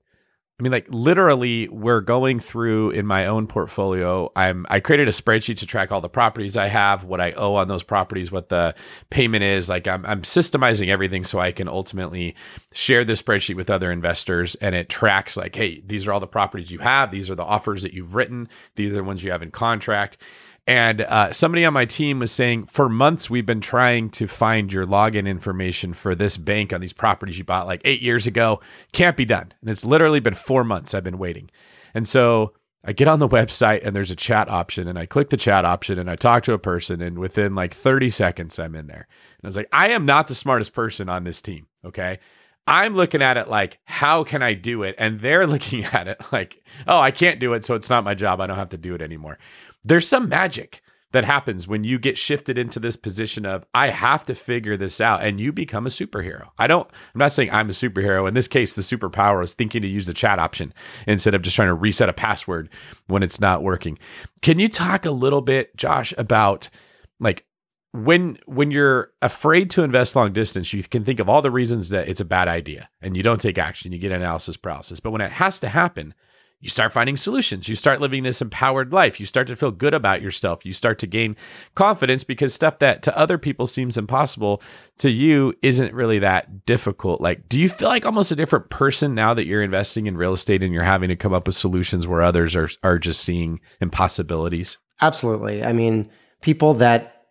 I 0.61 0.63
mean, 0.63 0.73
like 0.73 0.85
literally, 0.89 1.67
we're 1.69 2.01
going 2.01 2.39
through 2.39 2.91
in 2.91 3.07
my 3.07 3.25
own 3.25 3.47
portfolio. 3.47 4.31
I'm 4.35 4.67
I 4.69 4.79
created 4.79 5.07
a 5.07 5.11
spreadsheet 5.11 5.57
to 5.57 5.65
track 5.65 5.91
all 5.91 6.01
the 6.01 6.07
properties 6.07 6.55
I 6.55 6.67
have, 6.67 7.03
what 7.03 7.19
I 7.19 7.31
owe 7.31 7.55
on 7.55 7.67
those 7.67 7.81
properties, 7.81 8.31
what 8.31 8.49
the 8.49 8.75
payment 9.09 9.43
is. 9.43 9.69
Like 9.69 9.87
I'm 9.87 10.05
I'm 10.05 10.21
systemizing 10.21 10.89
everything 10.89 11.23
so 11.23 11.39
I 11.39 11.51
can 11.51 11.67
ultimately 11.67 12.35
share 12.73 13.03
this 13.03 13.23
spreadsheet 13.23 13.55
with 13.55 13.71
other 13.71 13.91
investors, 13.91 14.53
and 14.61 14.75
it 14.75 14.87
tracks 14.87 15.35
like, 15.35 15.55
hey, 15.55 15.81
these 15.83 16.07
are 16.07 16.13
all 16.13 16.19
the 16.19 16.27
properties 16.27 16.69
you 16.69 16.77
have. 16.77 17.09
These 17.09 17.31
are 17.31 17.35
the 17.35 17.43
offers 17.43 17.81
that 17.81 17.95
you've 17.95 18.13
written. 18.13 18.47
These 18.75 18.91
are 18.91 18.97
the 18.97 19.03
ones 19.03 19.23
you 19.23 19.31
have 19.31 19.41
in 19.41 19.49
contract. 19.49 20.17
And 20.67 21.01
uh, 21.01 21.33
somebody 21.33 21.65
on 21.65 21.73
my 21.73 21.85
team 21.85 22.19
was 22.19 22.31
saying, 22.31 22.65
for 22.65 22.87
months, 22.87 23.29
we've 23.29 23.45
been 23.45 23.61
trying 23.61 24.09
to 24.11 24.27
find 24.27 24.71
your 24.71 24.85
login 24.85 25.27
information 25.27 25.93
for 25.93 26.13
this 26.13 26.37
bank 26.37 26.71
on 26.71 26.81
these 26.81 26.93
properties 26.93 27.39
you 27.39 27.43
bought 27.43 27.65
like 27.65 27.81
eight 27.83 28.01
years 28.01 28.27
ago. 28.27 28.61
Can't 28.91 29.17
be 29.17 29.25
done. 29.25 29.53
And 29.61 29.69
it's 29.69 29.83
literally 29.83 30.19
been 30.19 30.35
four 30.35 30.63
months 30.63 30.93
I've 30.93 31.03
been 31.03 31.17
waiting. 31.17 31.49
And 31.95 32.07
so 32.07 32.53
I 32.85 32.93
get 32.93 33.07
on 33.07 33.19
the 33.19 33.27
website 33.27 33.81
and 33.83 33.95
there's 33.95 34.11
a 34.11 34.15
chat 34.15 34.49
option, 34.49 34.87
and 34.87 34.97
I 34.97 35.05
click 35.05 35.29
the 35.29 35.37
chat 35.37 35.65
option 35.65 35.99
and 35.99 36.09
I 36.09 36.15
talk 36.15 36.43
to 36.43 36.53
a 36.53 36.59
person, 36.59 37.01
and 37.01 37.17
within 37.17 37.55
like 37.55 37.73
30 37.73 38.09
seconds, 38.09 38.57
I'm 38.59 38.75
in 38.75 38.87
there. 38.87 39.07
And 39.37 39.45
I 39.45 39.47
was 39.47 39.57
like, 39.57 39.69
I 39.73 39.89
am 39.89 40.05
not 40.05 40.27
the 40.27 40.35
smartest 40.35 40.73
person 40.73 41.09
on 41.09 41.23
this 41.23 41.41
team. 41.41 41.67
Okay. 41.83 42.19
I'm 42.67 42.93
looking 42.93 43.23
at 43.23 43.37
it 43.37 43.49
like, 43.49 43.79
how 43.85 44.23
can 44.23 44.43
I 44.43 44.53
do 44.53 44.83
it? 44.83 44.93
And 44.99 45.19
they're 45.19 45.47
looking 45.47 45.83
at 45.85 46.07
it 46.07 46.21
like, 46.31 46.63
oh, 46.87 46.99
I 46.99 47.09
can't 47.09 47.39
do 47.39 47.53
it. 47.53 47.65
So 47.65 47.73
it's 47.73 47.89
not 47.89 48.03
my 48.03 48.13
job. 48.13 48.39
I 48.39 48.47
don't 48.47 48.57
have 48.57 48.69
to 48.69 48.77
do 48.77 48.93
it 48.93 49.01
anymore 49.01 49.39
there's 49.83 50.07
some 50.07 50.29
magic 50.29 50.81
that 51.11 51.25
happens 51.25 51.67
when 51.67 51.83
you 51.83 51.99
get 51.99 52.17
shifted 52.17 52.57
into 52.57 52.79
this 52.79 52.95
position 52.95 53.45
of 53.45 53.65
I 53.73 53.89
have 53.89 54.25
to 54.25 54.35
figure 54.35 54.77
this 54.77 55.01
out 55.01 55.23
and 55.23 55.39
you 55.39 55.51
become 55.51 55.85
a 55.85 55.89
superhero. 55.89 56.49
I 56.57 56.67
don't 56.67 56.89
I'm 57.13 57.19
not 57.19 57.33
saying 57.33 57.51
I'm 57.51 57.69
a 57.69 57.73
superhero. 57.73 58.27
In 58.27 58.33
this 58.33 58.47
case 58.47 58.73
the 58.73 58.81
superpower 58.81 59.43
is 59.43 59.53
thinking 59.53 59.81
to 59.81 59.87
use 59.87 60.07
the 60.07 60.13
chat 60.13 60.39
option 60.39 60.73
instead 61.07 61.33
of 61.33 61.41
just 61.41 61.55
trying 61.55 61.67
to 61.67 61.73
reset 61.73 62.09
a 62.09 62.13
password 62.13 62.69
when 63.07 63.23
it's 63.23 63.41
not 63.41 63.63
working. 63.63 63.99
Can 64.41 64.59
you 64.59 64.69
talk 64.69 65.05
a 65.05 65.11
little 65.11 65.41
bit 65.41 65.75
Josh 65.75 66.13
about 66.17 66.69
like 67.19 67.45
when 67.93 68.37
when 68.45 68.71
you're 68.71 69.11
afraid 69.21 69.69
to 69.71 69.83
invest 69.83 70.15
long 70.15 70.31
distance, 70.31 70.71
you 70.71 70.81
can 70.83 71.03
think 71.03 71.19
of 71.19 71.27
all 71.27 71.41
the 71.41 71.51
reasons 71.51 71.89
that 71.89 72.07
it's 72.07 72.21
a 72.21 72.25
bad 72.25 72.47
idea 72.47 72.89
and 73.01 73.17
you 73.17 73.23
don't 73.23 73.41
take 73.41 73.57
action, 73.57 73.91
you 73.91 73.99
get 73.99 74.13
analysis 74.13 74.55
paralysis. 74.55 75.01
But 75.01 75.11
when 75.11 75.21
it 75.21 75.31
has 75.33 75.59
to 75.59 75.67
happen, 75.67 76.13
you 76.61 76.69
start 76.69 76.93
finding 76.93 77.17
solutions. 77.17 77.67
You 77.67 77.75
start 77.75 77.99
living 77.99 78.21
this 78.21 78.41
empowered 78.41 78.93
life. 78.93 79.19
You 79.19 79.25
start 79.25 79.47
to 79.47 79.55
feel 79.55 79.71
good 79.71 79.95
about 79.95 80.21
yourself. 80.21 80.63
You 80.63 80.73
start 80.73 80.99
to 80.99 81.07
gain 81.07 81.35
confidence 81.73 82.23
because 82.23 82.53
stuff 82.53 82.77
that 82.79 83.01
to 83.03 83.17
other 83.17 83.39
people 83.39 83.65
seems 83.65 83.97
impossible 83.97 84.61
to 84.99 85.09
you 85.09 85.55
isn't 85.63 85.93
really 85.93 86.19
that 86.19 86.67
difficult. 86.67 87.19
Like, 87.19 87.49
do 87.49 87.59
you 87.59 87.67
feel 87.67 87.89
like 87.89 88.05
almost 88.05 88.31
a 88.31 88.35
different 88.35 88.69
person 88.69 89.15
now 89.15 89.33
that 89.33 89.47
you're 89.47 89.63
investing 89.63 90.05
in 90.05 90.15
real 90.15 90.33
estate 90.33 90.61
and 90.61 90.71
you're 90.71 90.83
having 90.83 91.09
to 91.09 91.15
come 91.15 91.33
up 91.33 91.47
with 91.47 91.55
solutions 91.55 92.07
where 92.07 92.21
others 92.21 92.55
are 92.55 92.69
are 92.83 92.99
just 92.99 93.21
seeing 93.21 93.59
impossibilities? 93.81 94.77
Absolutely. 95.01 95.63
I 95.63 95.73
mean, 95.73 96.11
people 96.41 96.75
that 96.75 97.25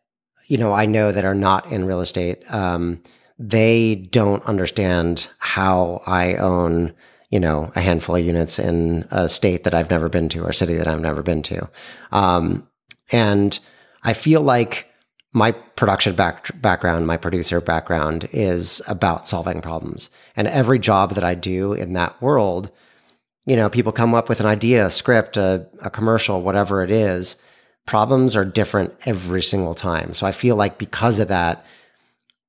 you 0.49 0.59
know 0.59 0.73
I 0.73 0.87
know 0.87 1.13
that 1.13 1.25
are 1.25 1.37
not 1.37 1.71
in 1.71 1.87
real 1.87 2.01
estate, 2.01 2.43
um, 2.53 3.01
they 3.39 3.95
don't 4.11 4.45
understand 4.45 5.29
how 5.39 6.03
I 6.05 6.35
own 6.35 6.95
you 7.31 7.39
know, 7.39 7.73
a 7.77 7.81
handful 7.81 8.17
of 8.17 8.25
units 8.25 8.59
in 8.59 9.07
a 9.11 9.29
state 9.29 9.65
that 9.65 9.75
I've 9.75 9.91
never 9.91 10.09
been 10.09 10.29
to 10.31 10.43
or 10.43 10.53
city 10.53 10.75
that 10.75 10.89
I've 10.89 11.01
never 11.01 11.23
been 11.23 11.43
to. 11.45 11.69
Um, 12.13 12.69
and 13.13 13.59
I 14.03 14.13
feel 14.13 14.43
like 14.43 14.89
my 15.33 15.53
production 15.53 16.17
back, 16.17 16.51
background, 16.61 17.07
my 17.07 17.17
producer 17.17 17.61
background 17.61 18.29
is 18.33 18.83
about 18.89 19.29
solving 19.29 19.61
problems. 19.61 20.11
And 20.35 20.49
every 20.49 20.81
job 20.81 21.15
that 21.15 21.23
I 21.23 21.35
do 21.35 21.73
in 21.73 21.93
that 21.93 22.21
world, 22.21 22.71
you 23.47 23.55
know, 23.55 23.71
people 23.71 23.93
come 23.93 24.15
up 24.15 24.29
with 24.29 24.41
an 24.41 24.47
idea, 24.47 24.87
a 24.87 24.91
script, 24.91 25.37
a, 25.37 25.67
a 25.83 25.91
commercial, 25.91 26.43
whatever 26.43 26.83
it 26.83 26.91
is. 26.91 27.41
Problems 27.87 28.35
are 28.35 28.45
different 28.45 28.93
every 29.07 29.43
single 29.43 29.75
time. 29.75 30.15
So 30.15 30.27
I 30.27 30.33
feel 30.33 30.57
like 30.57 30.79
because 30.79 31.21
of 31.21 31.29
that, 31.29 31.65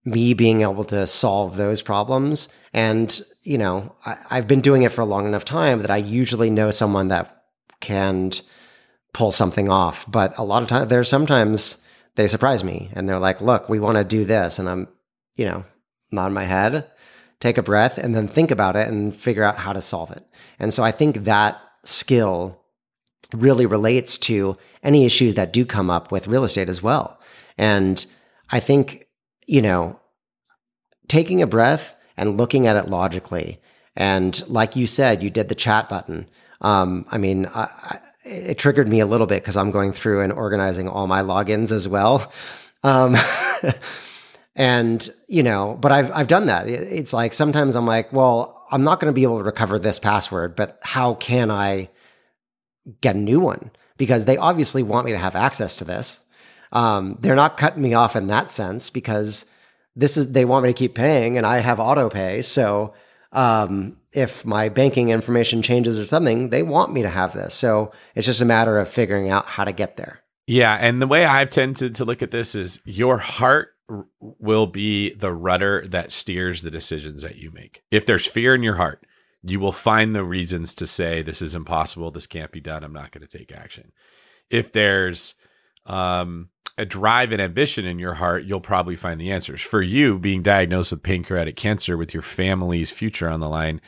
me 0.04 0.34
being 0.34 0.62
able 0.62 0.84
to 0.86 1.06
solve 1.06 1.58
those 1.58 1.82
problems. 1.82 2.48
And, 2.74 3.22
you 3.44 3.58
know, 3.58 3.96
I, 4.06 4.18
have 4.30 4.48
been 4.48 4.62
doing 4.62 4.84
it 4.84 4.92
for 4.92 5.02
a 5.02 5.06
long 5.06 5.28
enough 5.28 5.46
time 5.46 5.82
that 5.82 5.92
I 5.92 5.98
usually 5.98 6.50
know 6.50 6.72
someone 6.72 7.10
that 7.10 7.44
can 7.80 8.32
pull 9.14 9.32
something 9.32 9.70
off. 9.70 10.10
But 10.10 10.34
a 10.38 10.44
lot 10.44 10.64
of 10.64 10.70
times, 10.70 10.90
there's 10.90 11.10
sometimes 11.10 11.86
they 12.16 12.28
surprise 12.28 12.64
me 12.64 12.90
and 12.94 13.08
they're 13.08 13.20
like, 13.20 13.42
look, 13.42 13.70
we 13.70 13.80
want 13.80 13.98
to 13.98 14.04
do 14.04 14.26
this. 14.26 14.60
And 14.60 14.70
I'm, 14.70 14.88
you 15.36 15.46
know, 15.46 15.66
nod 16.12 16.32
my 16.32 16.46
head, 16.46 16.90
take 17.40 17.58
a 17.58 17.64
breath, 17.64 17.98
and 17.98 18.16
then 18.16 18.28
think 18.28 18.52
about 18.52 18.76
it 18.76 18.88
and 18.88 19.16
figure 19.16 19.44
out 19.44 19.58
how 19.58 19.74
to 19.74 19.82
solve 19.82 20.12
it. 20.12 20.26
And 20.60 20.74
so 20.74 20.84
I 20.84 20.92
think 20.92 21.18
that 21.24 21.60
skill 21.84 22.62
really 23.34 23.66
relates 23.66 24.18
to 24.18 24.58
any 24.84 25.06
issues 25.06 25.36
that 25.36 25.54
do 25.54 25.66
come 25.66 25.90
up 25.90 26.12
with 26.12 26.28
real 26.28 26.44
estate 26.44 26.70
as 26.70 26.84
well. 26.84 27.20
And 27.58 28.06
I 28.50 28.60
think, 28.60 29.08
you 29.52 29.62
know, 29.62 30.00
taking 31.10 31.42
a 31.42 31.48
breath 31.48 31.94
and 32.16 32.38
looking 32.38 32.68
at 32.68 32.78
it 32.78 32.88
logically. 32.88 33.60
And 33.98 34.42
like 34.48 34.78
you 34.78 34.88
said, 34.88 35.22
you 35.22 35.30
did 35.30 35.50
the 35.50 35.56
chat 35.56 35.90
button. 35.90 36.30
Um, 36.62 37.06
I 37.12 37.18
mean, 37.18 37.48
I, 37.48 37.64
I, 37.64 38.00
it 38.24 38.58
triggered 38.58 38.88
me 38.88 39.02
a 39.02 39.06
little 39.06 39.28
bit 39.28 39.44
because 39.44 39.58
I'm 39.58 39.72
going 39.72 39.92
through 39.92 40.22
and 40.22 40.32
organizing 40.32 40.88
all 40.88 41.06
my 41.06 41.22
logins 41.22 41.74
as 41.74 41.86
well. 41.86 42.32
Um, 42.82 43.18
and 44.56 45.10
you 45.28 45.44
know, 45.44 45.78
but 45.82 45.92
I've 45.92 46.12
I've 46.14 46.28
done 46.30 46.46
that. 46.46 46.70
It's 46.70 47.12
like 47.12 47.34
sometimes 47.34 47.76
I'm 47.76 47.86
like, 47.86 48.14
well, 48.14 48.66
I'm 48.72 48.86
not 48.86 49.02
going 49.02 49.12
to 49.12 49.16
be 49.16 49.24
able 49.24 49.40
to 49.40 49.44
recover 49.44 49.80
this 49.80 50.00
password, 50.00 50.56
but 50.56 50.80
how 50.82 51.16
can 51.16 51.52
I 51.52 51.90
get 53.02 53.18
a 53.18 53.20
new 53.20 53.42
one? 53.42 53.72
Because 53.98 54.24
they 54.24 54.38
obviously 54.38 54.82
want 54.82 55.08
me 55.08 55.12
to 55.12 55.18
have 55.18 55.36
access 55.36 55.76
to 55.78 55.84
this. 55.84 56.22
Um, 56.72 57.18
they're 57.20 57.36
not 57.36 57.58
cutting 57.58 57.82
me 57.82 57.94
off 57.94 58.16
in 58.16 58.28
that 58.28 58.52
sense 58.52 58.90
because 58.90 59.46
this 59.96 60.18
is 60.18 60.32
they 60.32 60.46
want 60.46 60.64
me 60.64 60.70
to 60.70 60.78
keep 60.78 60.96
paying, 60.96 61.38
and 61.38 61.46
I 61.46 61.60
have 61.60 61.80
auto 61.80 62.10
pay, 62.10 62.42
so 62.42 62.94
um, 63.34 63.98
if 64.14 64.46
my 64.46 64.70
banking 64.70 65.10
information 65.10 65.62
changes 65.62 66.00
or 66.00 66.06
something, 66.06 66.50
they 66.50 66.64
want 66.64 66.94
me 66.94 67.02
to 67.02 67.10
have 67.10 67.34
this. 67.34 67.54
So 67.54 67.92
it's 68.16 68.26
just 68.26 68.42
a 68.42 68.46
matter 68.46 68.78
of 68.78 68.90
figuring 68.90 69.30
out 69.30 69.46
how 69.46 69.64
to 69.64 69.72
get 69.72 69.98
there. 69.98 70.22
Yeah. 70.48 70.76
And 70.76 71.02
the 71.02 71.08
way 71.08 71.24
I've 71.24 71.50
tended 71.50 71.96
to 71.96 72.06
look 72.06 72.22
at 72.22 72.32
this 72.32 72.56
is 72.56 72.82
your 72.84 73.18
heart 73.18 73.70
will 74.20 74.68
be 74.68 75.14
the 75.14 75.34
rudder 75.34 75.86
that 75.88 76.12
steers 76.12 76.62
the 76.62 76.72
decisions 76.72 77.22
that 77.22 77.38
you 77.38 77.52
make. 77.52 77.84
If 77.92 78.06
there's 78.06 78.26
fear 78.26 78.56
in 78.56 78.64
your 78.64 78.76
heart, 78.76 79.06
you 79.44 79.60
will 79.60 79.72
find 79.72 80.14
the 80.14 80.24
reasons 80.24 80.74
to 80.76 80.88
say, 80.88 81.22
this 81.22 81.42
is 81.42 81.56
impossible. 81.56 82.12
This 82.12 82.28
can't 82.28 82.52
be 82.52 82.60
done. 82.62 82.84
I'm 82.84 82.94
not 82.94 83.12
going 83.12 83.26
to 83.26 83.38
take 83.38 83.52
action. 83.52 83.92
If 84.50 84.74
there's, 84.74 85.36
um, 85.86 86.50
a 86.78 86.86
drive 86.86 87.32
and 87.32 87.42
ambition 87.42 87.86
in 87.86 88.00
your 88.00 88.16
heart, 88.16 88.44
you'll 88.44 88.62
probably 88.62 88.96
find 88.96 89.20
the 89.20 89.32
answers. 89.32 89.62
For 89.62 89.82
you, 89.82 90.18
being 90.18 90.42
diagnosed 90.42 90.92
with 90.92 91.04
pancreatic 91.04 91.56
cancer 91.56 91.98
with 91.98 92.14
your 92.14 92.24
family's 92.24 92.92
future 92.92 93.30
on 93.30 93.40
the 93.40 93.50
line, 93.50 93.82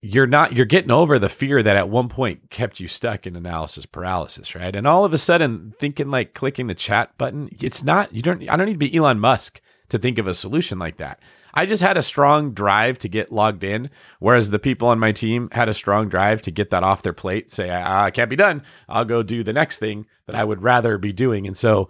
you're 0.00 0.26
not 0.26 0.52
you're 0.52 0.66
getting 0.66 0.92
over 0.92 1.18
the 1.18 1.28
fear 1.28 1.62
that 1.62 1.76
at 1.76 1.88
one 1.88 2.08
point 2.08 2.50
kept 2.50 2.78
you 2.78 2.86
stuck 2.86 3.26
in 3.26 3.34
analysis 3.34 3.86
paralysis, 3.86 4.54
right? 4.54 4.76
And 4.76 4.86
all 4.86 5.04
of 5.04 5.12
a 5.12 5.18
sudden 5.18 5.74
thinking 5.78 6.10
like 6.10 6.34
clicking 6.34 6.68
the 6.68 6.74
chat 6.74 7.16
button, 7.18 7.48
it's 7.60 7.82
not 7.82 8.14
you 8.14 8.22
don't 8.22 8.48
I 8.48 8.56
don't 8.56 8.66
need 8.66 8.74
to 8.74 8.78
be 8.78 8.94
Elon 8.94 9.18
Musk 9.18 9.60
to 9.88 9.98
think 9.98 10.18
of 10.18 10.26
a 10.26 10.34
solution 10.34 10.78
like 10.78 10.98
that. 10.98 11.20
I 11.54 11.66
just 11.66 11.82
had 11.82 11.96
a 11.96 12.02
strong 12.02 12.52
drive 12.52 12.98
to 13.00 13.08
get 13.08 13.32
logged 13.32 13.64
in, 13.64 13.90
whereas 14.20 14.50
the 14.50 14.58
people 14.58 14.88
on 14.88 14.98
my 14.98 15.12
team 15.12 15.48
had 15.52 15.68
a 15.68 15.74
strong 15.74 16.08
drive 16.08 16.42
to 16.42 16.50
get 16.50 16.70
that 16.70 16.84
off 16.84 17.02
their 17.02 17.12
plate, 17.12 17.50
say, 17.50 17.70
ah, 17.70 18.04
I 18.04 18.10
can't 18.10 18.30
be 18.30 18.36
done. 18.36 18.62
I'll 18.88 19.04
go 19.04 19.22
do 19.22 19.42
the 19.42 19.52
next 19.52 19.78
thing 19.78 20.06
that 20.26 20.36
I 20.36 20.44
would 20.44 20.62
rather 20.62 20.98
be 20.98 21.12
doing. 21.12 21.46
And 21.46 21.56
so 21.56 21.88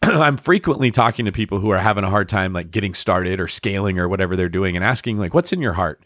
I'm 0.02 0.36
frequently 0.36 0.90
talking 0.90 1.26
to 1.26 1.32
people 1.32 1.60
who 1.60 1.70
are 1.70 1.78
having 1.78 2.04
a 2.04 2.10
hard 2.10 2.28
time 2.28 2.52
like 2.52 2.70
getting 2.70 2.94
started 2.94 3.38
or 3.38 3.48
scaling 3.48 3.98
or 3.98 4.08
whatever 4.08 4.36
they're 4.36 4.48
doing 4.48 4.76
and 4.76 4.84
asking 4.84 5.18
like, 5.18 5.34
what's 5.34 5.52
in 5.52 5.60
your 5.60 5.74
heart? 5.74 6.02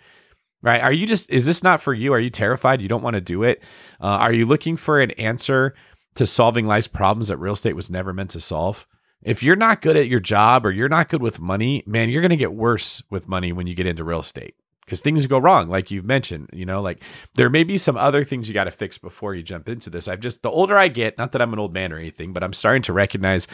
Right? 0.63 0.83
Are 0.83 0.93
you 0.93 1.07
just, 1.07 1.29
is 1.31 1.47
this 1.47 1.63
not 1.63 1.81
for 1.81 1.93
you? 1.93 2.13
Are 2.13 2.21
you 2.21 2.31
terrified? 2.31 2.81
You 2.81 2.89
don't 2.89 3.03
want 3.03 3.15
to 3.15 3.21
do 3.21 3.43
it? 3.43 3.63
Uh, 4.01 4.07
are 4.07 4.33
you 4.33 4.47
looking 4.47 4.77
for 4.77 5.01
an 5.01 5.11
answer 5.13 5.75
to 6.15 6.27
solving 6.27 6.67
life's 6.67 6.89
problems 6.89 7.29
that 7.29 7.37
real 7.37 7.53
estate 7.53 7.77
was 7.77 7.91
never 7.91 8.13
meant 8.13 8.31
to 8.31 8.41
solve? 8.41 8.87
If 9.23 9.43
you're 9.43 9.57
not 9.57 9.83
good 9.83 9.97
at 9.97 10.09
your 10.09 10.21
job 10.21 10.67
or 10.67 10.71
you're 10.71 10.89
not 10.89 11.09
good 11.09 11.23
with 11.23 11.39
money, 11.39 11.83
man, 11.87 12.09
you're 12.09 12.23
going 12.23 12.31
to 12.31 12.37
get 12.37 12.55
worse 12.55 13.03
with 13.11 13.29
money 13.29 13.53
when 13.53 13.67
you 13.67 13.75
get 13.75 13.87
into 13.87 14.05
real 14.05 14.21
estate 14.21 14.55
because 14.85 15.01
things 15.01 15.27
go 15.27 15.39
wrong, 15.39 15.69
like 15.69 15.91
you've 15.91 16.05
mentioned. 16.05 16.51
You 16.53 16.67
know, 16.67 16.81
like 16.83 17.03
there 17.35 17.51
may 17.51 17.65
be 17.65 17.79
some 17.79 17.97
other 17.97 18.25
things 18.25 18.49
you 18.49 18.55
got 18.55 18.65
to 18.65 18.71
fix 18.71 18.99
before 18.99 19.35
you 19.35 19.43
jump 19.43 19.69
into 19.69 19.91
this. 19.91 20.09
I've 20.09 20.21
just, 20.21 20.43
the 20.43 20.51
older 20.51 20.77
I 20.77 20.89
get, 20.89 21.19
not 21.19 21.33
that 21.33 21.43
I'm 21.43 21.53
an 21.53 21.59
old 21.59 21.73
man 21.73 21.93
or 21.93 21.99
anything, 21.99 22.33
but 22.33 22.43
I'm 22.43 22.53
starting 22.53 22.83
to 22.83 22.93
recognize 22.93 23.47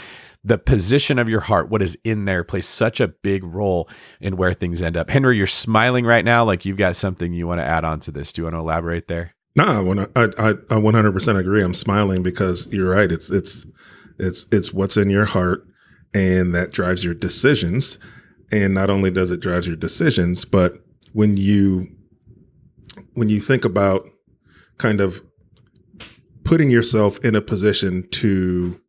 the 0.43 0.59
position 0.59 1.19
of 1.19 1.29
your 1.29 1.41
heart, 1.41 1.69
what 1.69 1.83
is 1.83 1.99
in 2.05 2.25
there, 2.25 2.45
plays 2.45 2.67
such 2.67 3.01
a 3.01 3.09
big 3.09 3.45
role 3.45 3.89
in 4.21 4.37
where 4.37 4.55
things 4.55 4.83
end 4.83 4.97
up. 4.97 5.11
Henry, 5.11 5.37
you're 5.37 5.47
smiling 5.47 6.05
right 6.05 6.25
now, 6.25 6.45
like 6.45 6.65
you've 6.65 6.77
got 6.77 6.97
something 6.97 7.33
you 7.33 7.47
want 7.47 7.61
to 7.61 7.65
add 7.67 7.85
on 7.85 8.01
to 8.01 8.11
this. 8.11 8.33
Do 8.33 8.41
you 8.41 8.45
want 8.45 8.55
to 8.55 8.61
elaborate 8.61 9.09
there? 9.09 9.35
No, 9.57 10.07
I, 10.15 10.23
I, 10.23 10.51
I 10.51 10.53
100% 10.53 11.39
agree. 11.39 11.63
I'm 11.63 11.75
smiling 11.75 12.23
because 12.23 12.69
you're 12.69 12.91
right. 12.91 13.11
It's, 13.11 13.31
it's, 13.31 13.67
it's 14.21 14.47
it's 14.53 14.73
what's 14.73 14.97
in 14.97 15.11
your 15.11 15.25
heart, 15.25 15.67
and 16.15 16.55
that 16.55 16.73
drives 16.73 17.05
your 17.05 17.15
decisions. 17.15 17.99
And 18.53 18.75
not 18.75 18.91
only 18.91 19.11
does 19.11 19.31
it 19.31 19.41
drive 19.41 19.67
your 19.67 19.77
decisions, 19.77 20.45
but 20.45 20.75
when 21.13 21.37
you 21.37 21.89
when 23.15 23.29
you 23.29 23.41
think 23.41 23.65
about 23.65 24.09
kind 24.79 25.01
of 25.01 25.23
putting 26.45 26.71
yourself 26.71 27.23
in 27.25 27.35
a 27.35 27.41
position 27.41 28.09
to 28.11 28.81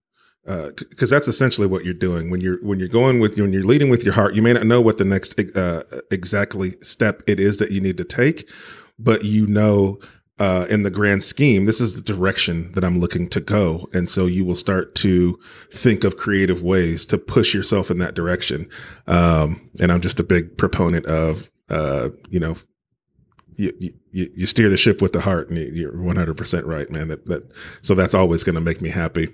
because 0.43 1.11
uh, 1.11 1.15
that's 1.15 1.28
essentially 1.28 1.67
what 1.67 1.86
you're 1.86 1.93
doing 1.93 2.32
when 2.32 2.41
you're 2.41 2.57
when 2.63 2.80
you're 2.80 2.88
going 2.88 3.19
with 3.19 3.38
when 3.38 3.53
you're 3.53 3.63
leading 3.63 3.89
with 3.89 4.03
your 4.03 4.13
heart 4.13 4.34
you 4.34 4.41
may 4.41 4.53
not 4.53 4.65
know 4.65 4.82
what 4.82 4.97
the 4.97 5.05
next 5.05 5.39
uh, 5.55 5.84
exactly 6.09 6.72
step 6.82 7.22
it 7.28 7.39
is 7.39 7.57
that 7.57 7.72
you 7.72 7.80
need 7.80 7.97
to 7.97 8.03
take 8.03 8.49
but 8.97 9.24
you 9.24 9.45
know 9.45 9.99
uh, 10.41 10.65
in 10.72 10.82
the 10.82 10.89
grand 10.89 11.24
scheme, 11.24 11.65
this 11.65 11.80
is 11.80 11.95
the 11.95 12.01
direction 12.01 12.72
that 12.72 12.84
I'm 12.84 12.99
looking 12.99 13.30
to 13.30 13.39
go. 13.39 13.88
And 13.93 14.09
so 14.09 14.26
you 14.26 14.43
will 14.43 14.55
start 14.55 14.95
to 14.95 15.38
think 15.72 16.03
of 16.03 16.17
creative 16.17 16.63
ways 16.63 17.05
to 17.05 17.19
push 17.19 17.53
yourself 17.53 17.91
in 17.91 17.99
that 17.99 18.15
direction. 18.15 18.67
Um, 19.05 19.69
and 19.80 19.91
I'm 19.91 20.01
just 20.01 20.19
a 20.19 20.24
big 20.24 20.57
proponent 20.57 21.05
of, 21.05 21.51
uh, 21.72 22.09
you 22.30 22.39
know, 22.39 22.55
you, 23.55 23.74
you, 24.11 24.32
you 24.36 24.45
steer 24.45 24.69
the 24.69 24.78
ship 24.78 25.01
with 25.01 25.13
the 25.13 25.22
heart 25.22 25.49
and 25.49 25.57
you're 25.57 25.93
100% 25.93 26.65
right, 26.65 26.89
man. 26.91 27.07
That, 27.07 27.26
that, 27.28 27.51
so 27.82 27.95
that's 27.95 28.13
always 28.13 28.43
going 28.43 28.55
to 28.55 28.61
make 28.61 28.82
me 28.82 28.89
happy. 28.89 29.30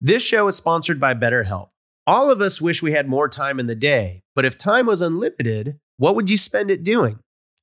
This 0.00 0.22
show 0.22 0.48
is 0.48 0.56
sponsored 0.56 1.00
by 1.00 1.14
BetterHelp. 1.14 1.70
All 2.06 2.30
of 2.30 2.40
us 2.40 2.60
wish 2.60 2.82
we 2.82 2.92
had 2.92 3.08
more 3.08 3.28
time 3.28 3.60
in 3.60 3.66
the 3.66 3.74
day, 3.74 4.22
but 4.34 4.44
if 4.44 4.56
time 4.56 4.86
was 4.86 5.02
unlimited, 5.02 5.78
what 5.98 6.14
would 6.14 6.30
you 6.30 6.36
spend 6.36 6.70
it 6.70 6.84
doing? 6.84 7.18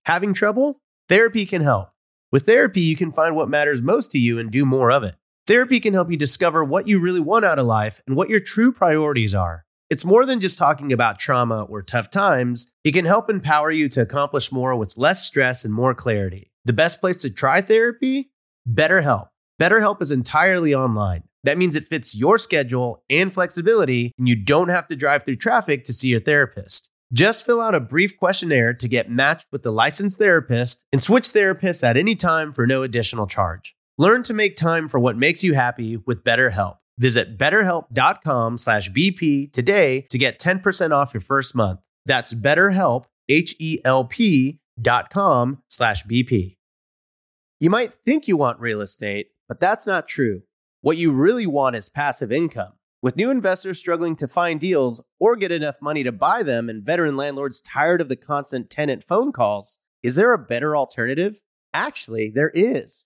Having 0.06 0.34
trouble? 0.34 0.82
Therapy 1.10 1.46
can 1.46 1.62
help. 1.62 1.90
With 2.32 2.46
therapy, 2.46 2.82
you 2.82 2.96
can 2.96 3.12
find 3.12 3.36
what 3.36 3.50
matters 3.50 3.82
most 3.82 4.12
to 4.12 4.20
you 4.20 4.38
and 4.38 4.52
do 4.52 4.66
more 4.66 4.92
of 4.92 5.04
it. 5.04 5.16
Therapy 5.48 5.80
can 5.80 5.94
help 5.94 6.12
you 6.12 6.18
discover 6.18 6.64
what 6.64 6.88
you 6.88 7.00
really 7.00 7.20
want 7.20 7.46
out 7.46 7.58
of 7.58 7.66
life 7.66 8.02
and 8.06 8.16
what 8.16 8.30
your 8.30 8.40
true 8.40 8.72
priorities 8.72 9.34
are. 9.34 9.65
It's 9.88 10.04
more 10.04 10.26
than 10.26 10.40
just 10.40 10.58
talking 10.58 10.92
about 10.92 11.20
trauma 11.20 11.64
or 11.64 11.84
tough 11.84 12.10
times. 12.10 12.72
It 12.84 12.94
can 12.94 13.06
help 13.06 13.30
empower 13.30 13.70
you 13.70 13.88
to 13.90 14.02
accomplish 14.02 14.52
more 14.52 14.76
with 14.76 14.98
less 14.98 15.24
stress 15.26 15.64
and 15.64 15.72
more 15.72 15.94
clarity. 15.94 16.52
The 16.66 16.74
best 16.74 17.00
place 17.00 17.18
to 17.18 17.30
try 17.30 17.62
therapy? 17.62 18.32
BetterHelp. 18.68 19.28
BetterHelp 19.62 20.02
is 20.02 20.10
entirely 20.10 20.74
online. 20.74 21.24
That 21.44 21.60
means 21.60 21.76
it 21.76 21.88
fits 21.88 22.16
your 22.16 22.40
schedule 22.40 23.04
and 23.12 23.32
flexibility, 23.32 24.12
and 24.18 24.28
you 24.28 24.36
don't 24.36 24.70
have 24.70 24.88
to 24.88 24.96
drive 24.96 25.24
through 25.24 25.36
traffic 25.36 25.86
to 25.86 25.94
see 25.94 26.08
your 26.08 26.20
therapist. 26.20 26.90
Just 27.14 27.46
fill 27.46 27.62
out 27.62 27.76
a 27.76 27.80
brief 27.80 28.18
questionnaire 28.18 28.74
to 28.74 28.88
get 28.88 29.12
matched 29.12 29.46
with 29.52 29.62
the 29.62 29.72
licensed 29.72 30.18
therapist 30.18 30.84
and 30.92 31.04
switch 31.04 31.30
therapists 31.30 31.84
at 31.84 31.96
any 31.96 32.16
time 32.16 32.52
for 32.52 32.66
no 32.66 32.82
additional 32.82 33.28
charge. 33.28 33.76
Learn 34.00 34.24
to 34.24 34.34
make 34.34 34.56
time 34.56 34.90
for 34.90 35.00
what 35.00 35.16
makes 35.16 35.44
you 35.44 35.54
happy 35.54 35.98
with 35.98 36.24
BetterHelp. 36.24 36.78
Visit 36.98 37.38
betterhelp.com 37.38 38.58
slash 38.58 38.90
BP 38.90 39.52
today 39.52 40.02
to 40.10 40.18
get 40.18 40.40
10% 40.40 40.92
off 40.92 41.14
your 41.14 41.22
first 41.22 41.54
month. 41.56 41.80
That's 42.06 42.34
betterhelp, 42.34 43.06
H-E-L-P 43.28 44.60
dot 44.82 45.10
com 45.10 45.64
slash 45.68 46.04
BP. 46.06 46.58
You 47.60 47.70
might 47.70 47.94
think 47.94 48.28
you 48.28 48.38
want 48.38 48.60
real 48.60 48.82
estate, 48.82 49.28
but 49.48 49.60
that's 49.60 49.88
not 49.88 50.08
true. 50.08 50.44
What 50.82 50.98
you 50.98 51.12
really 51.12 51.48
want 51.48 51.76
is 51.76 51.90
passive 51.90 52.32
income. 52.32 52.74
With 53.02 53.16
new 53.16 53.30
investors 53.30 53.78
struggling 53.80 54.16
to 54.18 54.28
find 54.28 54.60
deals 54.60 55.02
or 55.20 55.36
get 55.36 55.52
enough 55.52 55.76
money 55.82 56.04
to 56.04 56.12
buy 56.12 56.44
them 56.44 56.70
and 56.70 56.84
veteran 56.84 57.16
landlords 57.16 57.62
tired 57.62 58.02
of 58.02 58.10
the 58.10 58.16
constant 58.16 58.70
tenant 58.70 59.04
phone 59.04 59.32
calls, 59.32 59.80
is 60.04 60.16
there 60.16 60.34
a 60.34 60.38
better 60.38 60.76
alternative? 60.76 61.42
Actually, 61.74 62.30
there 62.30 62.52
is. 62.54 63.06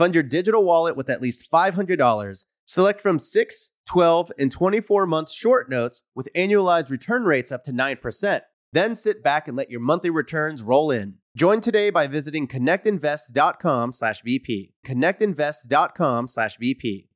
Fund 0.00 0.14
your 0.14 0.24
digital 0.24 0.64
wallet 0.64 0.96
with 0.96 1.10
at 1.10 1.20
least 1.20 1.50
$500. 1.52 2.46
Select 2.64 3.02
from 3.02 3.18
6, 3.18 3.70
12, 3.86 4.32
and 4.38 4.50
24 4.50 5.04
month 5.04 5.30
short 5.30 5.68
notes 5.68 6.00
with 6.14 6.26
annualized 6.34 6.88
return 6.88 7.24
rates 7.24 7.52
up 7.52 7.64
to 7.64 7.70
9%. 7.70 8.40
Then 8.72 8.96
sit 8.96 9.22
back 9.22 9.46
and 9.46 9.58
let 9.58 9.70
your 9.70 9.80
monthly 9.80 10.08
returns 10.08 10.62
roll 10.62 10.90
in. 10.90 11.16
Join 11.36 11.60
today 11.60 11.90
by 11.90 12.06
visiting 12.06 12.48
connectinvest.com 12.48 13.92
slash 13.92 14.22
BP. 14.26 14.72
Connectinvest.com 14.86 16.28
slash 16.28 16.56
BP. 16.56 17.08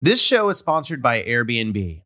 This 0.00 0.22
show 0.22 0.48
is 0.48 0.56
sponsored 0.56 1.02
by 1.02 1.22
Airbnb. 1.22 2.05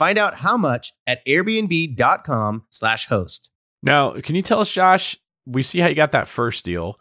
Find 0.00 0.16
out 0.16 0.36
how 0.36 0.56
much 0.56 0.94
at 1.06 1.22
airbnb.com/slash 1.26 3.06
host. 3.08 3.50
Now, 3.82 4.12
can 4.12 4.34
you 4.34 4.40
tell 4.40 4.60
us, 4.60 4.72
Josh? 4.72 5.18
We 5.44 5.62
see 5.62 5.78
how 5.78 5.88
you 5.88 5.94
got 5.94 6.12
that 6.12 6.26
first 6.26 6.64
deal. 6.64 6.98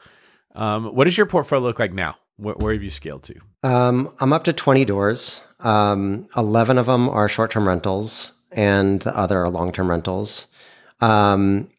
Um, 0.54 0.94
what 0.94 1.06
does 1.06 1.18
your 1.18 1.26
portfolio 1.26 1.64
look 1.64 1.80
like 1.80 1.94
now? 1.94 2.18
Where, 2.36 2.56
where 2.56 2.74
have 2.74 2.84
you 2.84 2.90
scaled 2.90 3.24
to? 3.24 3.36
Um, 3.64 4.14
I'm 4.20 4.34
up 4.34 4.44
to 4.44 4.52
20 4.52 4.84
doors. 4.84 5.42
Um, 5.62 6.28
11 6.36 6.78
of 6.78 6.88
them 6.88 7.08
are 7.08 7.30
short 7.30 7.52
term 7.52 7.70
rentals, 7.70 8.38
and 8.52 9.02
the 9.02 9.16
other 9.16 9.44
are 9.44 9.50
long 9.50 9.72
term 9.72 9.90
rentals. 9.90 10.48
Um, 11.00 11.70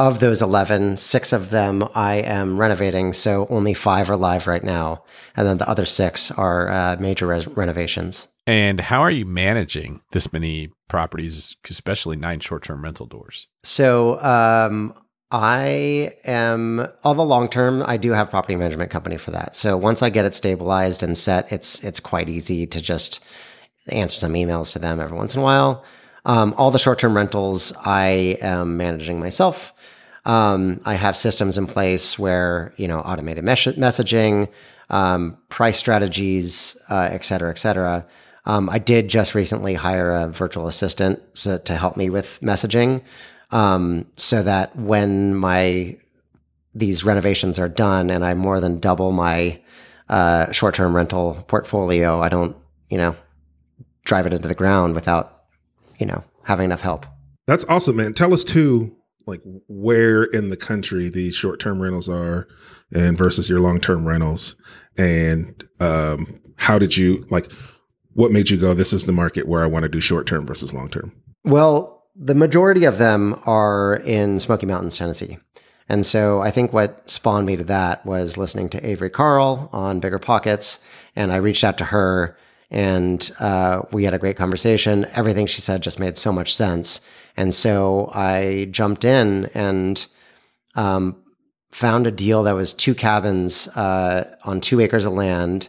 of 0.00 0.18
those 0.18 0.40
11, 0.40 0.96
six 0.96 1.30
of 1.30 1.50
them 1.50 1.86
I 1.94 2.14
am 2.16 2.58
renovating. 2.58 3.12
So 3.12 3.46
only 3.50 3.74
five 3.74 4.08
are 4.08 4.16
live 4.16 4.46
right 4.46 4.64
now. 4.64 5.04
And 5.36 5.46
then 5.46 5.58
the 5.58 5.68
other 5.68 5.84
six 5.84 6.30
are 6.30 6.70
uh, 6.70 6.96
major 6.98 7.26
res- 7.26 7.46
renovations. 7.46 8.26
And 8.46 8.80
how 8.80 9.02
are 9.02 9.10
you 9.10 9.26
managing 9.26 10.00
this 10.12 10.32
many 10.32 10.70
properties, 10.88 11.54
especially 11.68 12.16
nine 12.16 12.40
short 12.40 12.64
term 12.64 12.82
rental 12.82 13.04
doors? 13.04 13.48
So 13.62 14.18
um, 14.22 14.94
I 15.30 16.14
am 16.24 16.88
all 17.04 17.14
the 17.14 17.22
long 17.22 17.50
term. 17.50 17.84
I 17.86 17.98
do 17.98 18.12
have 18.12 18.30
property 18.30 18.56
management 18.56 18.90
company 18.90 19.18
for 19.18 19.32
that. 19.32 19.54
So 19.54 19.76
once 19.76 20.02
I 20.02 20.08
get 20.08 20.24
it 20.24 20.34
stabilized 20.34 21.02
and 21.02 21.16
set, 21.16 21.52
it's 21.52 21.84
it's 21.84 22.00
quite 22.00 22.30
easy 22.30 22.66
to 22.68 22.80
just 22.80 23.22
answer 23.88 24.18
some 24.18 24.32
emails 24.32 24.72
to 24.72 24.78
them 24.78 24.98
every 24.98 25.18
once 25.18 25.34
in 25.34 25.42
a 25.42 25.44
while. 25.44 25.84
Um, 26.24 26.54
all 26.56 26.70
the 26.70 26.78
short 26.78 26.98
term 26.98 27.16
rentals 27.16 27.72
I 27.84 28.38
am 28.40 28.76
managing 28.76 29.20
myself. 29.20 29.72
Um, 30.24 30.80
I 30.84 30.94
have 30.94 31.16
systems 31.16 31.56
in 31.56 31.66
place 31.66 32.18
where 32.18 32.74
you 32.76 32.86
know 32.88 33.00
automated 33.00 33.44
mes- 33.44 33.76
messaging, 33.76 34.48
um, 34.90 35.38
price 35.48 35.78
strategies, 35.78 36.76
uh, 36.90 37.08
et 37.10 37.24
cetera, 37.24 37.50
et 37.50 37.58
cetera. 37.58 38.06
Um, 38.46 38.68
I 38.68 38.78
did 38.78 39.08
just 39.08 39.34
recently 39.34 39.74
hire 39.74 40.12
a 40.12 40.28
virtual 40.28 40.66
assistant 40.66 41.20
so, 41.34 41.58
to 41.58 41.76
help 41.76 41.96
me 41.96 42.10
with 42.10 42.38
messaging, 42.42 43.02
um, 43.50 44.06
so 44.16 44.42
that 44.42 44.74
when 44.76 45.34
my 45.34 45.96
these 46.74 47.04
renovations 47.04 47.58
are 47.58 47.68
done 47.68 48.10
and 48.10 48.24
I 48.24 48.34
more 48.34 48.60
than 48.60 48.78
double 48.78 49.10
my 49.12 49.60
uh, 50.08 50.52
short 50.52 50.74
term 50.74 50.94
rental 50.94 51.44
portfolio, 51.48 52.20
I 52.20 52.28
don't 52.28 52.56
you 52.90 52.98
know 52.98 53.16
drive 54.04 54.26
it 54.26 54.32
into 54.32 54.48
the 54.48 54.54
ground 54.54 54.94
without 54.94 55.39
you 56.00 56.06
know 56.06 56.24
having 56.44 56.64
enough 56.64 56.80
help. 56.80 57.06
That's 57.46 57.64
awesome, 57.66 57.96
man. 57.96 58.14
Tell 58.14 58.34
us 58.34 58.44
too 58.44 58.96
like 59.26 59.40
where 59.68 60.24
in 60.24 60.50
the 60.50 60.56
country 60.56 61.08
these 61.08 61.34
short 61.34 61.60
term 61.60 61.80
rentals 61.80 62.08
are 62.08 62.48
and 62.92 63.16
versus 63.16 63.48
your 63.48 63.60
long 63.60 63.80
term 63.80 64.06
rentals 64.06 64.56
and 64.98 65.66
um, 65.78 66.40
how 66.56 66.78
did 66.78 66.96
you 66.96 67.24
like 67.30 67.50
what 68.14 68.32
made 68.32 68.50
you 68.50 68.58
go 68.58 68.74
this 68.74 68.92
is 68.92 69.04
the 69.04 69.12
market 69.12 69.46
where 69.46 69.62
i 69.62 69.66
want 69.66 69.84
to 69.84 69.88
do 69.88 70.00
short 70.00 70.26
term 70.26 70.44
versus 70.44 70.74
long 70.74 70.88
term 70.88 71.12
well 71.44 72.04
the 72.16 72.34
majority 72.34 72.84
of 72.84 72.98
them 72.98 73.40
are 73.46 73.96
in 74.04 74.40
smoky 74.40 74.66
mountains 74.66 74.96
tennessee 74.96 75.38
and 75.88 76.04
so 76.04 76.40
i 76.40 76.50
think 76.50 76.72
what 76.72 77.08
spawned 77.08 77.46
me 77.46 77.56
to 77.56 77.64
that 77.64 78.04
was 78.04 78.36
listening 78.36 78.68
to 78.68 78.84
avery 78.84 79.10
carl 79.10 79.68
on 79.72 80.00
bigger 80.00 80.18
pockets 80.18 80.84
and 81.14 81.32
i 81.32 81.36
reached 81.36 81.64
out 81.64 81.78
to 81.78 81.84
her 81.84 82.36
and 82.70 83.32
uh, 83.40 83.82
we 83.92 84.04
had 84.04 84.14
a 84.14 84.18
great 84.18 84.36
conversation 84.36 85.06
everything 85.14 85.46
she 85.46 85.60
said 85.60 85.82
just 85.82 85.98
made 85.98 86.16
so 86.16 86.32
much 86.32 86.54
sense 86.54 87.00
and 87.36 87.54
so 87.54 88.10
I 88.14 88.68
jumped 88.70 89.04
in 89.04 89.46
and 89.54 90.06
um, 90.74 91.16
found 91.72 92.06
a 92.06 92.10
deal 92.10 92.42
that 92.44 92.52
was 92.52 92.74
two 92.74 92.94
cabins 92.94 93.68
uh, 93.68 94.36
on 94.44 94.60
two 94.60 94.80
acres 94.80 95.06
of 95.06 95.12
land. 95.12 95.68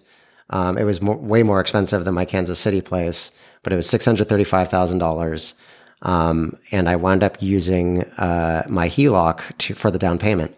Um, 0.49 0.77
it 0.77 0.83
was 0.83 0.99
way 0.99 1.43
more 1.43 1.61
expensive 1.61 2.03
than 2.03 2.13
my 2.13 2.25
Kansas 2.25 2.59
City 2.59 2.81
place, 2.81 3.31
but 3.63 3.71
it 3.71 3.77
was 3.77 3.89
six 3.89 4.03
hundred 4.03 4.27
thirty-five 4.27 4.69
thousand 4.69 5.01
um, 5.01 5.07
dollars, 5.07 5.53
and 6.01 6.89
I 6.89 6.95
wound 6.97 7.23
up 7.23 7.41
using 7.41 8.03
uh, 8.17 8.63
my 8.67 8.89
HELOC 8.89 9.57
to, 9.59 9.75
for 9.75 9.91
the 9.91 9.99
down 9.99 10.17
payment. 10.17 10.55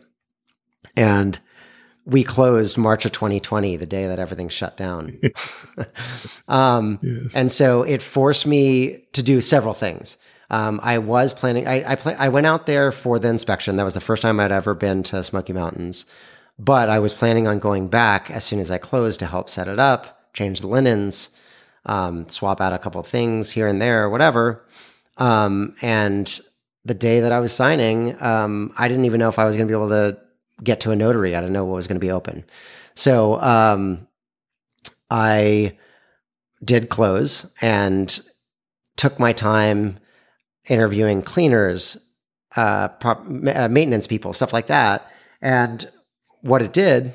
And 0.96 1.40
we 2.06 2.24
closed 2.24 2.78
March 2.78 3.06
of 3.06 3.12
2020, 3.12 3.78
the 3.78 3.86
day 3.86 4.08
that 4.08 4.20
everything 4.20 4.50
shut 4.50 4.76
down. 4.76 5.20
um, 6.48 7.00
yes. 7.02 7.36
And 7.36 7.52
so 7.52 7.84
it 7.84 8.02
forced 8.02 8.46
me 8.46 9.06
to 9.14 9.24
do 9.24 9.42
several 9.42 9.74
things. 9.74 10.18
Um, 10.50 10.80
I 10.84 10.98
was 10.98 11.34
planning. 11.34 11.68
I 11.68 11.94
I, 11.94 11.98
I 12.20 12.30
went 12.30 12.46
out 12.46 12.66
there 12.66 12.92
for 12.92 13.18
the 13.18 13.30
inspection. 13.30 13.78
That 13.78 13.84
was 13.84 13.94
the 13.94 14.02
first 14.02 14.22
time 14.22 14.40
I'd 14.40 14.52
ever 14.52 14.74
been 14.74 15.02
to 15.04 15.24
Smoky 15.24 15.54
Mountains, 15.54 16.06
but 16.60 16.90
I 16.90 17.00
was 17.00 17.14
planning 17.14 17.48
on 17.48 17.60
going 17.60 17.88
back 17.88 18.30
as 18.30 18.44
soon 18.44 18.60
as 18.60 18.70
I 18.70 18.78
closed 18.78 19.20
to 19.22 19.26
help 19.26 19.50
set 19.50 19.68
it 19.68 19.80
up, 19.80 20.32
change 20.34 20.62
the 20.62 20.68
linens, 20.68 21.38
um, 21.86 22.28
swap 22.30 22.62
out 22.62 22.74
a 22.74 22.78
couple 22.78 23.02
things 23.04 23.50
here 23.52 23.68
and 23.68 23.82
there, 23.82 24.10
whatever. 24.10 24.66
Um, 25.18 25.76
and 25.82 26.40
the 26.86 26.94
day 26.94 27.22
that 27.22 27.32
I 27.32 27.40
was 27.40 27.54
signing, 27.54 28.22
um, 28.22 28.74
I 28.78 28.88
didn't 28.88 29.06
even 29.06 29.20
know 29.20 29.30
if 29.30 29.40
I 29.40 29.46
was 29.46 29.56
going 29.56 29.68
to 29.68 29.72
be 29.72 29.78
able 29.78 29.90
to 29.90 30.18
get 30.64 30.80
to 30.82 30.92
a 30.92 30.96
notary. 30.96 31.36
I 31.36 31.40
didn't 31.40 31.54
know 31.54 31.66
what 31.66 31.76
was 31.76 31.88
going 31.88 32.00
to 32.00 32.06
be 32.06 32.12
open. 32.12 32.46
So 32.96 33.40
um, 33.42 34.08
I 35.10 35.78
did 36.64 36.90
close 36.90 37.52
and 37.62 38.20
took 38.96 39.20
my 39.20 39.34
time 39.34 40.00
interviewing 40.70 41.22
cleaners, 41.22 41.98
uh, 42.56 42.88
prop, 42.88 43.26
uh, 43.26 43.68
maintenance 43.68 44.08
people, 44.08 44.34
stuff 44.34 44.54
like 44.54 44.68
that. 44.68 45.12
And 45.42 45.90
what 46.42 46.62
it 46.62 46.74
did 46.74 47.14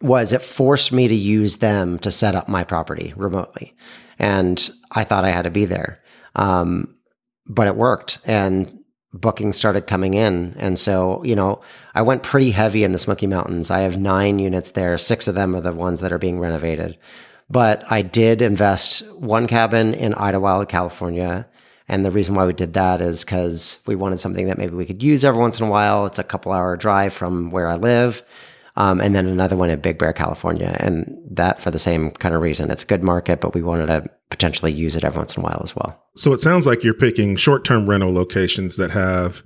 was 0.00 0.32
it 0.32 0.42
forced 0.42 0.92
me 0.92 1.08
to 1.08 1.14
use 1.14 1.58
them 1.58 1.98
to 2.00 2.10
set 2.10 2.34
up 2.34 2.48
my 2.48 2.64
property 2.64 3.14
remotely. 3.16 3.74
And 4.18 4.70
I 4.90 5.04
thought 5.04 5.24
I 5.24 5.30
had 5.30 5.42
to 5.42 5.50
be 5.50 5.64
there. 5.64 6.02
Um, 6.34 6.96
but 7.46 7.66
it 7.66 7.76
worked 7.76 8.18
and 8.24 8.83
bookings 9.14 9.56
started 9.56 9.86
coming 9.86 10.14
in. 10.14 10.54
And 10.58 10.78
so, 10.78 11.22
you 11.24 11.36
know, 11.36 11.60
I 11.94 12.02
went 12.02 12.24
pretty 12.24 12.50
heavy 12.50 12.84
in 12.84 12.92
the 12.92 12.98
Smoky 12.98 13.26
Mountains. 13.26 13.70
I 13.70 13.80
have 13.80 13.96
nine 13.96 14.38
units 14.38 14.72
there. 14.72 14.98
Six 14.98 15.28
of 15.28 15.34
them 15.34 15.54
are 15.54 15.60
the 15.60 15.72
ones 15.72 16.00
that 16.00 16.12
are 16.12 16.18
being 16.18 16.40
renovated. 16.40 16.98
But 17.48 17.84
I 17.90 18.02
did 18.02 18.42
invest 18.42 19.04
one 19.20 19.46
cabin 19.46 19.94
in 19.94 20.12
Idyllwild, 20.14 20.68
California. 20.68 21.46
And 21.86 22.04
the 22.04 22.10
reason 22.10 22.34
why 22.34 22.46
we 22.46 22.54
did 22.54 22.74
that 22.74 23.00
is 23.00 23.24
because 23.24 23.82
we 23.86 23.94
wanted 23.94 24.18
something 24.18 24.46
that 24.48 24.58
maybe 24.58 24.74
we 24.74 24.86
could 24.86 25.02
use 25.02 25.24
every 25.24 25.40
once 25.40 25.60
in 25.60 25.66
a 25.66 25.70
while. 25.70 26.06
It's 26.06 26.18
a 26.18 26.24
couple 26.24 26.52
hour 26.52 26.76
drive 26.76 27.12
from 27.12 27.50
where 27.50 27.68
I 27.68 27.76
live. 27.76 28.22
Um, 28.76 29.00
and 29.00 29.14
then 29.14 29.26
another 29.26 29.56
one 29.56 29.70
in 29.70 29.80
Big 29.80 29.98
Bear, 29.98 30.12
California. 30.12 30.74
And 30.80 31.16
that 31.30 31.60
for 31.60 31.70
the 31.70 31.78
same 31.78 32.10
kind 32.10 32.34
of 32.34 32.42
reason. 32.42 32.70
It's 32.70 32.82
a 32.82 32.86
good 32.86 33.04
market, 33.04 33.40
but 33.40 33.54
we 33.54 33.62
wanted 33.62 33.86
to 33.86 34.10
potentially 34.34 34.72
use 34.72 34.96
it 34.96 35.04
every 35.04 35.18
once 35.18 35.36
in 35.36 35.42
a 35.42 35.44
while 35.44 35.60
as 35.62 35.76
well. 35.76 36.02
So 36.16 36.32
it 36.32 36.40
sounds 36.40 36.66
like 36.66 36.82
you're 36.82 36.94
picking 36.94 37.36
short 37.36 37.64
term 37.64 37.88
rental 37.88 38.12
locations 38.12 38.76
that 38.76 38.90
have 38.90 39.42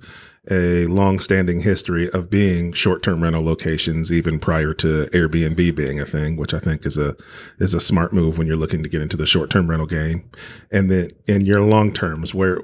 a 0.49 0.85
long-standing 0.87 1.61
history 1.61 2.09
of 2.09 2.29
being 2.29 2.71
short-term 2.71 3.21
rental 3.21 3.43
locations 3.43 4.11
even 4.11 4.39
prior 4.39 4.73
to 4.73 5.05
Airbnb 5.07 5.75
being 5.75 5.99
a 5.99 6.05
thing, 6.05 6.37
which 6.37 6.53
I 6.53 6.59
think 6.59 6.85
is 6.85 6.97
a 6.97 7.15
is 7.59 7.73
a 7.73 7.79
smart 7.79 8.13
move 8.13 8.37
when 8.37 8.47
you're 8.47 8.57
looking 8.57 8.81
to 8.81 8.89
get 8.89 9.01
into 9.01 9.17
the 9.17 9.25
short-term 9.25 9.69
rental 9.69 9.85
game. 9.85 10.29
And 10.71 10.89
then 10.89 11.09
in 11.27 11.45
your 11.45 11.61
long 11.61 11.93
terms, 11.93 12.33
where 12.33 12.61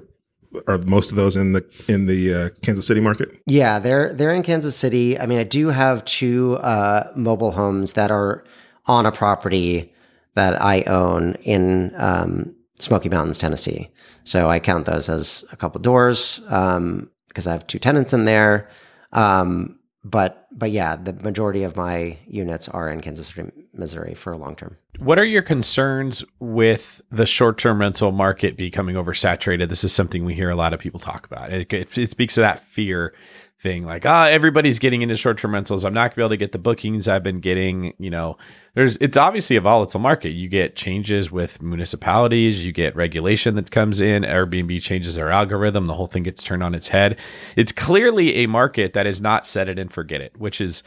are 0.67 0.79
most 0.87 1.11
of 1.11 1.17
those 1.17 1.35
in 1.35 1.51
the 1.51 1.65
in 1.87 2.05
the 2.07 2.33
uh, 2.33 2.49
Kansas 2.61 2.87
City 2.87 3.01
market? 3.01 3.29
Yeah, 3.45 3.77
they're 3.77 4.13
they're 4.13 4.33
in 4.33 4.43
Kansas 4.43 4.75
City. 4.75 5.19
I 5.19 5.25
mean, 5.25 5.37
I 5.37 5.43
do 5.43 5.67
have 5.67 6.03
two 6.05 6.55
uh, 6.57 7.11
mobile 7.15 7.51
homes 7.51 7.93
that 7.93 8.09
are 8.09 8.43
on 8.87 9.05
a 9.05 9.11
property 9.11 9.93
that 10.35 10.61
I 10.61 10.83
own 10.83 11.35
in 11.43 11.93
um, 11.95 12.55
Smoky 12.79 13.09
Mountains, 13.09 13.37
Tennessee. 13.37 13.89
So 14.23 14.49
I 14.49 14.59
count 14.59 14.85
those 14.85 15.09
as 15.09 15.45
a 15.51 15.55
couple 15.57 15.81
doors 15.81 16.39
because 16.39 16.77
um, 16.77 17.09
I 17.35 17.51
have 17.51 17.67
two 17.67 17.79
tenants 17.79 18.13
in 18.13 18.25
there. 18.25 18.69
Um, 19.11 19.79
but 20.03 20.47
but 20.51 20.69
yeah, 20.71 20.95
the 20.95 21.13
majority 21.13 21.63
of 21.63 21.75
my 21.75 22.17
units 22.27 22.69
are 22.69 22.89
in 22.89 23.01
Kansas 23.01 23.27
City, 23.27 23.51
Missouri 23.73 24.13
for 24.13 24.37
long 24.37 24.55
term. 24.55 24.77
What 24.99 25.17
are 25.17 25.25
your 25.25 25.41
concerns 25.41 26.23
with 26.39 27.01
the 27.09 27.25
short 27.25 27.57
term 27.57 27.81
rental 27.81 28.11
market 28.11 28.55
becoming 28.55 28.95
oversaturated? 28.95 29.69
This 29.69 29.83
is 29.83 29.91
something 29.91 30.23
we 30.23 30.35
hear 30.35 30.49
a 30.49 30.55
lot 30.55 30.73
of 30.73 30.79
people 30.79 30.99
talk 30.99 31.25
about. 31.25 31.51
It, 31.51 31.73
it, 31.73 31.97
it 31.97 32.09
speaks 32.11 32.35
to 32.35 32.41
that 32.41 32.59
fear 32.59 33.13
thing 33.61 33.85
like 33.85 34.05
ah 34.05 34.25
everybody's 34.25 34.79
getting 34.79 35.01
into 35.01 35.15
short-term 35.15 35.53
rentals. 35.53 35.85
I'm 35.85 35.93
not 35.93 36.01
going 36.01 36.09
to 36.11 36.15
be 36.15 36.21
able 36.23 36.29
to 36.29 36.37
get 36.37 36.51
the 36.51 36.59
bookings 36.59 37.07
i've 37.07 37.23
been 37.23 37.39
getting 37.39 37.93
you 37.97 38.09
know. 38.09 38.37
There's 38.73 38.97
it's 38.97 39.15
obviously 39.15 39.55
a 39.55 39.61
volatile 39.61 40.01
market. 40.01 40.31
You 40.31 40.49
get 40.49 40.75
changes 40.75 41.31
with 41.31 41.61
municipalities 41.61 42.65
you 42.65 42.71
get 42.71 42.95
regulation 42.95 43.55
that 43.55 43.71
comes 43.71 44.01
in 44.01 44.23
airbnb 44.23 44.81
changes 44.81 45.15
their 45.15 45.29
algorithm 45.29 45.85
the 45.85 45.93
whole 45.93 46.07
thing 46.07 46.23
gets 46.23 46.43
turned 46.43 46.63
on 46.63 46.75
its 46.75 46.89
head. 46.89 47.17
It's 47.55 47.71
clearly 47.71 48.35
a 48.35 48.47
market 48.47 48.93
that 48.93 49.07
is 49.07 49.21
not 49.21 49.47
set 49.47 49.69
it 49.69 49.79
and 49.79 49.91
forget 49.91 50.21
it 50.21 50.37
which 50.37 50.59
is 50.59 50.83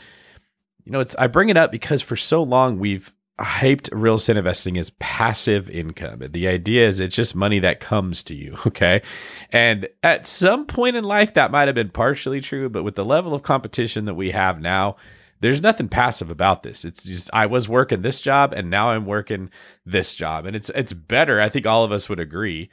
you 0.85 0.93
know 0.93 1.01
it's 1.01 1.17
i 1.19 1.27
bring 1.27 1.49
it 1.49 1.57
up 1.57 1.73
because 1.73 2.03
for 2.03 2.17
so 2.17 2.43
long 2.43 2.79
we've 2.79 3.15
hyped 3.39 3.89
real 3.93 4.17
estate 4.17 4.37
investing 4.37 4.77
is 4.77 4.91
passive 4.99 5.71
income. 5.71 6.23
The 6.31 6.49
idea 6.49 6.87
is 6.87 6.99
it's 6.99 7.15
just 7.15 7.37
money 7.37 7.59
that 7.61 7.81
comes 7.81 8.23
to 8.25 8.35
you. 8.35 8.57
Okay. 8.69 9.03
And 9.51 9.89
at 10.03 10.27
some 10.27 10.67
point 10.67 10.95
in 10.95 11.03
life, 11.03 11.35
that 11.35 11.51
might 11.51 11.69
have 11.69 11.75
been 11.75 11.89
partially 11.89 12.41
true, 12.41 12.69
but 12.69 12.83
with 12.83 12.97
the 12.97 13.05
level 13.05 13.33
of 13.33 13.43
competition 13.43 14.05
that 14.05 14.15
we 14.15 14.31
have 14.31 14.61
now, 14.61 14.97
there's 15.41 15.63
nothing 15.63 15.89
passive 15.89 16.31
about 16.31 16.63
this. 16.63 16.85
It's 16.85 17.03
just 17.03 17.31
I 17.33 17.47
was 17.47 17.67
working 17.67 18.03
this 18.03 18.21
job 18.21 18.53
and 18.53 18.69
now 18.69 18.91
I'm 18.91 19.07
working 19.07 19.51
this 19.87 20.15
job. 20.15 20.45
And 20.45 20.55
it's 20.55 20.71
it's 20.75 20.93
better. 20.93 21.41
I 21.41 21.49
think 21.49 21.67
all 21.67 21.83
of 21.83 21.91
us 21.91 22.09
would 22.09 22.21
agree 22.21 22.71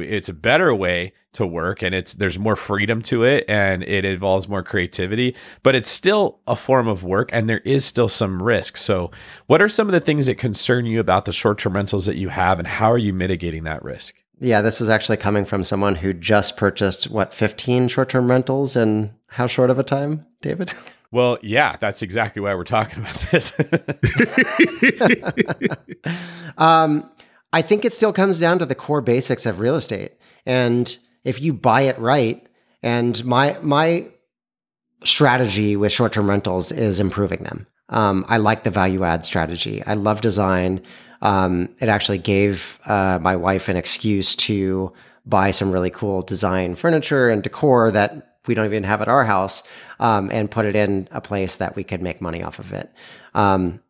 it's 0.00 0.28
a 0.28 0.32
better 0.32 0.74
way 0.74 1.12
to 1.32 1.46
work 1.46 1.82
and 1.82 1.94
it's 1.94 2.14
there's 2.14 2.38
more 2.38 2.56
freedom 2.56 3.02
to 3.02 3.22
it 3.22 3.44
and 3.48 3.82
it 3.82 4.04
involves 4.04 4.48
more 4.48 4.62
creativity 4.62 5.36
but 5.62 5.74
it's 5.74 5.90
still 5.90 6.40
a 6.46 6.56
form 6.56 6.88
of 6.88 7.04
work 7.04 7.28
and 7.32 7.48
there 7.48 7.60
is 7.60 7.84
still 7.84 8.08
some 8.08 8.42
risk. 8.42 8.76
So 8.76 9.10
what 9.46 9.62
are 9.62 9.68
some 9.68 9.86
of 9.86 9.92
the 9.92 10.00
things 10.00 10.26
that 10.26 10.36
concern 10.36 10.86
you 10.86 11.00
about 11.00 11.26
the 11.26 11.32
short-term 11.32 11.74
rentals 11.74 12.06
that 12.06 12.16
you 12.16 12.30
have 12.30 12.58
and 12.58 12.66
how 12.66 12.90
are 12.90 12.98
you 12.98 13.12
mitigating 13.12 13.64
that 13.64 13.82
risk? 13.82 14.14
Yeah 14.40 14.62
this 14.62 14.80
is 14.80 14.88
actually 14.88 15.18
coming 15.18 15.44
from 15.44 15.64
someone 15.64 15.96
who 15.96 16.12
just 16.12 16.56
purchased 16.56 17.10
what 17.10 17.34
15 17.34 17.88
short-term 17.88 18.30
rentals 18.30 18.74
in 18.74 19.12
how 19.26 19.46
short 19.46 19.70
of 19.70 19.78
a 19.78 19.84
time 19.84 20.26
david? 20.42 20.72
Well 21.10 21.38
yeah 21.40 21.76
that's 21.80 22.02
exactly 22.02 22.42
why 22.42 22.54
we're 22.54 22.64
talking 22.64 22.98
about 22.98 23.14
this. 23.30 23.52
Um 26.58 27.08
I 27.52 27.62
think 27.62 27.84
it 27.84 27.94
still 27.94 28.12
comes 28.12 28.40
down 28.40 28.58
to 28.58 28.66
the 28.66 28.74
core 28.74 29.00
basics 29.00 29.46
of 29.46 29.60
real 29.60 29.74
estate. 29.76 30.12
And 30.44 30.96
if 31.24 31.40
you 31.40 31.52
buy 31.52 31.82
it 31.82 31.98
right, 31.98 32.46
and 32.82 33.24
my 33.24 33.56
my 33.62 34.08
strategy 35.04 35.76
with 35.76 35.92
short 35.92 36.12
term 36.12 36.28
rentals 36.28 36.72
is 36.72 37.00
improving 37.00 37.44
them. 37.44 37.66
Um, 37.90 38.24
I 38.28 38.36
like 38.36 38.64
the 38.64 38.70
value 38.70 39.04
add 39.04 39.24
strategy. 39.24 39.82
I 39.84 39.94
love 39.94 40.20
design. 40.20 40.82
Um, 41.22 41.74
it 41.80 41.88
actually 41.88 42.18
gave 42.18 42.78
uh, 42.84 43.18
my 43.20 43.34
wife 43.34 43.68
an 43.68 43.76
excuse 43.76 44.34
to 44.36 44.92
buy 45.26 45.50
some 45.50 45.70
really 45.70 45.90
cool 45.90 46.22
design 46.22 46.74
furniture 46.74 47.28
and 47.28 47.42
decor 47.42 47.90
that 47.90 48.38
we 48.46 48.54
don't 48.54 48.66
even 48.66 48.84
have 48.84 49.02
at 49.02 49.08
our 49.08 49.24
house 49.24 49.62
um, 50.00 50.30
and 50.32 50.50
put 50.50 50.64
it 50.64 50.74
in 50.74 51.08
a 51.10 51.20
place 51.20 51.56
that 51.56 51.76
we 51.76 51.84
could 51.84 52.02
make 52.02 52.20
money 52.20 52.42
off 52.42 52.58
of 52.58 52.72
it. 52.72 52.90
Um, 53.34 53.80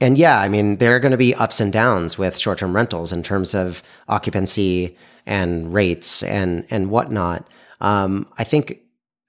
and 0.00 0.16
yeah, 0.16 0.40
I 0.40 0.48
mean, 0.48 0.76
there 0.76 0.94
are 0.94 1.00
going 1.00 1.12
to 1.12 1.18
be 1.18 1.34
ups 1.34 1.60
and 1.60 1.72
downs 1.72 2.18
with 2.18 2.38
short 2.38 2.58
term 2.58 2.74
rentals 2.74 3.12
in 3.12 3.22
terms 3.22 3.54
of 3.54 3.82
occupancy 4.08 4.96
and 5.26 5.72
rates 5.72 6.22
and, 6.22 6.66
and 6.70 6.90
whatnot. 6.90 7.48
Um, 7.80 8.28
I 8.38 8.44
think 8.44 8.80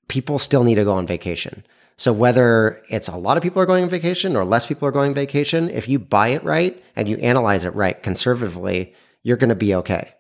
people 0.08 0.40
still 0.40 0.64
need 0.64 0.76
to 0.76 0.84
go 0.84 0.94
on 0.94 1.08
vacation. 1.08 1.66
So 1.98 2.14
whether 2.14 2.82
it's 2.90 3.10
a 3.10 3.18
lot 3.18 3.36
of 3.36 3.44
people 3.44 3.62
are 3.62 3.66
going 3.66 3.84
on 3.84 3.90
vacation 3.90 4.36
or 4.36 4.46
less 4.46 4.66
people 4.66 4.88
are 4.88 4.92
going 4.92 5.10
on 5.10 5.16
vacation, 5.16 5.70
if 5.70 5.90
you 5.90 6.00
buy 6.00 6.30
it 6.30 6.44
right 6.44 6.82
and 6.96 7.10
you 7.10 7.18
analyze 7.18 7.66
it 7.66 7.76
right 7.76 8.02
conservatively, 8.02 8.94
you're 9.24 9.38
going 9.38 9.50
to 9.50 9.56
be 9.56 9.76
okay. 9.76 10.14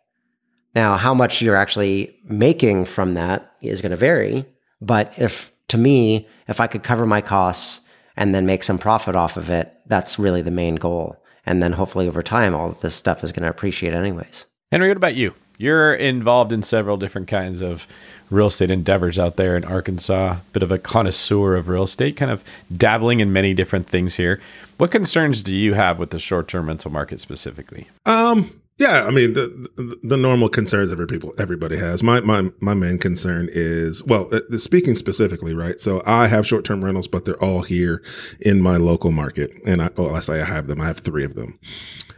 Now, 0.75 0.97
how 0.97 1.13
much 1.13 1.41
you're 1.41 1.55
actually 1.55 2.15
making 2.25 2.85
from 2.85 3.13
that 3.13 3.53
is 3.61 3.81
going 3.81 3.91
to 3.91 3.95
vary. 3.95 4.45
But 4.81 5.13
if 5.17 5.51
to 5.69 5.77
me, 5.77 6.27
if 6.47 6.59
I 6.59 6.67
could 6.67 6.83
cover 6.83 7.05
my 7.05 7.21
costs 7.21 7.87
and 8.19 8.35
then 8.35 8.45
make 8.45 8.63
some 8.63 8.77
profit 8.77 9.15
off 9.15 9.37
of 9.37 9.49
it, 9.49 9.73
that's 9.87 10.19
really 10.19 10.41
the 10.41 10.51
main 10.51 10.75
goal. 10.75 11.15
And 11.45 11.63
then 11.63 11.71
hopefully 11.71 12.07
over 12.07 12.21
time, 12.21 12.53
all 12.53 12.69
of 12.69 12.81
this 12.81 12.93
stuff 12.93 13.23
is 13.23 13.31
going 13.31 13.43
to 13.43 13.49
appreciate 13.49 13.93
anyways. 13.93 14.45
Henry, 14.71 14.89
what 14.89 14.97
about 14.97 15.15
you? 15.15 15.33
You're 15.57 15.95
involved 15.95 16.51
in 16.51 16.61
several 16.61 16.97
different 16.97 17.27
kinds 17.27 17.61
of 17.61 17.87
real 18.29 18.47
estate 18.47 18.71
endeavors 18.71 19.17
out 19.17 19.37
there 19.37 19.57
in 19.57 19.65
Arkansas, 19.65 20.37
bit 20.51 20.63
of 20.63 20.71
a 20.71 20.77
connoisseur 20.77 21.55
of 21.55 21.69
real 21.69 21.83
estate, 21.83 22.17
kind 22.17 22.29
of 22.29 22.43
dabbling 22.75 23.21
in 23.21 23.33
many 23.33 23.53
different 23.53 23.87
things 23.87 24.17
here. 24.17 24.39
What 24.77 24.91
concerns 24.91 25.41
do 25.41 25.55
you 25.55 25.73
have 25.73 25.97
with 25.97 26.11
the 26.11 26.19
short-term 26.19 26.67
rental 26.67 26.91
market 26.91 27.19
specifically? 27.21 27.87
Um, 28.05 28.58
yeah, 28.79 29.03
I 29.05 29.11
mean 29.11 29.33
the, 29.33 29.69
the, 29.75 29.99
the 30.03 30.17
normal 30.17 30.47
concerns 30.47 30.91
every 30.91 31.05
people 31.05 31.33
everybody 31.37 31.77
has. 31.77 32.01
My 32.01 32.21
my 32.21 32.49
my 32.61 32.73
main 32.73 32.97
concern 32.97 33.49
is 33.51 34.01
well, 34.05 34.29
uh, 34.33 34.57
speaking 34.57 34.95
specifically, 34.95 35.53
right? 35.53 35.79
So 35.81 36.01
I 36.05 36.27
have 36.27 36.47
short 36.47 36.63
term 36.63 36.83
rentals, 36.83 37.07
but 37.07 37.25
they're 37.25 37.43
all 37.43 37.61
here 37.61 38.01
in 38.39 38.61
my 38.61 38.77
local 38.77 39.11
market, 39.11 39.51
and 39.65 39.81
I 39.81 39.89
well, 39.97 40.15
I 40.15 40.19
say 40.21 40.41
I 40.41 40.45
have 40.45 40.67
them. 40.67 40.79
I 40.79 40.87
have 40.87 40.99
three 40.99 41.25
of 41.25 41.35
them, 41.35 41.59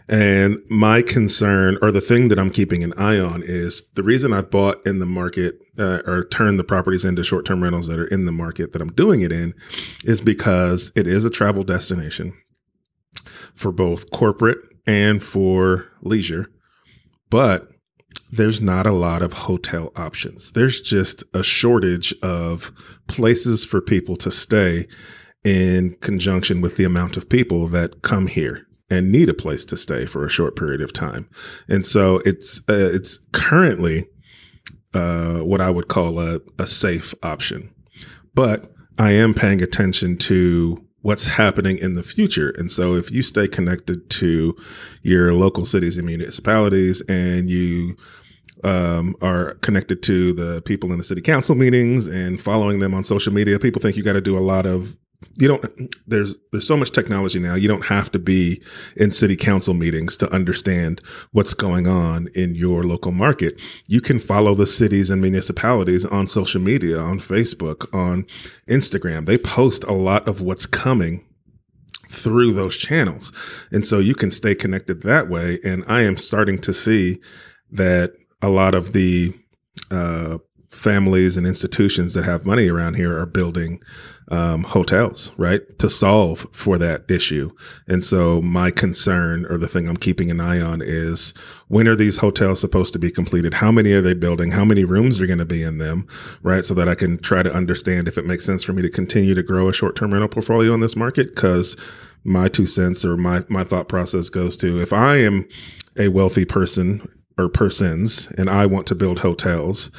and 0.08 0.60
my 0.70 1.02
concern 1.02 1.80
or 1.82 1.92
the 1.92 2.00
thing 2.00 2.28
that 2.28 2.38
I'm 2.38 2.52
keeping 2.52 2.84
an 2.84 2.94
eye 2.94 3.18
on 3.18 3.42
is 3.44 3.84
the 3.96 4.04
reason 4.04 4.32
I 4.32 4.42
bought 4.42 4.86
in 4.86 5.00
the 5.00 5.08
market 5.08 5.60
uh, 5.80 6.02
or 6.06 6.26
turned 6.26 6.60
the 6.60 6.64
properties 6.64 7.04
into 7.04 7.24
short 7.24 7.44
term 7.44 7.64
rentals 7.64 7.88
that 7.88 7.98
are 7.98 8.08
in 8.08 8.26
the 8.26 8.32
market 8.32 8.72
that 8.74 8.84
I'm 8.84 8.94
doing 8.94 9.22
it 9.22 9.32
in 9.32 9.56
is 10.06 10.22
because 10.22 10.92
it 10.96 11.08
is 11.08 11.26
a 11.26 11.32
travel 11.32 11.64
destination 11.64 12.34
for 13.56 13.72
both 13.72 14.12
corporate 14.12 14.60
and 14.86 15.24
for 15.24 15.88
leisure, 16.02 16.48
but 17.30 17.68
there's 18.32 18.62
not 18.62 18.86
a 18.86 18.92
lot 18.92 19.22
of 19.22 19.34
hotel 19.34 19.92
options. 19.96 20.52
There's 20.52 20.82
just 20.82 21.24
a 21.34 21.44
shortage 21.44 22.14
of 22.22 22.72
places 23.08 23.66
for 23.66 23.82
people 23.82 24.16
to 24.18 24.32
stay 24.32 24.88
in 25.44 25.96
conjunction 26.02 26.62
with 26.62 26.78
the 26.78 26.84
amount 26.84 27.18
of 27.18 27.30
people 27.30 27.68
that 27.68 28.02
come 28.02 28.28
here 28.28 28.68
and 28.90 29.12
need 29.12 29.30
a 29.30 29.34
place 29.34 29.66
to 29.66 29.78
stay 29.78 30.06
for 30.06 30.26
a 30.26 30.30
short 30.30 30.56
period 30.56 30.82
of 30.82 30.94
time. 30.94 31.30
And 31.68 31.86
so 31.86 32.22
it's 32.26 32.60
uh, 32.70 32.90
it's 32.94 33.20
currently 33.32 34.08
uh, 34.94 35.40
what 35.40 35.62
I 35.62 35.70
would 35.70 35.88
call 35.88 36.20
a, 36.20 36.42
a 36.60 36.68
safe 36.68 37.14
option. 37.24 37.74
But 38.34 38.72
I 39.00 39.12
am 39.12 39.34
paying 39.34 39.62
attention 39.62 40.18
to 40.18 40.86
what's 41.02 41.24
happening 41.24 41.78
in 41.78 41.94
the 41.94 42.04
future. 42.04 42.54
And 42.58 42.70
so 42.70 42.96
if 42.96 43.12
you 43.12 43.24
stay 43.24 43.48
connected 43.48 44.10
to 44.12 44.56
your 45.02 45.34
local 45.34 45.66
cities 45.66 45.98
and 45.98 46.06
municipalities 46.06 47.02
and 47.02 47.50
you 47.50 47.96
um, 48.64 49.16
are 49.22 49.56
connected 49.56 50.04
to 50.04 50.34
the 50.34 50.62
people 50.62 50.92
in 50.92 50.98
the 50.98 51.04
city 51.04 51.22
council 51.22 51.56
meetings 51.56 52.06
and 52.08 52.40
following 52.40 52.80
them 52.80 52.94
on 52.94 53.04
social 53.04 53.34
media, 53.34 53.58
people 53.58 53.82
think 53.82 53.98
you 53.98 54.04
got 54.04 54.14
to 54.14 54.22
do 54.22 54.38
a 54.38 54.40
lot 54.40 54.66
of 54.66 54.98
you 55.36 55.48
don't 55.48 55.66
there's 56.08 56.38
there's 56.52 56.68
so 56.68 56.78
much 56.78 56.92
technology 56.92 57.40
now 57.40 57.56
you 57.56 57.68
don't 57.68 57.86
have 57.86 58.12
to 58.12 58.20
be 58.20 58.62
in 58.96 59.12
city 59.12 59.36
council 59.36 59.74
meetings 59.74 60.18
to 60.18 60.32
understand 60.34 61.02
what's 61.32 61.54
going 61.54 61.88
on 61.88 62.28
in 62.36 62.56
your 62.56 62.84
local 62.84 63.12
market. 63.12 63.62
You 63.88 64.02
can 64.02 64.20
follow 64.20 64.56
the 64.56 64.68
cities 64.68 65.10
and 65.10 65.22
municipalities 65.22 66.06
on 66.06 66.28
social 66.28 66.62
media 66.62 67.00
on 67.00 67.20
facebook 67.20 67.88
on 67.94 68.24
instagram. 68.68 69.26
They 69.26 69.38
post 69.38 69.84
a 69.86 69.94
lot 69.94 70.28
of 70.28 70.42
what's 70.42 70.66
coming 70.66 71.26
through 72.10 72.54
those 72.54 72.78
channels. 72.78 73.32
And 73.72 73.86
so 73.86 74.00
you 74.00 74.16
can 74.16 74.32
stay 74.32 74.54
connected 74.54 75.02
that 75.04 75.30
way. 75.30 75.60
And 75.64 75.84
i 75.88 76.02
am 76.02 76.18
starting 76.18 76.60
to 76.60 76.74
see 76.74 77.20
that 77.72 78.14
a 78.42 78.50
lot 78.50 78.76
of 78.76 78.92
the 78.92 79.34
uh, 79.90 80.38
families 80.72 81.38
and 81.38 81.46
institutions 81.46 82.14
that 82.14 82.24
have 82.24 82.46
money 82.46 82.68
around 82.68 82.96
here 82.96 83.18
are 83.18 83.26
building 83.26 83.82
um, 84.32 84.64
hotels, 84.64 85.34
right, 85.36 85.62
to 85.78 85.90
solve 85.90 86.48
for 86.54 86.78
that 86.78 87.04
issue. 87.10 87.52
And 87.88 88.02
so 88.02 88.42
my 88.42 88.72
concern 88.72 89.46
or 89.48 89.58
the 89.58 89.68
thing 89.68 89.90
I'm 89.90 89.98
keeping 89.98 90.32
an 90.32 90.40
eye 90.40 90.62
on 90.62 90.82
is 90.82 91.34
when 91.68 91.88
are 91.90 91.98
these 91.98 92.18
hotels 92.18 92.62
supposed 92.62 92.94
to 92.94 93.00
be 93.00 93.12
completed? 93.12 93.56
How 93.56 93.72
many 93.72 93.92
are 93.92 94.02
they 94.02 94.14
building? 94.14 94.52
How 94.52 94.64
many 94.64 94.86
rooms 94.86 95.20
are 95.20 95.28
going 95.28 95.40
to 95.40 95.46
be 95.46 95.62
in 95.62 95.80
them, 95.80 96.08
right? 96.42 96.64
So 96.64 96.74
that 96.76 96.88
I 96.88 96.96
can 96.96 97.18
try 97.18 97.44
to 97.44 97.54
understand 97.54 98.08
if 98.08 98.18
it 98.18 98.26
makes 98.26 98.46
sense 98.46 98.64
for 98.64 98.72
me 98.72 98.82
to 98.82 98.90
continue 98.90 99.34
to 99.34 99.44
grow 99.44 99.68
a 99.68 99.74
short 99.74 99.98
term 99.98 100.14
rental 100.14 100.30
portfolio 100.30 100.74
in 100.74 100.80
this 100.80 100.96
market. 100.96 101.36
Cause 101.36 101.76
my 102.24 102.48
two 102.48 102.68
cents 102.68 103.04
or 103.04 103.18
my, 103.18 103.44
my 103.50 103.66
thought 103.66 103.90
process 103.90 104.30
goes 104.30 104.56
to 104.58 104.80
if 104.80 104.94
I 104.94 105.18
am 105.18 105.46
a 105.98 106.08
wealthy 106.08 106.46
person 106.46 107.06
or 107.38 107.50
persons 107.50 108.28
and 108.38 108.50
I 108.50 108.66
want 108.66 108.88
to 108.88 108.96
build 108.96 109.20
hotels 109.20 109.92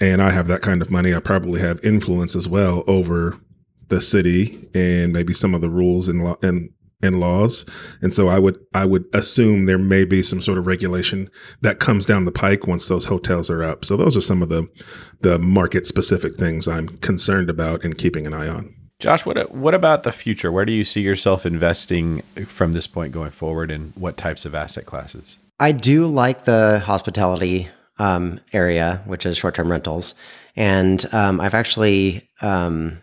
and 0.00 0.22
I 0.22 0.30
have 0.30 0.46
that 0.48 0.62
kind 0.62 0.82
of 0.82 0.90
money, 0.90 1.14
I 1.14 1.20
probably 1.20 1.60
have 1.60 1.84
influence 1.84 2.36
as 2.36 2.48
well 2.48 2.84
over 2.86 3.38
the 3.88 4.02
city 4.02 4.68
and 4.74 5.12
maybe 5.12 5.32
some 5.32 5.54
of 5.54 5.60
the 5.60 5.70
rules 5.70 6.08
and 6.08 6.24
law 6.24 6.36
and 6.42 6.70
and 7.02 7.20
laws. 7.20 7.64
And 8.02 8.12
so 8.12 8.28
I 8.28 8.38
would 8.38 8.58
I 8.74 8.84
would 8.84 9.04
assume 9.12 9.66
there 9.66 9.78
may 9.78 10.04
be 10.04 10.22
some 10.22 10.40
sort 10.40 10.58
of 10.58 10.66
regulation 10.66 11.30
that 11.60 11.78
comes 11.78 12.06
down 12.06 12.24
the 12.24 12.32
pike 12.32 12.66
once 12.66 12.88
those 12.88 13.04
hotels 13.04 13.50
are 13.50 13.62
up. 13.62 13.84
So 13.84 13.96
those 13.96 14.16
are 14.16 14.22
some 14.22 14.42
of 14.42 14.48
the 14.48 14.68
the 15.20 15.38
market 15.38 15.86
specific 15.86 16.36
things 16.36 16.66
I'm 16.66 16.88
concerned 16.88 17.50
about 17.50 17.84
and 17.84 17.96
keeping 17.96 18.26
an 18.26 18.34
eye 18.34 18.48
on. 18.48 18.74
Josh, 18.98 19.26
what 19.26 19.54
what 19.54 19.74
about 19.74 20.02
the 20.04 20.12
future? 20.12 20.50
Where 20.50 20.64
do 20.64 20.72
you 20.72 20.84
see 20.84 21.02
yourself 21.02 21.44
investing 21.44 22.20
from 22.46 22.72
this 22.72 22.86
point 22.86 23.12
going 23.12 23.30
forward, 23.30 23.70
and 23.70 23.92
what 23.94 24.16
types 24.16 24.46
of 24.46 24.54
asset 24.54 24.86
classes? 24.86 25.36
I 25.60 25.72
do 25.72 26.06
like 26.06 26.44
the 26.44 26.82
hospitality 26.84 27.68
um, 27.98 28.40
area, 28.52 29.02
which 29.06 29.26
is 29.26 29.38
short 29.38 29.54
term 29.54 29.70
rentals, 29.70 30.14
and 30.56 31.06
um, 31.12 31.40
I've 31.40 31.54
actually 31.54 32.28
um, 32.40 33.00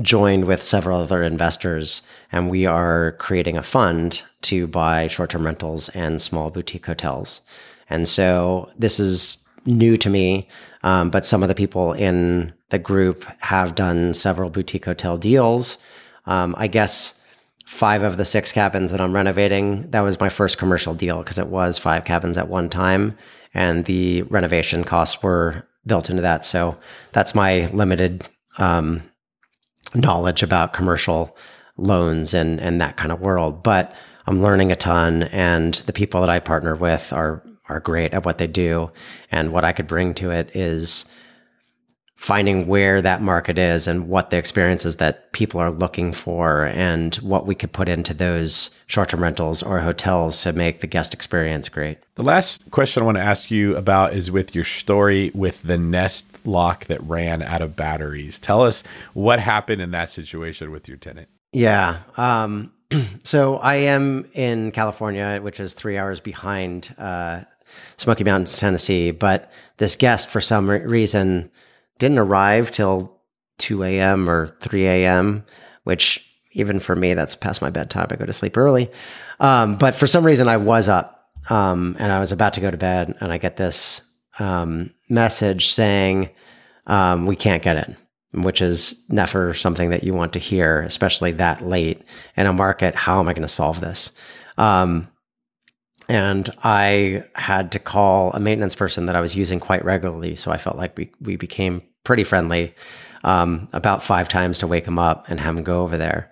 joined 0.00 0.46
with 0.46 0.62
several 0.62 1.00
other 1.00 1.22
investors, 1.22 2.02
and 2.30 2.50
we 2.50 2.66
are 2.66 3.12
creating 3.12 3.56
a 3.56 3.62
fund 3.62 4.22
to 4.42 4.66
buy 4.66 5.06
short 5.08 5.30
term 5.30 5.44
rentals 5.44 5.88
and 5.90 6.20
small 6.20 6.50
boutique 6.50 6.86
hotels. 6.86 7.40
And 7.90 8.08
so 8.08 8.70
this 8.78 8.98
is 8.98 9.48
new 9.66 9.96
to 9.98 10.08
me, 10.08 10.48
um, 10.82 11.10
but 11.10 11.26
some 11.26 11.42
of 11.42 11.48
the 11.48 11.54
people 11.54 11.92
in 11.92 12.52
the 12.70 12.78
group 12.78 13.24
have 13.40 13.74
done 13.74 14.14
several 14.14 14.50
boutique 14.50 14.86
hotel 14.86 15.16
deals. 15.18 15.78
Um, 16.26 16.54
I 16.56 16.66
guess 16.68 17.20
five 17.66 18.02
of 18.02 18.16
the 18.16 18.24
six 18.24 18.52
cabins 18.52 18.90
that 18.90 19.00
I'm 19.00 19.14
renovating, 19.14 19.90
that 19.90 20.00
was 20.00 20.18
my 20.18 20.28
first 20.28 20.58
commercial 20.58 20.94
deal 20.94 21.18
because 21.18 21.38
it 21.38 21.46
was 21.48 21.78
five 21.78 22.04
cabins 22.04 22.38
at 22.38 22.48
one 22.48 22.68
time, 22.68 23.16
and 23.54 23.84
the 23.84 24.22
renovation 24.22 24.84
costs 24.84 25.22
were 25.22 25.66
built 25.86 26.10
into 26.10 26.22
that. 26.22 26.46
So 26.46 26.78
that's 27.12 27.34
my 27.34 27.66
limited 27.72 28.26
um, 28.58 29.02
knowledge 29.94 30.42
about 30.42 30.72
commercial 30.72 31.36
loans 31.76 32.34
and 32.34 32.60
and 32.60 32.80
that 32.80 32.96
kind 32.96 33.12
of 33.12 33.20
world. 33.20 33.62
But 33.62 33.94
I'm 34.26 34.42
learning 34.42 34.70
a 34.70 34.76
ton, 34.76 35.24
and 35.24 35.74
the 35.74 35.92
people 35.92 36.20
that 36.20 36.30
I 36.30 36.38
partner 36.38 36.76
with 36.76 37.12
are 37.12 37.42
are 37.68 37.80
great 37.80 38.12
at 38.12 38.24
what 38.24 38.38
they 38.38 38.46
do, 38.46 38.90
and 39.30 39.52
what 39.52 39.64
I 39.64 39.72
could 39.72 39.86
bring 39.86 40.14
to 40.14 40.30
it 40.30 40.54
is 40.54 41.12
finding 42.22 42.68
where 42.68 43.02
that 43.02 43.20
market 43.20 43.58
is 43.58 43.88
and 43.88 44.06
what 44.08 44.30
the 44.30 44.38
experiences 44.38 44.98
that 44.98 45.32
people 45.32 45.58
are 45.58 45.72
looking 45.72 46.12
for 46.12 46.66
and 46.66 47.16
what 47.16 47.46
we 47.46 47.54
could 47.54 47.72
put 47.72 47.88
into 47.88 48.14
those 48.14 48.80
short-term 48.86 49.20
rentals 49.20 49.60
or 49.60 49.80
hotels 49.80 50.40
to 50.40 50.52
make 50.52 50.80
the 50.80 50.86
guest 50.86 51.12
experience 51.12 51.68
great. 51.68 51.98
The 52.14 52.22
last 52.22 52.70
question 52.70 53.02
I 53.02 53.06
want 53.06 53.18
to 53.18 53.24
ask 53.24 53.50
you 53.50 53.76
about 53.76 54.12
is 54.12 54.30
with 54.30 54.54
your 54.54 54.64
story 54.64 55.32
with 55.34 55.64
the 55.64 55.76
Nest 55.76 56.46
lock 56.46 56.84
that 56.84 57.02
ran 57.02 57.42
out 57.42 57.60
of 57.60 57.74
batteries. 57.74 58.38
Tell 58.38 58.62
us 58.62 58.84
what 59.14 59.40
happened 59.40 59.82
in 59.82 59.90
that 59.90 60.08
situation 60.08 60.70
with 60.70 60.86
your 60.86 60.98
tenant. 60.98 61.28
Yeah. 61.52 62.02
Um, 62.16 62.72
so 63.24 63.56
I 63.56 63.74
am 63.74 64.30
in 64.32 64.70
California, 64.70 65.40
which 65.42 65.58
is 65.58 65.74
three 65.74 65.98
hours 65.98 66.20
behind 66.20 66.94
uh, 66.98 67.40
Smoky 67.96 68.22
Mountains, 68.22 68.56
Tennessee. 68.56 69.10
But 69.10 69.50
this 69.78 69.96
guest, 69.96 70.28
for 70.28 70.40
some 70.40 70.70
re- 70.70 70.86
reason, 70.86 71.50
didn't 72.02 72.18
arrive 72.18 72.72
till 72.72 73.16
2 73.58 73.84
a.m. 73.84 74.28
or 74.28 74.48
3 74.60 74.86
a.m., 74.86 75.44
which 75.84 76.28
even 76.50 76.80
for 76.80 76.96
me, 76.96 77.14
that's 77.14 77.36
past 77.36 77.62
my 77.62 77.70
bedtime. 77.70 78.08
I 78.10 78.16
go 78.16 78.26
to 78.26 78.32
sleep 78.32 78.56
early. 78.56 78.90
Um, 79.38 79.76
but 79.76 79.94
for 79.94 80.08
some 80.08 80.26
reason, 80.26 80.48
I 80.48 80.56
was 80.56 80.88
up 80.88 81.30
um, 81.48 81.94
and 82.00 82.10
I 82.10 82.18
was 82.18 82.32
about 82.32 82.54
to 82.54 82.60
go 82.60 82.72
to 82.72 82.76
bed, 82.76 83.14
and 83.20 83.32
I 83.32 83.38
get 83.38 83.56
this 83.56 84.02
um, 84.40 84.92
message 85.08 85.68
saying, 85.68 86.30
um, 86.88 87.24
We 87.26 87.36
can't 87.36 87.62
get 87.62 87.88
in, 87.88 88.42
which 88.42 88.60
is 88.60 89.04
never 89.08 89.54
something 89.54 89.90
that 89.90 90.02
you 90.02 90.12
want 90.12 90.32
to 90.32 90.40
hear, 90.40 90.82
especially 90.82 91.30
that 91.32 91.64
late 91.64 92.02
in 92.36 92.46
a 92.46 92.52
market. 92.52 92.96
How 92.96 93.20
am 93.20 93.28
I 93.28 93.32
going 93.32 93.42
to 93.42 93.48
solve 93.48 93.80
this? 93.80 94.10
Um, 94.58 95.08
and 96.08 96.50
I 96.64 97.24
had 97.36 97.70
to 97.72 97.78
call 97.78 98.32
a 98.32 98.40
maintenance 98.40 98.74
person 98.74 99.06
that 99.06 99.14
I 99.14 99.20
was 99.20 99.36
using 99.36 99.60
quite 99.60 99.84
regularly. 99.84 100.34
So 100.34 100.50
I 100.50 100.58
felt 100.58 100.76
like 100.76 100.96
we, 100.98 101.12
we 101.20 101.36
became 101.36 101.80
pretty 102.04 102.24
friendly 102.24 102.74
um, 103.24 103.68
about 103.72 104.02
five 104.02 104.28
times 104.28 104.58
to 104.58 104.66
wake 104.66 104.86
him 104.86 104.98
up 104.98 105.28
and 105.28 105.40
have 105.40 105.56
him 105.56 105.62
go 105.62 105.82
over 105.82 105.96
there. 105.96 106.30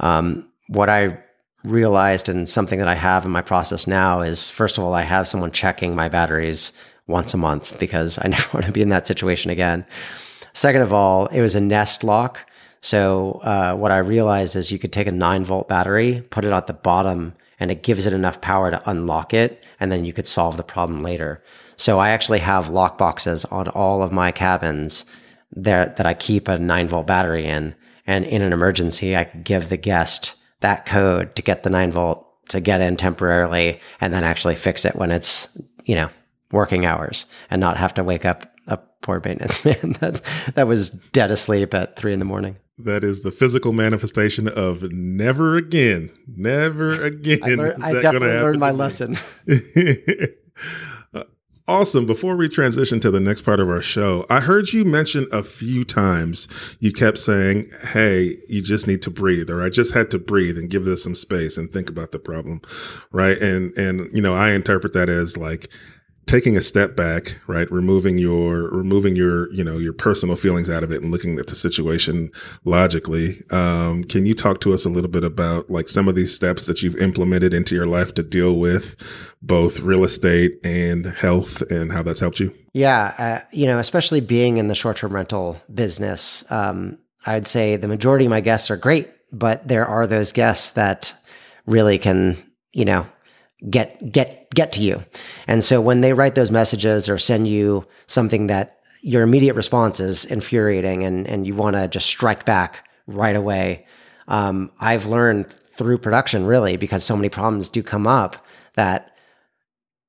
Um, 0.00 0.48
what 0.68 0.88
I 0.88 1.18
realized 1.64 2.28
and 2.28 2.48
something 2.48 2.78
that 2.78 2.88
I 2.88 2.94
have 2.94 3.24
in 3.24 3.30
my 3.30 3.42
process 3.42 3.86
now 3.86 4.22
is 4.22 4.48
first 4.48 4.78
of 4.78 4.84
all, 4.84 4.94
I 4.94 5.02
have 5.02 5.28
someone 5.28 5.50
checking 5.50 5.94
my 5.94 6.08
batteries 6.08 6.72
once 7.06 7.34
a 7.34 7.36
month 7.36 7.78
because 7.78 8.18
I 8.22 8.28
never 8.28 8.48
want 8.54 8.66
to 8.66 8.72
be 8.72 8.82
in 8.82 8.88
that 8.90 9.06
situation 9.06 9.50
again. 9.50 9.84
Second 10.52 10.82
of 10.82 10.92
all, 10.92 11.26
it 11.26 11.42
was 11.42 11.54
a 11.54 11.60
Nest 11.60 12.02
lock. 12.02 12.46
So 12.80 13.40
uh, 13.42 13.76
what 13.76 13.92
I 13.92 13.98
realized 13.98 14.56
is 14.56 14.72
you 14.72 14.78
could 14.78 14.92
take 14.92 15.06
a 15.06 15.12
nine 15.12 15.44
volt 15.44 15.68
battery, 15.68 16.26
put 16.30 16.44
it 16.44 16.52
at 16.52 16.66
the 16.66 16.72
bottom, 16.72 17.34
and 17.58 17.70
it 17.70 17.82
gives 17.82 18.06
it 18.06 18.14
enough 18.14 18.40
power 18.40 18.70
to 18.70 18.90
unlock 18.90 19.34
it, 19.34 19.62
and 19.78 19.92
then 19.92 20.06
you 20.06 20.14
could 20.14 20.26
solve 20.26 20.56
the 20.56 20.62
problem 20.62 21.00
later. 21.00 21.42
So 21.80 21.98
I 21.98 22.10
actually 22.10 22.40
have 22.40 22.68
lock 22.68 22.98
boxes 22.98 23.46
on 23.46 23.68
all 23.68 24.02
of 24.02 24.12
my 24.12 24.32
cabins 24.32 25.06
there 25.50 25.94
that 25.96 26.04
I 26.04 26.12
keep 26.12 26.46
a 26.46 26.58
nine 26.58 26.88
volt 26.88 27.06
battery 27.06 27.46
in. 27.46 27.74
And 28.06 28.26
in 28.26 28.42
an 28.42 28.52
emergency, 28.52 29.16
I 29.16 29.24
could 29.24 29.44
give 29.44 29.70
the 29.70 29.78
guest 29.78 30.36
that 30.60 30.84
code 30.84 31.34
to 31.36 31.42
get 31.42 31.62
the 31.62 31.70
nine 31.70 31.90
volt 31.90 32.26
to 32.50 32.60
get 32.60 32.82
in 32.82 32.98
temporarily 32.98 33.80
and 33.98 34.12
then 34.12 34.24
actually 34.24 34.56
fix 34.56 34.84
it 34.84 34.94
when 34.94 35.10
it's, 35.10 35.58
you 35.86 35.94
know, 35.94 36.10
working 36.52 36.84
hours 36.84 37.24
and 37.50 37.60
not 37.60 37.78
have 37.78 37.94
to 37.94 38.04
wake 38.04 38.26
up 38.26 38.54
a 38.66 38.76
poor 39.00 39.22
maintenance 39.24 39.64
man 39.64 39.96
that, 40.00 40.20
that 40.56 40.66
was 40.66 40.90
dead 40.90 41.30
asleep 41.30 41.72
at 41.72 41.96
three 41.96 42.12
in 42.12 42.18
the 42.18 42.26
morning. 42.26 42.56
That 42.76 43.02
is 43.02 43.22
the 43.22 43.30
physical 43.30 43.72
manifestation 43.72 44.48
of 44.48 44.82
never 44.92 45.56
again, 45.56 46.10
never 46.26 47.02
again. 47.02 47.38
I, 47.42 47.54
lear- 47.54 47.76
I 47.82 47.92
definitely 47.94 48.28
learned 48.28 48.60
my 48.60 48.70
lesson. 48.70 49.16
Awesome. 51.70 52.04
Before 52.04 52.34
we 52.34 52.48
transition 52.48 52.98
to 52.98 53.12
the 53.12 53.20
next 53.20 53.42
part 53.42 53.60
of 53.60 53.68
our 53.68 53.80
show, 53.80 54.26
I 54.28 54.40
heard 54.40 54.72
you 54.72 54.84
mention 54.84 55.28
a 55.30 55.44
few 55.44 55.84
times 55.84 56.48
you 56.80 56.92
kept 56.92 57.16
saying, 57.16 57.70
Hey, 57.92 58.38
you 58.48 58.60
just 58.60 58.88
need 58.88 59.02
to 59.02 59.10
breathe, 59.10 59.48
or 59.48 59.62
I 59.62 59.68
just 59.68 59.94
had 59.94 60.10
to 60.10 60.18
breathe 60.18 60.58
and 60.58 60.68
give 60.68 60.84
this 60.84 61.04
some 61.04 61.14
space 61.14 61.56
and 61.56 61.72
think 61.72 61.88
about 61.88 62.10
the 62.10 62.18
problem. 62.18 62.60
Right. 63.12 63.38
And, 63.40 63.72
and, 63.78 64.12
you 64.12 64.20
know, 64.20 64.34
I 64.34 64.50
interpret 64.50 64.94
that 64.94 65.08
as 65.08 65.36
like, 65.36 65.68
taking 66.30 66.56
a 66.56 66.62
step 66.62 66.94
back, 66.94 67.40
right? 67.48 67.68
Removing 67.72 68.16
your 68.16 68.70
removing 68.70 69.16
your 69.16 69.52
you 69.52 69.64
know 69.64 69.78
your 69.78 69.92
personal 69.92 70.36
feelings 70.36 70.70
out 70.70 70.84
of 70.84 70.92
it 70.92 71.02
and 71.02 71.10
looking 71.10 71.40
at 71.40 71.48
the 71.48 71.56
situation 71.56 72.30
logically. 72.64 73.42
Um, 73.50 74.04
can 74.04 74.26
you 74.26 74.34
talk 74.34 74.60
to 74.60 74.72
us 74.72 74.84
a 74.84 74.88
little 74.88 75.10
bit 75.10 75.24
about 75.24 75.70
like 75.70 75.88
some 75.88 76.06
of 76.06 76.14
these 76.14 76.32
steps 76.32 76.66
that 76.66 76.82
you've 76.82 76.94
implemented 76.96 77.52
into 77.52 77.74
your 77.74 77.86
life 77.86 78.14
to 78.14 78.22
deal 78.22 78.54
with 78.54 78.94
both 79.42 79.80
real 79.80 80.04
estate 80.04 80.52
and 80.62 81.04
health 81.06 81.62
and 81.62 81.90
how 81.90 82.04
that's 82.04 82.20
helped 82.20 82.38
you? 82.38 82.54
Yeah, 82.74 83.14
uh, 83.18 83.44
you 83.50 83.66
know, 83.66 83.80
especially 83.80 84.20
being 84.20 84.58
in 84.58 84.68
the 84.68 84.76
short 84.76 84.98
term 84.98 85.12
rental 85.12 85.60
business, 85.74 86.48
um, 86.52 86.96
I'd 87.26 87.48
say 87.48 87.74
the 87.74 87.88
majority 87.88 88.26
of 88.26 88.30
my 88.30 88.40
guests 88.40 88.70
are 88.70 88.76
great, 88.76 89.10
but 89.32 89.66
there 89.66 89.86
are 89.86 90.06
those 90.06 90.30
guests 90.30 90.70
that 90.72 91.12
really 91.66 91.98
can 91.98 92.40
you 92.72 92.84
know 92.84 93.04
get 93.68 94.12
get 94.12 94.39
get 94.54 94.72
to 94.72 94.82
you. 94.82 95.04
And 95.46 95.62
so 95.62 95.80
when 95.80 96.00
they 96.00 96.12
write 96.12 96.34
those 96.34 96.50
messages 96.50 97.08
or 97.08 97.18
send 97.18 97.48
you 97.48 97.86
something 98.06 98.48
that 98.48 98.80
your 99.02 99.22
immediate 99.22 99.54
response 99.54 100.00
is 100.00 100.24
infuriating 100.26 101.04
and 101.04 101.26
and 101.26 101.46
you 101.46 101.54
want 101.54 101.76
to 101.76 101.88
just 101.88 102.06
strike 102.06 102.44
back 102.44 102.88
right 103.06 103.36
away, 103.36 103.86
um, 104.28 104.70
I've 104.80 105.06
learned 105.06 105.50
through 105.50 105.98
production 105.98 106.44
really 106.44 106.76
because 106.76 107.04
so 107.04 107.16
many 107.16 107.28
problems 107.28 107.68
do 107.68 107.82
come 107.82 108.06
up 108.06 108.44
that 108.74 109.14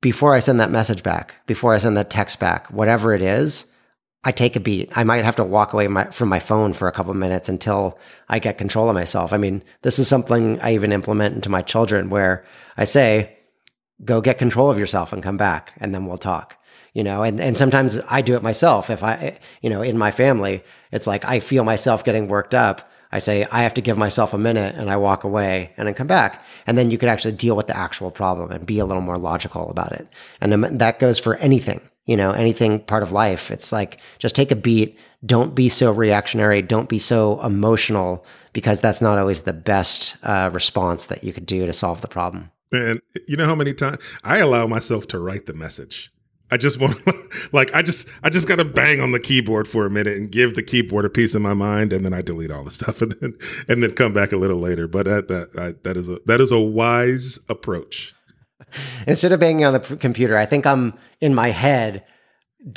before 0.02 0.34
I 0.34 0.40
send 0.40 0.60
that 0.60 0.72
message 0.72 1.04
back, 1.04 1.36
before 1.46 1.74
I 1.74 1.78
send 1.78 1.96
that 1.96 2.10
text 2.10 2.40
back, 2.40 2.68
whatever 2.72 3.14
it 3.14 3.22
is, 3.22 3.72
I 4.24 4.32
take 4.32 4.56
a 4.56 4.60
beat. 4.60 4.90
I 4.96 5.04
might 5.04 5.26
have 5.26 5.36
to 5.38 5.44
walk 5.44 5.74
away 5.74 5.88
my, 5.88 6.06
from 6.12 6.30
my 6.30 6.40
phone 6.40 6.74
for 6.74 6.88
a 6.88 6.92
couple 6.92 7.12
of 7.12 7.18
minutes 7.18 7.50
until 7.50 7.98
I 8.30 8.40
get 8.40 8.58
control 8.58 8.90
of 8.90 8.96
myself. 8.96 9.34
I 9.34 9.38
mean, 9.38 9.64
this 9.82 9.98
is 9.98 10.08
something 10.08 10.60
I 10.60 10.74
even 10.74 10.92
implement 10.92 11.36
into 11.36 11.50
my 11.50 11.62
children 11.62 12.10
where 12.10 12.44
I 12.78 12.86
say, 12.86 13.38
go 14.04 14.22
get 14.22 14.38
control 14.38 14.70
of 14.70 14.78
yourself 14.78 15.14
and 15.14 15.24
come 15.24 15.38
back 15.38 15.74
and 15.78 15.94
then 15.94 16.06
we'll 16.06 16.18
talk 16.18 16.58
you 16.94 17.04
know, 17.04 17.24
and, 17.24 17.40
and 17.40 17.58
sometimes 17.58 18.00
I 18.10 18.22
do 18.22 18.36
it 18.36 18.44
myself. 18.44 18.90
If 18.90 19.04
I, 19.04 19.40
you 19.62 19.70
know, 19.70 19.82
in 19.82 19.98
my 19.98 20.12
family, 20.12 20.64
it's 20.92 21.08
like 21.08 21.24
I 21.26 21.40
feel 21.40 21.64
myself 21.64 22.04
getting 22.04 22.28
worked 22.28 22.54
up. 22.54 22.90
I 23.14 23.20
say, 23.20 23.46
I 23.52 23.64
have 23.64 23.74
to 23.76 23.82
give 23.82 23.98
myself 23.98 24.34
a 24.34 24.38
minute 24.38 24.76
and 24.76 24.90
I 24.90 24.98
walk 24.98 25.24
away 25.24 25.74
and 25.78 25.88
then 25.88 25.94
come 25.94 26.08
back. 26.08 26.44
And 26.66 26.78
then 26.78 26.92
you 26.92 26.98
could 26.98 27.10
actually 27.10 27.34
deal 27.34 27.58
with 27.58 27.68
the 27.68 27.76
actual 27.76 28.10
problem 28.10 28.52
and 28.52 28.66
be 28.66 28.80
a 28.80 28.86
little 28.86 29.02
more 29.02 29.18
logical 29.18 29.70
about 29.70 29.92
it. 29.92 30.08
And 30.40 30.64
that 30.80 31.00
goes 31.00 31.20
for 31.20 31.36
anything, 31.38 31.82
you 32.06 32.16
know, 32.16 32.32
anything 32.32 32.80
part 32.80 33.04
of 33.04 33.12
life. 33.12 33.52
It's 33.52 33.72
like 33.74 34.00
just 34.20 34.36
take 34.36 34.52
a 34.52 34.56
beat. 34.56 34.98
Don't 35.26 35.54
be 35.54 35.68
so 35.68 35.92
reactionary. 35.92 36.62
Don't 36.62 36.90
be 36.90 37.00
so 37.00 37.42
emotional 37.42 38.26
because 38.54 38.80
that's 38.80 39.02
not 39.02 39.18
always 39.18 39.42
the 39.42 39.54
best 39.54 40.18
uh, 40.24 40.50
response 40.54 41.08
that 41.08 41.24
you 41.24 41.34
could 41.34 41.46
do 41.46 41.66
to 41.66 41.74
solve 41.74 42.02
the 42.02 42.08
problem. 42.08 42.50
And 42.72 43.02
you 43.28 43.36
know 43.38 43.46
how 43.46 43.56
many 43.56 43.74
times 43.74 44.02
I 44.24 44.38
allow 44.38 44.68
myself 44.68 45.08
to 45.08 45.20
write 45.20 45.46
the 45.46 45.54
message. 45.54 46.12
I 46.52 46.58
just 46.58 46.80
want 46.80 46.98
like 47.54 47.74
I 47.74 47.82
just 47.82 48.08
I 48.24 48.30
just 48.30 48.48
got 48.48 48.58
to 48.58 48.66
bang 48.66 49.00
on 49.00 49.14
the 49.14 49.20
keyboard 49.20 49.68
for 49.68 49.86
a 49.86 49.90
minute 49.90 50.18
and 50.18 50.32
give 50.32 50.54
the 50.54 50.64
keyboard 50.64 51.06
a 51.06 51.10
piece 51.10 51.34
of 51.34 51.42
my 51.42 51.54
mind, 51.54 51.94
and 51.94 52.04
then 52.06 52.14
I 52.14 52.22
delete 52.22 52.52
all 52.52 52.64
the 52.64 52.72
stuff 52.80 53.02
and 53.02 53.14
then 53.14 53.38
and 53.68 53.82
then 53.82 53.92
come 53.92 54.14
back 54.14 54.32
a 54.32 54.38
little 54.38 54.60
later. 54.60 54.88
But 54.88 55.06
that 55.06 55.28
that 55.30 55.50
I, 55.58 55.74
that 55.84 55.98
is 55.98 56.10
a 56.10 56.20
that 56.26 56.42
is 56.42 56.52
a 56.52 56.60
wise 56.60 57.40
approach. 57.50 58.14
Instead 59.08 59.32
of 59.32 59.40
banging 59.40 59.66
on 59.66 59.74
the 59.74 59.80
computer, 59.80 60.38
I 60.38 60.46
think 60.46 60.66
I'm 60.66 60.98
in 61.20 61.34
my 61.34 61.50
head 61.50 62.04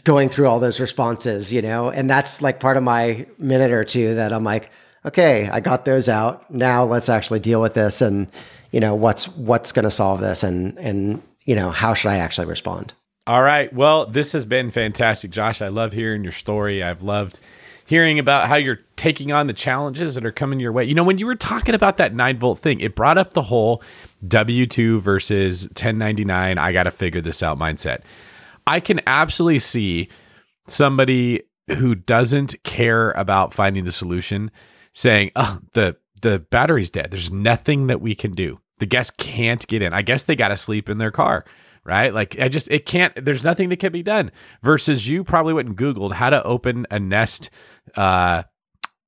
going 0.04 0.28
through 0.28 0.46
all 0.46 0.60
those 0.60 0.80
responses, 0.80 1.52
you 1.52 1.60
know, 1.60 1.90
and 1.90 2.08
that's 2.08 2.40
like 2.40 2.58
part 2.58 2.76
of 2.76 2.82
my 2.82 3.26
minute 3.38 3.70
or 3.70 3.84
two 3.84 4.14
that 4.14 4.32
I'm 4.32 4.44
like, 4.44 4.70
okay, 5.04 5.48
I 5.50 5.60
got 5.60 5.84
those 5.84 6.08
out. 6.08 6.50
Now 6.50 6.84
let's 6.84 7.10
actually 7.10 7.40
deal 7.40 7.60
with 7.60 7.74
this 7.74 8.00
and 8.00 8.30
you 8.74 8.80
know 8.80 8.96
what's 8.96 9.28
what's 9.36 9.70
going 9.70 9.84
to 9.84 9.90
solve 9.90 10.18
this 10.18 10.42
and 10.42 10.76
and 10.78 11.22
you 11.44 11.54
know 11.54 11.70
how 11.70 11.94
should 11.94 12.10
I 12.10 12.16
actually 12.16 12.48
respond. 12.48 12.92
All 13.24 13.42
right. 13.42 13.72
Well, 13.72 14.06
this 14.06 14.32
has 14.32 14.44
been 14.44 14.72
fantastic, 14.72 15.30
Josh. 15.30 15.62
I 15.62 15.68
love 15.68 15.92
hearing 15.92 16.24
your 16.24 16.32
story. 16.32 16.82
I've 16.82 17.00
loved 17.00 17.38
hearing 17.86 18.18
about 18.18 18.48
how 18.48 18.56
you're 18.56 18.80
taking 18.96 19.30
on 19.30 19.46
the 19.46 19.52
challenges 19.52 20.16
that 20.16 20.26
are 20.26 20.32
coming 20.32 20.58
your 20.58 20.72
way. 20.72 20.84
You 20.84 20.94
know, 20.94 21.04
when 21.04 21.18
you 21.18 21.26
were 21.26 21.36
talking 21.36 21.74
about 21.74 21.98
that 21.98 22.14
nine 22.14 22.36
volt 22.36 22.58
thing, 22.58 22.80
it 22.80 22.96
brought 22.96 23.16
up 23.16 23.32
the 23.32 23.42
whole 23.42 23.80
W 24.26 24.66
2 24.66 25.00
versus 25.00 25.66
1099, 25.68 26.58
I 26.58 26.72
got 26.72 26.82
to 26.82 26.90
figure 26.90 27.20
this 27.20 27.44
out 27.44 27.58
mindset. 27.58 28.00
I 28.66 28.80
can 28.80 29.00
absolutely 29.06 29.60
see 29.60 30.08
somebody 30.66 31.42
who 31.78 31.94
doesn't 31.94 32.60
care 32.64 33.12
about 33.12 33.54
finding 33.54 33.84
the 33.84 33.92
solution 33.92 34.50
saying, 34.92 35.30
oh, 35.36 35.60
the, 35.74 35.96
the 36.22 36.40
battery's 36.40 36.90
dead. 36.90 37.12
There's 37.12 37.30
nothing 37.30 37.86
that 37.86 38.00
we 38.00 38.14
can 38.14 38.32
do. 38.32 38.58
The 38.78 38.86
guests 38.86 39.12
can't 39.16 39.66
get 39.66 39.82
in. 39.82 39.92
I 39.92 40.02
guess 40.02 40.24
they 40.24 40.36
got 40.36 40.48
to 40.48 40.56
sleep 40.56 40.88
in 40.88 40.98
their 40.98 41.10
car, 41.10 41.44
right? 41.84 42.12
Like 42.12 42.38
I 42.40 42.48
just 42.48 42.68
it 42.70 42.86
can't. 42.86 43.12
There's 43.24 43.44
nothing 43.44 43.68
that 43.68 43.78
can 43.78 43.92
be 43.92 44.02
done. 44.02 44.30
Versus 44.62 45.08
you 45.08 45.24
probably 45.24 45.52
went 45.52 45.68
and 45.68 45.76
Googled 45.76 46.12
how 46.12 46.30
to 46.30 46.42
open 46.44 46.86
a 46.90 46.98
Nest 46.98 47.50
uh, 47.96 48.42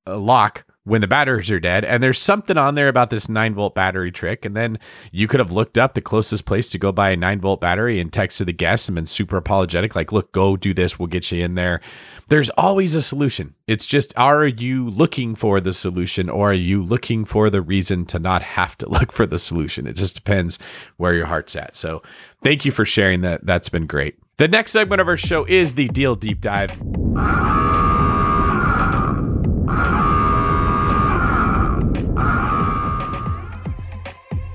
lock 0.06 0.64
when 0.86 1.00
the 1.00 1.08
batteries 1.08 1.50
are 1.50 1.58
dead. 1.58 1.84
And 1.84 2.00
there's 2.00 2.20
something 2.20 2.56
on 2.56 2.76
there 2.76 2.88
about 2.88 3.10
this 3.10 3.28
nine 3.28 3.54
volt 3.54 3.74
battery 3.74 4.12
trick. 4.12 4.44
And 4.44 4.56
then 4.56 4.78
you 5.10 5.26
could 5.26 5.40
have 5.40 5.50
looked 5.50 5.76
up 5.76 5.94
the 5.94 6.00
closest 6.00 6.44
place 6.44 6.70
to 6.70 6.78
go 6.78 6.92
buy 6.92 7.10
a 7.10 7.16
nine 7.16 7.40
volt 7.40 7.60
battery 7.60 7.98
and 7.98 8.12
texted 8.12 8.46
the 8.46 8.52
guests 8.52 8.88
and 8.88 8.94
been 8.94 9.06
super 9.06 9.36
apologetic, 9.36 9.96
like, 9.96 10.12
look, 10.12 10.30
go 10.30 10.56
do 10.56 10.72
this. 10.72 10.96
We'll 10.96 11.08
get 11.08 11.32
you 11.32 11.44
in 11.44 11.56
there. 11.56 11.80
There's 12.28 12.50
always 12.50 12.96
a 12.96 13.02
solution. 13.02 13.54
It's 13.68 13.86
just, 13.86 14.12
are 14.18 14.44
you 14.44 14.90
looking 14.90 15.36
for 15.36 15.60
the 15.60 15.72
solution 15.72 16.28
or 16.28 16.50
are 16.50 16.54
you 16.54 16.82
looking 16.82 17.24
for 17.24 17.50
the 17.50 17.62
reason 17.62 18.04
to 18.06 18.18
not 18.18 18.42
have 18.42 18.76
to 18.78 18.88
look 18.90 19.12
for 19.12 19.26
the 19.26 19.38
solution? 19.38 19.86
It 19.86 19.92
just 19.92 20.16
depends 20.16 20.58
where 20.96 21.14
your 21.14 21.26
heart's 21.26 21.54
at. 21.54 21.76
So 21.76 22.02
thank 22.42 22.64
you 22.64 22.72
for 22.72 22.84
sharing 22.84 23.20
that. 23.20 23.46
That's 23.46 23.68
been 23.68 23.86
great. 23.86 24.18
The 24.38 24.48
next 24.48 24.72
segment 24.72 25.00
of 25.00 25.06
our 25.06 25.16
show 25.16 25.44
is 25.44 25.76
the 25.76 25.86
Deal 25.88 26.16
Deep 26.16 26.40
Dive. 26.40 26.70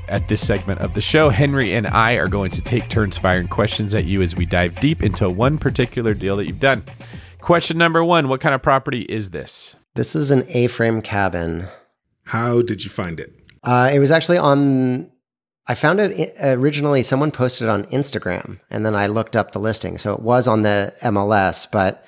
At 0.09 0.27
this 0.27 0.45
segment 0.45 0.81
of 0.81 0.93
the 0.93 0.99
show, 0.99 1.29
Henry 1.29 1.71
and 1.71 1.87
I 1.87 2.15
are 2.15 2.27
going 2.27 2.51
to 2.51 2.61
take 2.61 2.89
turns 2.89 3.17
firing 3.17 3.47
questions 3.47 3.95
at 3.95 4.03
you 4.03 4.21
as 4.21 4.35
we 4.35 4.45
dive 4.45 4.75
deep 4.75 5.03
into 5.03 5.29
one 5.29 5.57
particular 5.57 6.13
deal 6.13 6.35
that 6.35 6.47
you've 6.47 6.59
done. 6.59 6.83
Question 7.41 7.79
number 7.79 8.03
one 8.03 8.29
What 8.29 8.39
kind 8.39 8.53
of 8.53 8.61
property 8.61 9.01
is 9.01 9.31
this? 9.31 9.75
This 9.95 10.15
is 10.15 10.29
an 10.29 10.45
A 10.49 10.67
frame 10.67 11.01
cabin. 11.01 11.67
How 12.23 12.61
did 12.61 12.83
you 12.83 12.91
find 12.91 13.19
it? 13.19 13.33
Uh, 13.63 13.89
it 13.91 13.97
was 13.97 14.11
actually 14.11 14.37
on, 14.37 15.11
I 15.67 15.73
found 15.73 15.99
it 15.99 16.35
originally, 16.39 17.01
someone 17.01 17.31
posted 17.31 17.67
it 17.67 17.71
on 17.71 17.85
Instagram, 17.85 18.59
and 18.69 18.85
then 18.85 18.95
I 18.95 19.07
looked 19.07 19.35
up 19.35 19.51
the 19.51 19.59
listing. 19.59 19.97
So 19.97 20.13
it 20.13 20.21
was 20.21 20.47
on 20.47 20.61
the 20.61 20.93
MLS, 21.01 21.69
but 21.69 22.05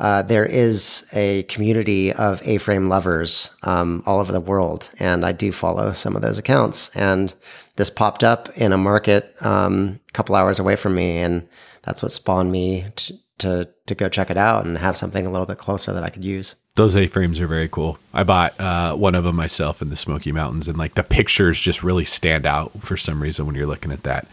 uh, 0.00 0.22
there 0.22 0.44
is 0.44 1.06
a 1.12 1.44
community 1.44 2.12
of 2.12 2.42
A-frame 2.44 2.86
lovers 2.86 3.56
um, 3.62 4.02
all 4.06 4.20
over 4.20 4.32
the 4.32 4.40
world, 4.40 4.90
and 4.98 5.24
I 5.24 5.32
do 5.32 5.50
follow 5.50 5.92
some 5.92 6.14
of 6.14 6.22
those 6.22 6.38
accounts. 6.38 6.90
And 6.94 7.32
this 7.76 7.90
popped 7.90 8.22
up 8.22 8.50
in 8.56 8.72
a 8.72 8.78
market 8.78 9.34
um, 9.40 9.98
a 10.08 10.12
couple 10.12 10.34
hours 10.34 10.58
away 10.58 10.76
from 10.76 10.94
me, 10.94 11.18
and 11.18 11.48
that's 11.82 12.02
what 12.02 12.12
spawned 12.12 12.52
me 12.52 12.86
to, 12.96 13.14
to 13.38 13.68
to 13.86 13.94
go 13.94 14.08
check 14.08 14.30
it 14.30 14.36
out 14.36 14.64
and 14.64 14.78
have 14.78 14.96
something 14.96 15.26
a 15.26 15.30
little 15.30 15.46
bit 15.46 15.58
closer 15.58 15.92
that 15.92 16.02
I 16.02 16.08
could 16.08 16.24
use. 16.24 16.54
Those 16.76 16.96
A-frames 16.96 17.38
are 17.40 17.46
very 17.46 17.68
cool. 17.68 17.98
I 18.12 18.24
bought 18.24 18.58
uh, 18.60 18.94
one 18.94 19.14
of 19.14 19.24
them 19.24 19.36
myself 19.36 19.80
in 19.80 19.90
the 19.90 19.96
Smoky 19.96 20.32
Mountains, 20.32 20.66
and 20.68 20.76
like 20.76 20.94
the 20.94 21.02
pictures 21.02 21.58
just 21.58 21.82
really 21.82 22.04
stand 22.04 22.46
out 22.46 22.72
for 22.80 22.96
some 22.96 23.22
reason 23.22 23.46
when 23.46 23.54
you're 23.54 23.66
looking 23.66 23.92
at 23.92 24.02
that 24.02 24.26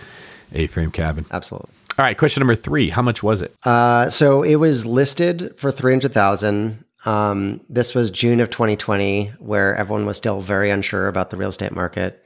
A-frame 0.53 0.91
cabin. 0.91 1.25
Absolutely. 1.31 1.69
All 1.99 2.05
right, 2.05 2.17
question 2.17 2.41
number 2.41 2.55
three. 2.55 2.89
How 2.89 3.01
much 3.01 3.21
was 3.21 3.41
it? 3.41 3.53
Uh, 3.63 4.09
so 4.09 4.43
it 4.43 4.55
was 4.55 4.85
listed 4.85 5.53
for 5.57 5.71
three 5.71 5.93
hundred 5.93 6.13
thousand. 6.13 6.83
Um, 7.05 7.61
this 7.67 7.95
was 7.95 8.11
June 8.11 8.39
of 8.39 8.49
2020, 8.49 9.33
where 9.39 9.75
everyone 9.75 10.05
was 10.05 10.17
still 10.17 10.39
very 10.39 10.69
unsure 10.69 11.07
about 11.07 11.31
the 11.31 11.37
real 11.37 11.49
estate 11.49 11.71
market. 11.71 12.23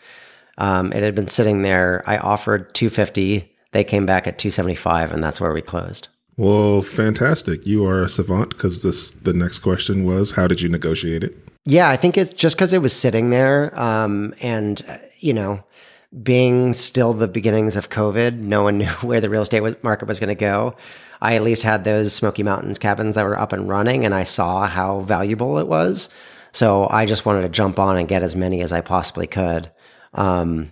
Um, 0.58 0.92
it 0.92 1.02
had 1.02 1.16
been 1.16 1.30
sitting 1.30 1.62
there. 1.62 2.04
I 2.06 2.18
offered 2.18 2.74
250. 2.74 3.54
They 3.72 3.84
came 3.84 4.06
back 4.06 4.28
at 4.28 4.38
275, 4.38 5.12
and 5.12 5.24
that's 5.24 5.40
where 5.40 5.54
we 5.54 5.62
closed. 5.62 6.10
Well, 6.38 6.82
fantastic. 6.82 7.66
You 7.66 7.86
are 7.86 8.04
a 8.04 8.10
savant 8.10 8.50
because 8.50 8.84
this 8.84 9.12
the 9.12 9.34
next 9.34 9.60
question 9.60 10.04
was 10.04 10.34
how 10.34 10.48
did 10.48 10.62
you 10.62 10.70
negotiate 10.70 11.24
it? 11.24 11.38
Yeah, 11.66 11.90
I 11.90 11.96
think 11.96 12.18
it's 12.18 12.34
just 12.34 12.56
because 12.56 12.74
it 12.74 12.82
was 12.82 12.94
sitting 12.94 13.30
there, 13.32 13.78
um, 13.80 14.36
and 14.42 14.84
you 15.20 15.34
know, 15.34 15.64
being 16.22 16.74
still 16.74 17.14
the 17.14 17.28
beginnings 17.28 17.76
of 17.76 17.90
COVID, 17.90 18.38
no 18.38 18.64
one 18.64 18.78
knew 18.80 18.88
where 19.02 19.22
the 19.22 19.30
real 19.30 19.42
estate 19.42 19.84
market 19.84 20.08
was 20.08 20.20
going 20.20 20.30
to 20.30 20.36
go. 20.36 20.76
I 21.22 21.36
at 21.36 21.44
least 21.44 21.64
had 21.64 21.84
those 21.84 22.14
Smoky 22.14 22.44
Mountains 22.44 22.78
cabins 22.78 23.16
that 23.16 23.26
were 23.26 23.40
up 23.40 23.54
and 23.54 23.70
running, 23.70 24.06
and 24.06 24.14
I 24.14 24.24
saw 24.24 24.68
how 24.68 25.00
valuable 25.00 25.58
it 25.58 25.68
was. 25.68 26.10
So 26.52 26.88
I 26.90 27.06
just 27.06 27.26
wanted 27.26 27.42
to 27.42 27.50
jump 27.50 27.80
on 27.80 27.98
and 27.98 28.08
get 28.08 28.24
as 28.24 28.36
many 28.36 28.62
as 28.62 28.72
I 28.72 28.82
possibly 28.82 29.28
could. 29.28 29.72
Um, 30.14 30.72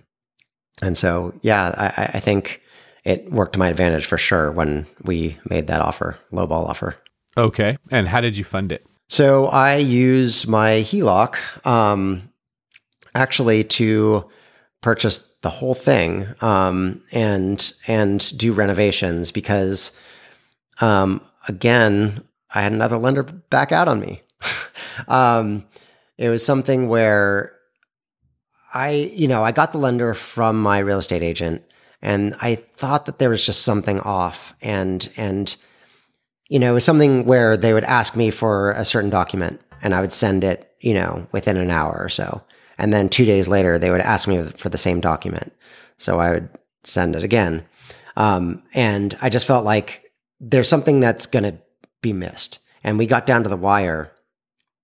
and 0.80 0.96
so, 0.96 1.34
yeah, 1.42 1.74
I, 1.76 2.16
I, 2.16 2.20
think 2.20 2.62
it 3.04 3.30
worked 3.30 3.52
to 3.54 3.58
my 3.58 3.68
advantage 3.68 4.06
for 4.06 4.18
sure 4.18 4.50
when 4.50 4.86
we 5.02 5.38
made 5.48 5.66
that 5.66 5.82
offer, 5.82 6.18
lowball 6.32 6.68
offer. 6.68 6.96
Okay. 7.36 7.76
And 7.90 8.08
how 8.08 8.20
did 8.20 8.36
you 8.36 8.44
fund 8.44 8.72
it? 8.72 8.86
So 9.08 9.46
I 9.48 9.76
use 9.76 10.46
my 10.46 10.82
HELOC 10.82 11.36
um, 11.66 12.30
actually 13.14 13.64
to 13.64 14.28
purchase 14.80 15.34
the 15.42 15.50
whole 15.50 15.74
thing 15.74 16.26
um, 16.40 17.02
and 17.12 17.72
and 17.86 18.36
do 18.38 18.52
renovations 18.52 19.30
because 19.30 19.98
um, 20.80 21.20
again 21.48 22.24
I 22.54 22.62
had 22.62 22.72
another 22.72 22.96
lender 22.96 23.22
back 23.22 23.72
out 23.72 23.88
on 23.88 24.00
me. 24.00 24.22
um, 25.08 25.64
it 26.16 26.28
was 26.28 26.44
something 26.44 26.88
where 26.88 27.52
I 28.72 28.90
you 29.14 29.28
know 29.28 29.44
I 29.44 29.52
got 29.52 29.72
the 29.72 29.78
lender 29.78 30.14
from 30.14 30.62
my 30.62 30.78
real 30.78 30.98
estate 30.98 31.22
agent 31.22 31.62
and 32.04 32.36
I 32.40 32.56
thought 32.76 33.06
that 33.06 33.18
there 33.18 33.30
was 33.30 33.44
just 33.44 33.62
something 33.62 34.00
off 34.00 34.54
and 34.62 35.10
and 35.16 35.54
you 36.48 36.58
know 36.58 36.70
it 36.70 36.74
was 36.74 36.84
something 36.84 37.24
where 37.24 37.56
they 37.56 37.72
would 37.72 37.84
ask 37.84 38.16
me 38.16 38.30
for 38.30 38.72
a 38.72 38.84
certain 38.84 39.10
document 39.10 39.60
and 39.82 39.94
I 39.94 40.00
would 40.00 40.12
send 40.12 40.44
it 40.44 40.70
you 40.80 40.94
know 40.94 41.26
within 41.32 41.56
an 41.56 41.70
hour 41.70 41.96
or 41.98 42.08
so 42.08 42.42
and 42.78 42.92
then 42.92 43.08
two 43.08 43.24
days 43.24 43.48
later, 43.48 43.78
they 43.78 43.90
would 43.90 44.00
ask 44.00 44.28
me 44.28 44.42
for 44.42 44.68
the 44.68 44.78
same 44.78 45.00
document. 45.00 45.52
So 45.98 46.18
I 46.18 46.30
would 46.30 46.48
send 46.82 47.16
it 47.16 47.24
again. 47.24 47.64
Um, 48.16 48.62
and 48.74 49.16
I 49.20 49.28
just 49.28 49.46
felt 49.46 49.64
like 49.64 50.12
there's 50.40 50.68
something 50.68 51.00
that's 51.00 51.26
going 51.26 51.44
to 51.44 51.58
be 52.02 52.12
missed. 52.12 52.60
And 52.82 52.98
we 52.98 53.06
got 53.06 53.26
down 53.26 53.42
to 53.44 53.48
the 53.48 53.56
wire. 53.56 54.12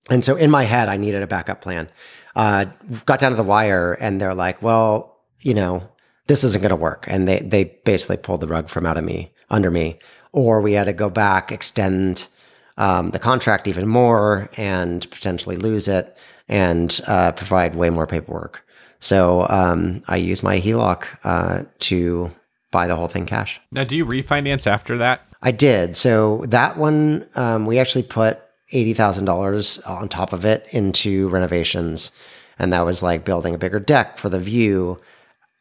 And 0.08 0.24
so 0.24 0.36
in 0.36 0.50
my 0.50 0.64
head, 0.64 0.88
I 0.88 0.96
needed 0.96 1.22
a 1.22 1.26
backup 1.26 1.60
plan. 1.60 1.90
Uh, 2.34 2.66
got 3.06 3.18
down 3.18 3.30
to 3.32 3.36
the 3.36 3.42
wire 3.42 3.92
and 3.92 4.20
they're 4.20 4.34
like, 4.34 4.62
well, 4.62 5.20
you 5.40 5.54
know, 5.54 5.88
this 6.30 6.44
isn't 6.44 6.62
going 6.62 6.70
to 6.70 6.76
work. 6.76 7.06
And 7.08 7.26
they, 7.26 7.40
they 7.40 7.64
basically 7.84 8.16
pulled 8.16 8.40
the 8.40 8.46
rug 8.46 8.68
from 8.68 8.86
out 8.86 8.96
of 8.96 9.02
me, 9.02 9.32
under 9.50 9.68
me. 9.68 9.98
Or 10.30 10.60
we 10.60 10.74
had 10.74 10.84
to 10.84 10.92
go 10.92 11.10
back, 11.10 11.50
extend 11.50 12.28
um, 12.76 13.10
the 13.10 13.18
contract 13.18 13.66
even 13.66 13.88
more 13.88 14.48
and 14.56 15.10
potentially 15.10 15.56
lose 15.56 15.88
it 15.88 16.16
and 16.48 17.00
uh, 17.08 17.32
provide 17.32 17.74
way 17.74 17.90
more 17.90 18.06
paperwork. 18.06 18.64
So 19.00 19.44
um, 19.48 20.04
I 20.06 20.18
used 20.18 20.44
my 20.44 20.60
HELOC 20.60 21.04
uh, 21.24 21.64
to 21.80 22.30
buy 22.70 22.86
the 22.86 22.94
whole 22.94 23.08
thing 23.08 23.26
cash. 23.26 23.60
Now, 23.72 23.82
do 23.82 23.96
you 23.96 24.06
refinance 24.06 24.68
after 24.68 24.98
that? 24.98 25.26
I 25.42 25.50
did. 25.50 25.96
So 25.96 26.44
that 26.46 26.76
one, 26.76 27.28
um, 27.34 27.66
we 27.66 27.80
actually 27.80 28.04
put 28.04 28.38
eighty 28.70 28.94
thousand 28.94 29.24
dollars 29.24 29.80
on 29.80 30.08
top 30.08 30.32
of 30.32 30.44
it 30.44 30.68
into 30.70 31.28
renovations, 31.30 32.12
and 32.56 32.72
that 32.72 32.84
was 32.84 33.02
like 33.02 33.24
building 33.24 33.54
a 33.54 33.58
bigger 33.58 33.80
deck 33.80 34.18
for 34.18 34.28
the 34.28 34.38
view, 34.38 35.00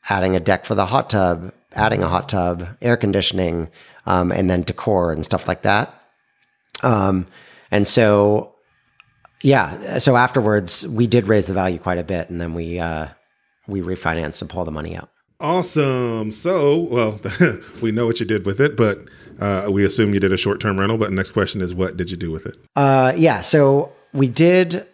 adding 0.07 0.35
a 0.35 0.39
deck 0.39 0.65
for 0.65 0.75
the 0.75 0.85
hot 0.85 1.09
tub, 1.09 1.51
adding 1.73 2.03
a 2.03 2.07
hot 2.07 2.29
tub, 2.29 2.67
air 2.81 2.97
conditioning, 2.97 3.69
um, 4.05 4.31
and 4.31 4.49
then 4.49 4.63
decor 4.63 5.11
and 5.11 5.25
stuff 5.25 5.47
like 5.47 5.63
that. 5.63 5.93
Um, 6.83 7.27
and 7.71 7.87
so, 7.87 8.55
yeah, 9.41 9.97
so 9.97 10.15
afterwards 10.15 10.87
we 10.87 11.07
did 11.07 11.27
raise 11.27 11.47
the 11.47 11.53
value 11.53 11.79
quite 11.79 11.97
a 11.97 12.03
bit, 12.03 12.29
and 12.29 12.39
then 12.39 12.53
we 12.53 12.79
uh, 12.79 13.07
we 13.67 13.81
refinanced 13.81 14.41
and 14.41 14.49
pulled 14.49 14.67
the 14.67 14.71
money 14.71 14.95
out. 14.95 15.09
Awesome. 15.41 16.31
So, 16.33 16.77
well, 16.77 17.19
we 17.81 17.91
know 17.91 18.05
what 18.05 18.19
you 18.19 18.25
did 18.25 18.45
with 18.45 18.59
it, 18.59 18.75
but 18.75 18.99
uh, 19.39 19.69
we 19.71 19.85
assume 19.85 20.13
you 20.13 20.19
did 20.19 20.33
a 20.33 20.37
short 20.37 20.59
term 20.59 20.79
rental. 20.79 20.97
But 20.97 21.09
the 21.09 21.15
next 21.15 21.31
question 21.31 21.61
is, 21.61 21.73
what 21.73 21.95
did 21.95 22.11
you 22.11 22.17
do 22.17 22.31
with 22.31 22.45
it? 22.45 22.57
Uh, 22.75 23.13
yeah, 23.15 23.41
so 23.41 23.93
we 24.11 24.27
did 24.27 24.85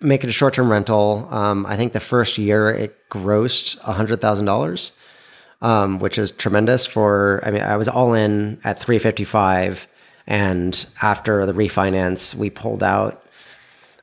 make 0.00 0.24
it 0.24 0.30
a 0.30 0.32
short 0.32 0.54
term 0.54 0.70
rental. 0.70 1.28
Um, 1.30 1.66
I 1.66 1.76
think 1.76 1.92
the 1.92 2.00
first 2.00 2.38
year 2.38 2.70
it 2.70 3.08
grossed 3.10 3.78
hundred 3.78 4.20
thousand 4.20 4.46
dollars, 4.46 4.92
um, 5.60 5.98
which 5.98 6.18
is 6.18 6.30
tremendous. 6.30 6.86
For 6.86 7.42
I 7.44 7.50
mean, 7.50 7.62
I 7.62 7.76
was 7.76 7.88
all 7.88 8.14
in 8.14 8.60
at 8.64 8.80
three 8.80 8.98
fifty 8.98 9.24
five, 9.24 9.86
and 10.26 10.86
after 11.02 11.46
the 11.46 11.52
refinance, 11.52 12.34
we 12.34 12.50
pulled 12.50 12.82
out 12.82 13.24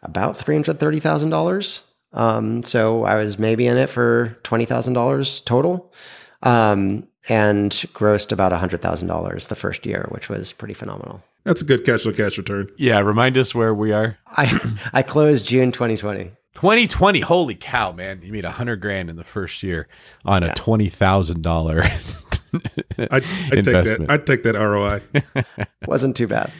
about 0.04 0.38
three 0.38 0.56
hundred 0.56 0.80
thirty 0.80 1.00
thousand 1.00 1.30
dollars. 1.30 1.82
Um, 2.14 2.64
so 2.64 3.04
I 3.04 3.16
was 3.16 3.38
maybe 3.38 3.68
in 3.68 3.78
it 3.78 3.90
for 3.90 4.38
twenty 4.44 4.66
thousand 4.66 4.94
dollars 4.94 5.42
total, 5.42 5.94
um, 6.44 7.08
and 7.28 7.72
grossed 7.72 8.32
about 8.32 8.52
hundred 8.54 8.82
thousand 8.82 9.08
dollars 9.08 9.48
the 9.48 9.56
first 9.56 9.86
year, 9.86 10.08
which 10.10 10.30
was 10.30 10.54
pretty 10.54 10.74
phenomenal. 10.74 11.24
That's 11.48 11.62
a 11.62 11.66
good 11.66 11.86
cash 11.86 12.06
on 12.06 12.14
cash 12.14 12.38
return. 12.38 12.68
Yeah, 12.76 13.00
remind 13.00 13.38
us 13.38 13.56
where 13.56 13.74
we 13.74 13.94
are. 13.94 14.18
I 14.28 14.60
I 14.94 15.02
closed 15.02 15.46
June 15.48 15.72
twenty 15.72 15.96
twenty. 15.96 16.34
2020. 16.56 17.22
Holy 17.22 17.56
cow, 17.56 17.92
man! 17.94 18.20
You 18.22 18.34
made 18.34 18.44
a 18.44 18.52
hundred 18.52 18.82
grand 18.82 19.10
in 19.10 19.16
the 19.16 19.24
first 19.24 19.64
year 19.64 19.88
on 20.26 20.44
a 20.44 20.54
twenty 20.56 20.90
thousand 20.90 21.44
dollar 21.44 21.84
I'd, 23.00 23.00
I'd 23.00 23.22
take 23.24 23.64
that. 23.64 23.68
investment. 23.68 24.12
I'd 24.12 24.28
take 24.28 24.44
that 24.44 24.56
ROI. 24.56 25.02
Wasn't 25.88 26.18
too 26.18 26.28
bad. 26.28 26.52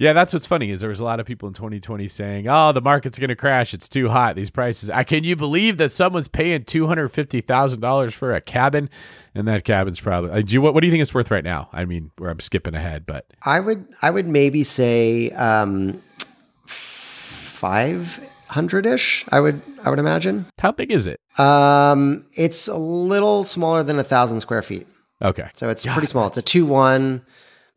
Yeah, 0.00 0.14
that's 0.14 0.32
what's 0.32 0.46
funny 0.46 0.70
is 0.70 0.80
there 0.80 0.88
was 0.88 1.00
a 1.00 1.04
lot 1.04 1.20
of 1.20 1.26
people 1.26 1.46
in 1.46 1.52
2020 1.52 2.08
saying, 2.08 2.46
"Oh, 2.48 2.72
the 2.72 2.80
market's 2.80 3.18
going 3.18 3.28
to 3.28 3.36
crash. 3.36 3.74
It's 3.74 3.86
too 3.86 4.08
hot. 4.08 4.34
These 4.34 4.48
prices." 4.48 4.88
I 4.88 5.04
can 5.04 5.24
you 5.24 5.36
believe 5.36 5.76
that 5.76 5.92
someone's 5.92 6.26
paying 6.26 6.64
two 6.64 6.86
hundred 6.86 7.10
fifty 7.10 7.42
thousand 7.42 7.80
dollars 7.80 8.14
for 8.14 8.32
a 8.32 8.40
cabin, 8.40 8.88
and 9.34 9.46
that 9.46 9.64
cabin's 9.64 10.00
probably. 10.00 10.30
Uh, 10.30 10.40
do 10.40 10.54
you, 10.54 10.62
what, 10.62 10.72
what 10.72 10.80
do 10.80 10.86
you 10.86 10.90
think 10.90 11.02
it's 11.02 11.12
worth 11.12 11.30
right 11.30 11.44
now? 11.44 11.68
I 11.70 11.84
mean, 11.84 12.12
where 12.16 12.30
I'm 12.30 12.40
skipping 12.40 12.74
ahead, 12.74 13.04
but 13.04 13.26
I 13.44 13.60
would 13.60 13.86
I 14.00 14.08
would 14.10 14.26
maybe 14.26 14.64
say 14.64 15.32
um, 15.32 16.02
five 16.64 18.20
hundred 18.48 18.86
ish. 18.86 19.24
I 19.30 19.40
would 19.40 19.60
I 19.84 19.90
would 19.90 19.98
imagine. 19.98 20.46
how 20.58 20.72
big 20.72 20.90
is 20.90 21.06
it? 21.06 21.20
Um, 21.38 22.24
it's 22.32 22.68
a 22.68 22.76
little 22.78 23.44
smaller 23.44 23.82
than 23.82 23.98
a 23.98 24.04
thousand 24.04 24.40
square 24.40 24.62
feet, 24.62 24.86
Okay, 25.22 25.48
so 25.54 25.68
it's 25.68 25.84
God, 25.84 25.92
pretty 25.92 26.06
small. 26.08 26.26
It's 26.26 26.38
a 26.38 26.42
two 26.42 26.64
one, 26.66 27.22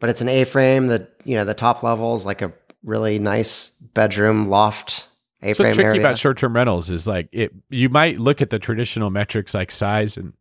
but 0.03 0.09
it's 0.09 0.19
an 0.19 0.27
A 0.27 0.43
frame. 0.43 0.87
The 0.87 1.07
you 1.23 1.37
know 1.37 1.45
the 1.45 1.53
top 1.53 1.81
level 1.81 2.13
is 2.13 2.25
like 2.25 2.41
a 2.41 2.51
really 2.83 3.19
nice 3.19 3.69
bedroom 3.69 4.49
loft 4.49 5.07
A 5.41 5.53
so 5.53 5.63
frame 5.63 5.67
what's 5.67 5.75
tricky 5.75 5.87
area. 5.87 6.01
about 6.01 6.19
short-term 6.19 6.53
rentals 6.53 6.89
is 6.89 7.07
like 7.07 7.29
it. 7.31 7.53
You 7.69 7.87
might 7.87 8.19
look 8.19 8.41
at 8.41 8.49
the 8.49 8.59
traditional 8.59 9.11
metrics 9.11 9.53
like 9.53 9.71
size 9.71 10.17
and 10.17 10.33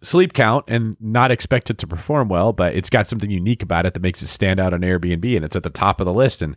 sleep 0.00 0.32
count 0.32 0.64
and 0.68 0.96
not 1.00 1.30
expect 1.30 1.68
it 1.68 1.76
to 1.76 1.86
perform 1.86 2.30
well, 2.30 2.54
but 2.54 2.74
it's 2.74 2.88
got 2.88 3.06
something 3.06 3.30
unique 3.30 3.62
about 3.62 3.84
it 3.84 3.92
that 3.92 4.00
makes 4.00 4.22
it 4.22 4.28
stand 4.28 4.58
out 4.58 4.72
on 4.72 4.80
Airbnb, 4.80 5.36
and 5.36 5.44
it's 5.44 5.54
at 5.54 5.64
the 5.64 5.68
top 5.68 6.00
of 6.00 6.06
the 6.06 6.12
list, 6.14 6.40
and 6.40 6.56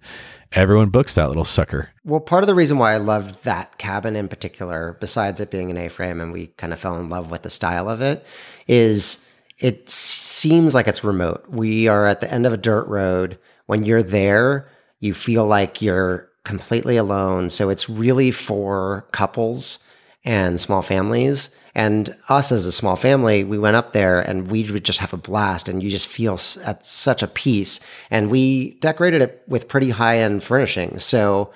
everyone 0.53 0.87
books 0.87 1.15
that 1.15 1.27
little 1.27 1.43
sucker. 1.43 1.89
Well, 2.05 2.21
part 2.21 2.43
of 2.43 2.47
the 2.47 2.55
reason 2.55 2.77
why 2.77 2.93
I 2.93 2.97
loved 2.97 3.43
that 3.43 3.77
cabin 3.77 4.15
in 4.15 4.29
particular, 4.29 4.95
besides 5.01 5.41
it 5.41 5.51
being 5.51 5.69
an 5.69 5.75
A 5.75 5.89
frame 5.89 6.21
and 6.21 6.31
we 6.31 6.47
kind 6.55 6.71
of 6.71 6.79
fell 6.79 6.95
in 6.95 7.09
love 7.09 7.29
with 7.29 7.41
the 7.41 7.49
style 7.49 7.89
of 7.89 8.01
it, 8.01 8.25
is 8.69 9.29
it 9.59 9.89
seems 9.89 10.73
like 10.73 10.87
it's 10.87 11.03
remote. 11.03 11.45
We 11.49 11.87
are 11.87 12.05
at 12.05 12.21
the 12.21 12.31
end 12.31 12.45
of 12.45 12.53
a 12.53 12.57
dirt 12.57 12.87
road. 12.87 13.39
When 13.65 13.85
you're 13.85 14.03
there, 14.03 14.69
you 14.99 15.13
feel 15.13 15.45
like 15.45 15.81
you're 15.81 16.29
completely 16.43 16.95
alone. 16.97 17.49
So 17.49 17.69
it's 17.69 17.89
really 17.89 18.31
for 18.31 19.07
couples 19.11 19.79
and 20.23 20.59
small 20.59 20.81
families. 20.81 21.55
And 21.75 22.15
us 22.29 22.51
as 22.51 22.65
a 22.65 22.71
small 22.71 22.95
family, 22.95 23.43
we 23.43 23.59
went 23.59 23.75
up 23.75 23.93
there 23.93 24.19
and 24.19 24.49
we 24.49 24.63
would 24.71 24.85
just 24.85 24.99
have 24.99 25.13
a 25.13 25.17
blast 25.17 25.69
and 25.69 25.83
you 25.83 25.89
just 25.89 26.07
feel 26.07 26.39
at 26.65 26.85
such 26.85 27.21
a 27.21 27.27
peace. 27.27 27.79
And 28.09 28.31
we 28.31 28.71
decorated 28.79 29.21
it 29.21 29.43
with 29.47 29.67
pretty 29.67 29.91
high 29.91 30.19
end 30.19 30.43
furnishings. 30.43 31.03
So 31.03 31.51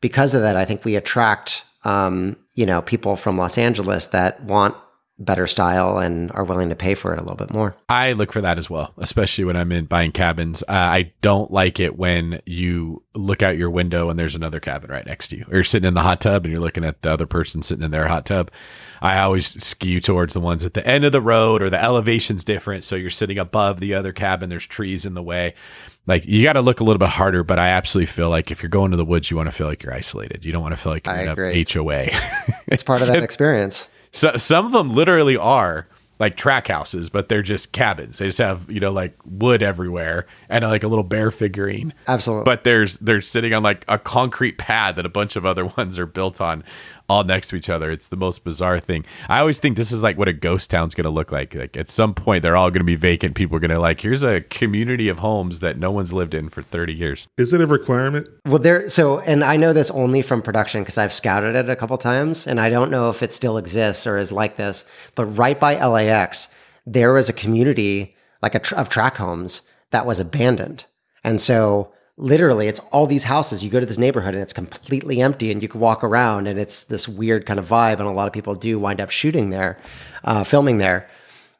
because 0.00 0.34
of 0.34 0.42
that, 0.42 0.56
I 0.56 0.64
think 0.64 0.84
we 0.84 0.96
attract, 0.96 1.64
um, 1.84 2.36
you 2.54 2.64
know, 2.64 2.82
people 2.82 3.16
from 3.16 3.36
Los 3.36 3.58
Angeles 3.58 4.08
that 4.08 4.42
want 4.44 4.76
better 5.18 5.46
style 5.46 5.98
and 5.98 6.30
are 6.32 6.44
willing 6.44 6.68
to 6.68 6.76
pay 6.76 6.94
for 6.94 7.12
it 7.14 7.18
a 7.18 7.22
little 7.22 7.36
bit 7.36 7.50
more. 7.52 7.74
I 7.88 8.12
look 8.12 8.32
for 8.32 8.42
that 8.42 8.58
as 8.58 8.68
well, 8.68 8.92
especially 8.98 9.44
when 9.44 9.56
I'm 9.56 9.72
in 9.72 9.86
buying 9.86 10.12
cabins. 10.12 10.62
Uh, 10.62 10.72
I 10.72 11.12
don't 11.22 11.50
like 11.50 11.80
it 11.80 11.96
when 11.96 12.42
you 12.44 13.02
look 13.14 13.42
out 13.42 13.56
your 13.56 13.70
window 13.70 14.10
and 14.10 14.18
there's 14.18 14.36
another 14.36 14.60
cabin 14.60 14.90
right 14.90 15.06
next 15.06 15.28
to 15.28 15.38
you, 15.38 15.46
or 15.48 15.54
you're 15.54 15.64
sitting 15.64 15.88
in 15.88 15.94
the 15.94 16.02
hot 16.02 16.20
tub 16.20 16.44
and 16.44 16.52
you're 16.52 16.60
looking 16.60 16.84
at 16.84 17.00
the 17.00 17.10
other 17.10 17.26
person 17.26 17.62
sitting 17.62 17.84
in 17.84 17.90
their 17.92 18.08
hot 18.08 18.26
tub. 18.26 18.50
I 19.00 19.20
always 19.20 19.62
skew 19.62 20.00
towards 20.00 20.34
the 20.34 20.40
ones 20.40 20.64
at 20.64 20.74
the 20.74 20.86
end 20.86 21.04
of 21.04 21.12
the 21.12 21.20
road 21.20 21.62
or 21.62 21.70
the 21.70 21.82
elevation's 21.82 22.44
different. 22.44 22.84
So 22.84 22.96
you're 22.96 23.10
sitting 23.10 23.38
above 23.38 23.80
the 23.80 23.94
other 23.94 24.12
cabin, 24.12 24.50
there's 24.50 24.66
trees 24.66 25.06
in 25.06 25.14
the 25.14 25.22
way. 25.22 25.54
Like 26.06 26.24
you 26.26 26.42
got 26.42 26.54
to 26.54 26.60
look 26.60 26.80
a 26.80 26.84
little 26.84 26.98
bit 26.98 27.08
harder, 27.08 27.42
but 27.42 27.58
I 27.58 27.68
absolutely 27.68 28.06
feel 28.06 28.30
like 28.30 28.50
if 28.50 28.62
you're 28.62 28.70
going 28.70 28.90
to 28.92 28.96
the 28.96 29.04
woods, 29.04 29.30
you 29.30 29.36
want 29.36 29.48
to 29.48 29.52
feel 29.52 29.66
like 29.66 29.82
you're 29.82 29.94
isolated. 29.94 30.44
You 30.44 30.52
don't 30.52 30.62
want 30.62 30.72
to 30.72 30.80
feel 30.80 30.92
like 30.92 31.06
you're 31.06 31.14
I 31.16 31.22
in 31.22 31.28
a 31.28 31.32
agree. 31.32 31.64
HOA. 31.70 32.06
It's 32.68 32.82
part 32.82 33.00
of 33.02 33.08
that 33.08 33.22
experience. 33.22 33.88
So 34.16 34.34
some 34.38 34.64
of 34.64 34.72
them 34.72 34.88
literally 34.88 35.36
are 35.36 35.86
like 36.18 36.36
tract 36.36 36.68
houses, 36.68 37.10
but 37.10 37.28
they're 37.28 37.42
just 37.42 37.72
cabins. 37.72 38.16
They 38.16 38.26
just 38.26 38.38
have 38.38 38.70
you 38.70 38.80
know 38.80 38.90
like 38.90 39.14
wood 39.26 39.62
everywhere 39.62 40.26
and 40.48 40.64
like 40.64 40.82
a 40.82 40.88
little 40.88 41.04
bear 41.04 41.30
figurine. 41.30 41.92
Absolutely. 42.08 42.44
But 42.44 42.64
there's 42.64 42.96
they're 42.98 43.20
sitting 43.20 43.52
on 43.52 43.62
like 43.62 43.84
a 43.88 43.98
concrete 43.98 44.56
pad 44.56 44.96
that 44.96 45.04
a 45.04 45.10
bunch 45.10 45.36
of 45.36 45.44
other 45.44 45.66
ones 45.76 45.98
are 45.98 46.06
built 46.06 46.40
on, 46.40 46.64
all 47.08 47.24
next 47.24 47.48
to 47.48 47.56
each 47.56 47.68
other. 47.68 47.90
It's 47.90 48.08
the 48.08 48.16
most 48.16 48.44
bizarre 48.44 48.80
thing. 48.80 49.04
I 49.28 49.40
always 49.40 49.58
think 49.58 49.76
this 49.76 49.92
is 49.92 50.02
like 50.02 50.18
what 50.18 50.28
a 50.28 50.32
ghost 50.32 50.70
town's 50.70 50.94
going 50.94 51.04
to 51.04 51.10
look 51.10 51.32
like. 51.32 51.54
Like 51.54 51.76
at 51.76 51.88
some 51.88 52.14
point, 52.14 52.42
they're 52.42 52.56
all 52.56 52.70
going 52.70 52.80
to 52.80 52.84
be 52.84 52.96
vacant. 52.96 53.34
People 53.34 53.56
are 53.56 53.60
going 53.60 53.70
to 53.70 53.78
like 53.78 54.00
here's 54.00 54.24
a 54.24 54.40
community 54.42 55.08
of 55.08 55.18
homes 55.18 55.60
that 55.60 55.78
no 55.78 55.90
one's 55.90 56.12
lived 56.12 56.34
in 56.34 56.48
for 56.48 56.62
30 56.62 56.94
years. 56.94 57.28
Is 57.38 57.52
it 57.52 57.60
a 57.60 57.66
requirement? 57.66 58.28
Well, 58.44 58.58
there. 58.58 58.88
So, 58.88 59.20
and 59.20 59.44
I 59.44 59.56
know 59.56 59.72
this 59.72 59.90
only 59.90 60.22
from 60.22 60.42
production 60.42 60.82
because 60.82 60.98
I've 60.98 61.12
scouted 61.12 61.54
it 61.54 61.70
a 61.70 61.76
couple 61.76 61.96
times, 61.98 62.46
and 62.46 62.60
I 62.60 62.70
don't 62.70 62.90
know 62.90 63.08
if 63.08 63.22
it 63.22 63.32
still 63.32 63.58
exists 63.58 64.06
or 64.06 64.18
is 64.18 64.32
like 64.32 64.56
this. 64.56 64.84
But 65.14 65.26
right 65.26 65.58
by 65.58 65.84
LAX, 65.84 66.48
there 66.86 67.12
was 67.12 67.28
a 67.28 67.32
community 67.32 68.14
like 68.42 68.54
a 68.54 68.60
tr- 68.60 68.76
of 68.76 68.88
tract 68.88 69.16
homes 69.16 69.70
that 69.90 70.06
was 70.06 70.20
abandoned, 70.20 70.84
and 71.24 71.40
so 71.40 71.92
literally, 72.16 72.68
it's 72.68 72.80
all 72.90 73.06
these 73.06 73.24
houses. 73.24 73.64
You 73.64 73.70
go 73.70 73.80
to 73.80 73.86
this 73.86 73.98
neighborhood 73.98 74.34
and 74.34 74.42
it's 74.42 74.52
completely 74.52 75.20
empty, 75.20 75.50
and 75.50 75.62
you 75.62 75.68
can 75.68 75.80
walk 75.80 76.02
around, 76.04 76.46
and 76.46 76.58
it's 76.58 76.84
this 76.84 77.08
weird 77.08 77.46
kind 77.46 77.58
of 77.58 77.68
vibe. 77.68 77.98
And 77.98 78.08
a 78.08 78.10
lot 78.10 78.26
of 78.26 78.32
people 78.32 78.54
do 78.54 78.78
wind 78.78 79.00
up 79.00 79.10
shooting 79.10 79.50
there, 79.50 79.78
uh, 80.24 80.44
filming 80.44 80.78
there. 80.78 81.08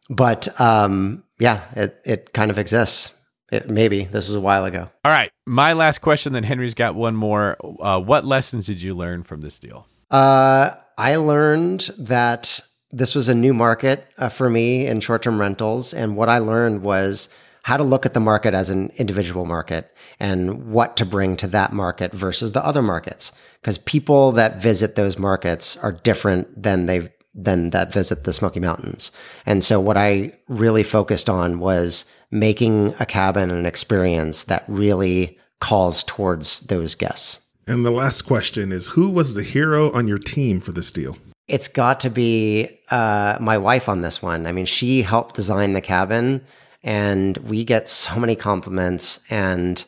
But 0.08 0.60
um, 0.60 1.24
yeah, 1.38 1.62
it 1.74 2.00
it 2.04 2.32
kind 2.32 2.50
of 2.50 2.58
exists. 2.58 3.12
It, 3.52 3.70
maybe 3.70 4.04
this 4.04 4.28
is 4.28 4.34
a 4.34 4.40
while 4.40 4.64
ago. 4.64 4.90
All 5.04 5.12
right, 5.12 5.30
my 5.46 5.72
last 5.72 5.98
question. 6.00 6.32
Then 6.32 6.42
Henry's 6.42 6.74
got 6.74 6.94
one 6.94 7.14
more. 7.14 7.56
Uh, 7.80 8.00
what 8.00 8.24
lessons 8.24 8.66
did 8.66 8.82
you 8.82 8.94
learn 8.94 9.22
from 9.22 9.40
this 9.40 9.58
deal? 9.58 9.86
Uh, 10.10 10.70
I 10.98 11.16
learned 11.16 11.90
that 11.98 12.60
this 12.90 13.14
was 13.14 13.28
a 13.28 13.34
new 13.34 13.52
market 13.52 14.06
uh, 14.16 14.28
for 14.28 14.48
me 14.48 14.86
in 14.86 15.00
short 15.00 15.22
term 15.22 15.40
rentals. 15.40 15.92
And 15.92 16.16
what 16.16 16.28
I 16.28 16.38
learned 16.38 16.82
was 16.82 17.34
how 17.66 17.76
to 17.76 17.82
look 17.82 18.06
at 18.06 18.14
the 18.14 18.20
market 18.20 18.54
as 18.54 18.70
an 18.70 18.92
individual 18.94 19.44
market 19.44 19.92
and 20.20 20.70
what 20.70 20.96
to 20.96 21.04
bring 21.04 21.36
to 21.36 21.48
that 21.48 21.72
market 21.72 22.12
versus 22.12 22.52
the 22.52 22.64
other 22.64 22.80
markets. 22.80 23.32
Because 23.60 23.76
people 23.76 24.30
that 24.30 24.62
visit 24.62 24.94
those 24.94 25.18
markets 25.18 25.76
are 25.78 25.90
different 25.90 26.62
than 26.62 26.86
they 26.86 27.10
than 27.34 27.70
that 27.70 27.92
visit 27.92 28.22
the 28.22 28.32
Smoky 28.32 28.60
Mountains. 28.60 29.10
And 29.46 29.64
so 29.64 29.80
what 29.80 29.96
I 29.96 30.32
really 30.46 30.84
focused 30.84 31.28
on 31.28 31.58
was 31.58 32.04
making 32.30 32.94
a 33.00 33.04
cabin 33.04 33.50
an 33.50 33.66
experience 33.66 34.44
that 34.44 34.64
really 34.68 35.36
calls 35.60 36.04
towards 36.04 36.60
those 36.60 36.94
guests. 36.94 37.40
And 37.66 37.84
the 37.84 37.90
last 37.90 38.22
question 38.22 38.70
is 38.70 38.86
who 38.86 39.10
was 39.10 39.34
the 39.34 39.42
hero 39.42 39.90
on 39.90 40.06
your 40.06 40.18
team 40.18 40.60
for 40.60 40.70
this 40.70 40.92
deal? 40.92 41.18
It's 41.48 41.66
got 41.66 41.98
to 42.00 42.10
be 42.10 42.78
uh, 42.92 43.38
my 43.40 43.58
wife 43.58 43.88
on 43.88 44.02
this 44.02 44.22
one. 44.22 44.46
I 44.46 44.52
mean, 44.52 44.66
she 44.66 45.02
helped 45.02 45.34
design 45.34 45.72
the 45.72 45.80
cabin, 45.80 46.46
and 46.86 47.36
we 47.38 47.64
get 47.64 47.90
so 47.90 48.18
many 48.18 48.36
compliments, 48.36 49.20
and 49.28 49.84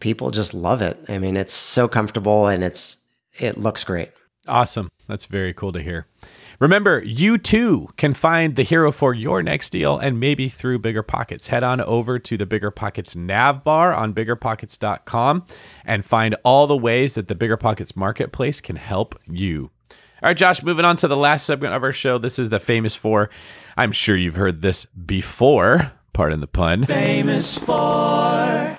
people 0.00 0.30
just 0.30 0.52
love 0.52 0.82
it. 0.82 1.02
I 1.08 1.18
mean, 1.18 1.36
it's 1.36 1.54
so 1.54 1.88
comfortable 1.88 2.48
and 2.48 2.62
it's 2.62 2.98
it 3.38 3.56
looks 3.56 3.84
great. 3.84 4.10
Awesome. 4.46 4.90
That's 5.08 5.24
very 5.24 5.54
cool 5.54 5.72
to 5.72 5.80
hear. 5.80 6.06
Remember, 6.60 7.02
you 7.02 7.38
too 7.38 7.88
can 7.96 8.14
find 8.14 8.54
the 8.54 8.62
hero 8.62 8.92
for 8.92 9.14
your 9.14 9.42
next 9.42 9.70
deal 9.70 9.98
and 9.98 10.20
maybe 10.20 10.48
through 10.48 10.80
Bigger 10.80 11.02
Pockets. 11.02 11.48
Head 11.48 11.62
on 11.62 11.80
over 11.80 12.18
to 12.18 12.36
the 12.36 12.46
Bigger 12.46 12.70
Pockets 12.70 13.16
nav 13.16 13.64
bar 13.64 13.94
on 13.94 14.12
biggerpockets.com 14.12 15.46
and 15.84 16.04
find 16.04 16.36
all 16.44 16.66
the 16.66 16.76
ways 16.76 17.14
that 17.14 17.28
the 17.28 17.34
Bigger 17.34 17.56
Pockets 17.56 17.96
marketplace 17.96 18.60
can 18.60 18.76
help 18.76 19.18
you. 19.26 19.70
All 20.22 20.28
right, 20.28 20.36
Josh, 20.36 20.62
moving 20.62 20.84
on 20.84 20.96
to 20.98 21.08
the 21.08 21.16
last 21.16 21.46
segment 21.46 21.74
of 21.74 21.82
our 21.82 21.92
show. 21.92 22.18
This 22.18 22.38
is 22.38 22.50
the 22.50 22.60
famous 22.60 22.94
four. 22.94 23.30
I'm 23.76 23.92
sure 23.92 24.16
you've 24.16 24.36
heard 24.36 24.62
this 24.62 24.84
before. 24.84 25.92
Pardon 26.14 26.40
the 26.40 26.46
pun. 26.46 26.86
Famous 26.86 27.58
four. 27.58 28.78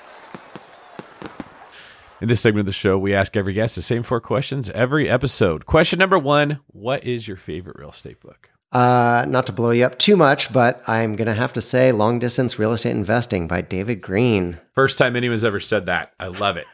In 2.21 2.29
this 2.29 2.39
segment 2.39 2.61
of 2.61 2.65
the 2.65 2.71
show, 2.71 2.97
we 2.97 3.13
ask 3.13 3.35
every 3.35 3.51
guest 3.51 3.75
the 3.75 3.81
same 3.81 4.03
four 4.03 4.21
questions 4.21 4.69
every 4.69 5.09
episode. 5.09 5.65
Question 5.65 5.99
number 5.99 6.17
one 6.17 6.61
What 6.67 7.03
is 7.03 7.27
your 7.27 7.35
favorite 7.35 7.77
real 7.77 7.89
estate 7.89 8.21
book? 8.21 8.51
Uh, 8.71 9.25
not 9.27 9.45
to 9.47 9.51
blow 9.51 9.71
you 9.71 9.85
up 9.85 9.99
too 9.99 10.15
much, 10.15 10.51
but 10.53 10.81
I'm 10.87 11.17
going 11.17 11.27
to 11.27 11.33
have 11.33 11.51
to 11.53 11.61
say 11.61 11.91
Long 11.91 12.19
Distance 12.19 12.57
Real 12.57 12.71
Estate 12.71 12.91
Investing 12.91 13.47
by 13.49 13.59
David 13.59 14.01
Greene. 14.01 14.57
First 14.73 14.97
time 14.97 15.17
anyone's 15.17 15.43
ever 15.45 15.59
said 15.59 15.87
that. 15.87 16.13
I 16.19 16.27
love 16.27 16.55
it. 16.55 16.65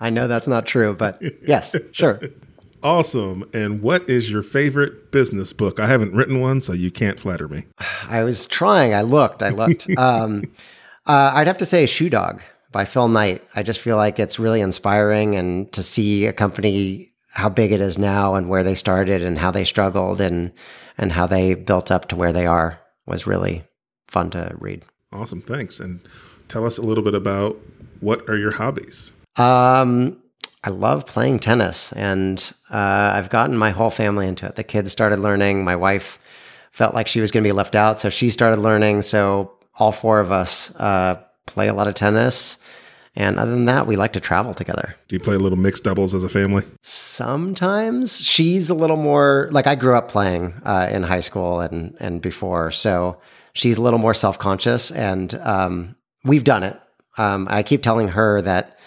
I 0.00 0.08
know 0.08 0.26
that's 0.26 0.46
not 0.46 0.64
true, 0.64 0.94
but 0.94 1.20
yes, 1.46 1.76
sure. 1.92 2.18
Awesome. 2.82 3.48
And 3.52 3.82
what 3.82 4.08
is 4.08 4.30
your 4.30 4.42
favorite 4.42 5.10
business 5.10 5.52
book? 5.52 5.80
I 5.80 5.86
haven't 5.86 6.14
written 6.14 6.40
one, 6.40 6.60
so 6.60 6.72
you 6.72 6.90
can't 6.90 7.18
flatter 7.18 7.48
me. 7.48 7.64
I 8.08 8.22
was 8.22 8.46
trying. 8.46 8.94
I 8.94 9.02
looked. 9.02 9.42
I 9.42 9.50
looked. 9.50 9.88
um, 9.98 10.44
uh, 11.06 11.32
I'd 11.34 11.46
have 11.46 11.58
to 11.58 11.66
say 11.66 11.86
Shoe 11.86 12.10
Dog 12.10 12.40
by 12.70 12.84
Phil 12.84 13.08
Knight. 13.08 13.42
I 13.54 13.62
just 13.62 13.80
feel 13.80 13.96
like 13.96 14.18
it's 14.18 14.38
really 14.38 14.60
inspiring 14.60 15.36
and 15.36 15.70
to 15.72 15.82
see 15.82 16.26
a 16.26 16.32
company 16.32 17.12
how 17.30 17.48
big 17.48 17.72
it 17.72 17.80
is 17.80 17.98
now 17.98 18.34
and 18.34 18.48
where 18.48 18.64
they 18.64 18.74
started 18.74 19.22
and 19.22 19.38
how 19.38 19.50
they 19.50 19.64
struggled 19.64 20.20
and 20.20 20.52
and 20.96 21.12
how 21.12 21.26
they 21.26 21.54
built 21.54 21.90
up 21.90 22.08
to 22.08 22.16
where 22.16 22.32
they 22.32 22.46
are 22.46 22.80
was 23.06 23.26
really 23.26 23.64
fun 24.08 24.30
to 24.30 24.52
read. 24.58 24.82
Awesome. 25.12 25.40
Thanks. 25.40 25.78
And 25.80 26.00
tell 26.48 26.66
us 26.66 26.78
a 26.78 26.82
little 26.82 27.04
bit 27.04 27.14
about 27.14 27.56
what 28.00 28.28
are 28.28 28.36
your 28.36 28.54
hobbies? 28.54 29.12
Um, 29.36 30.20
I 30.68 30.70
love 30.70 31.06
playing 31.06 31.38
tennis, 31.38 31.94
and 31.94 32.38
uh, 32.68 33.12
I've 33.14 33.30
gotten 33.30 33.56
my 33.56 33.70
whole 33.70 33.88
family 33.88 34.28
into 34.28 34.44
it. 34.44 34.56
The 34.56 34.62
kids 34.62 34.92
started 34.92 35.18
learning. 35.18 35.64
My 35.64 35.76
wife 35.76 36.18
felt 36.72 36.92
like 36.92 37.08
she 37.08 37.22
was 37.22 37.30
going 37.30 37.42
to 37.42 37.48
be 37.48 37.52
left 37.52 37.74
out, 37.74 38.00
so 38.00 38.10
she 38.10 38.28
started 38.28 38.60
learning. 38.60 39.00
So 39.00 39.50
all 39.76 39.92
four 39.92 40.20
of 40.20 40.30
us 40.30 40.76
uh, 40.76 41.22
play 41.46 41.68
a 41.68 41.72
lot 41.72 41.86
of 41.86 41.94
tennis. 41.94 42.58
And 43.16 43.38
other 43.38 43.50
than 43.50 43.64
that, 43.64 43.86
we 43.86 43.96
like 43.96 44.12
to 44.12 44.20
travel 44.20 44.52
together. 44.52 44.94
Do 45.08 45.16
you 45.16 45.20
play 45.20 45.36
a 45.36 45.38
little 45.38 45.56
mixed 45.56 45.84
doubles 45.84 46.14
as 46.14 46.22
a 46.22 46.28
family? 46.28 46.64
Sometimes 46.82 48.20
she's 48.20 48.68
a 48.68 48.74
little 48.74 48.98
more 48.98 49.48
like 49.50 49.66
I 49.66 49.74
grew 49.74 49.96
up 49.96 50.10
playing 50.10 50.52
uh, 50.66 50.90
in 50.90 51.02
high 51.02 51.20
school 51.20 51.60
and 51.60 51.96
and 51.98 52.20
before, 52.20 52.72
so 52.72 53.18
she's 53.54 53.78
a 53.78 53.80
little 53.80 53.98
more 53.98 54.12
self 54.12 54.38
conscious, 54.38 54.90
and 54.90 55.34
um, 55.36 55.96
we've 56.24 56.44
done 56.44 56.62
it. 56.62 56.78
Um, 57.16 57.48
I 57.50 57.62
keep 57.62 57.82
telling 57.82 58.08
her 58.08 58.42
that 58.42 58.77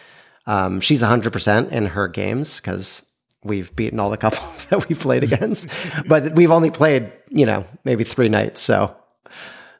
um, 0.51 0.81
she's 0.81 1.01
100% 1.01 1.71
in 1.71 1.85
her 1.85 2.09
games 2.09 2.59
because 2.59 3.05
we've 3.41 3.73
beaten 3.73 4.01
all 4.01 4.09
the 4.09 4.17
couples 4.17 4.65
that 4.69 4.87
we've 4.89 4.99
played 4.99 5.23
against, 5.23 5.69
but 6.07 6.35
we've 6.35 6.51
only 6.51 6.69
played, 6.69 7.09
you 7.29 7.45
know, 7.45 7.65
maybe 7.85 8.03
three 8.03 8.27
nights. 8.27 8.59
So 8.59 8.93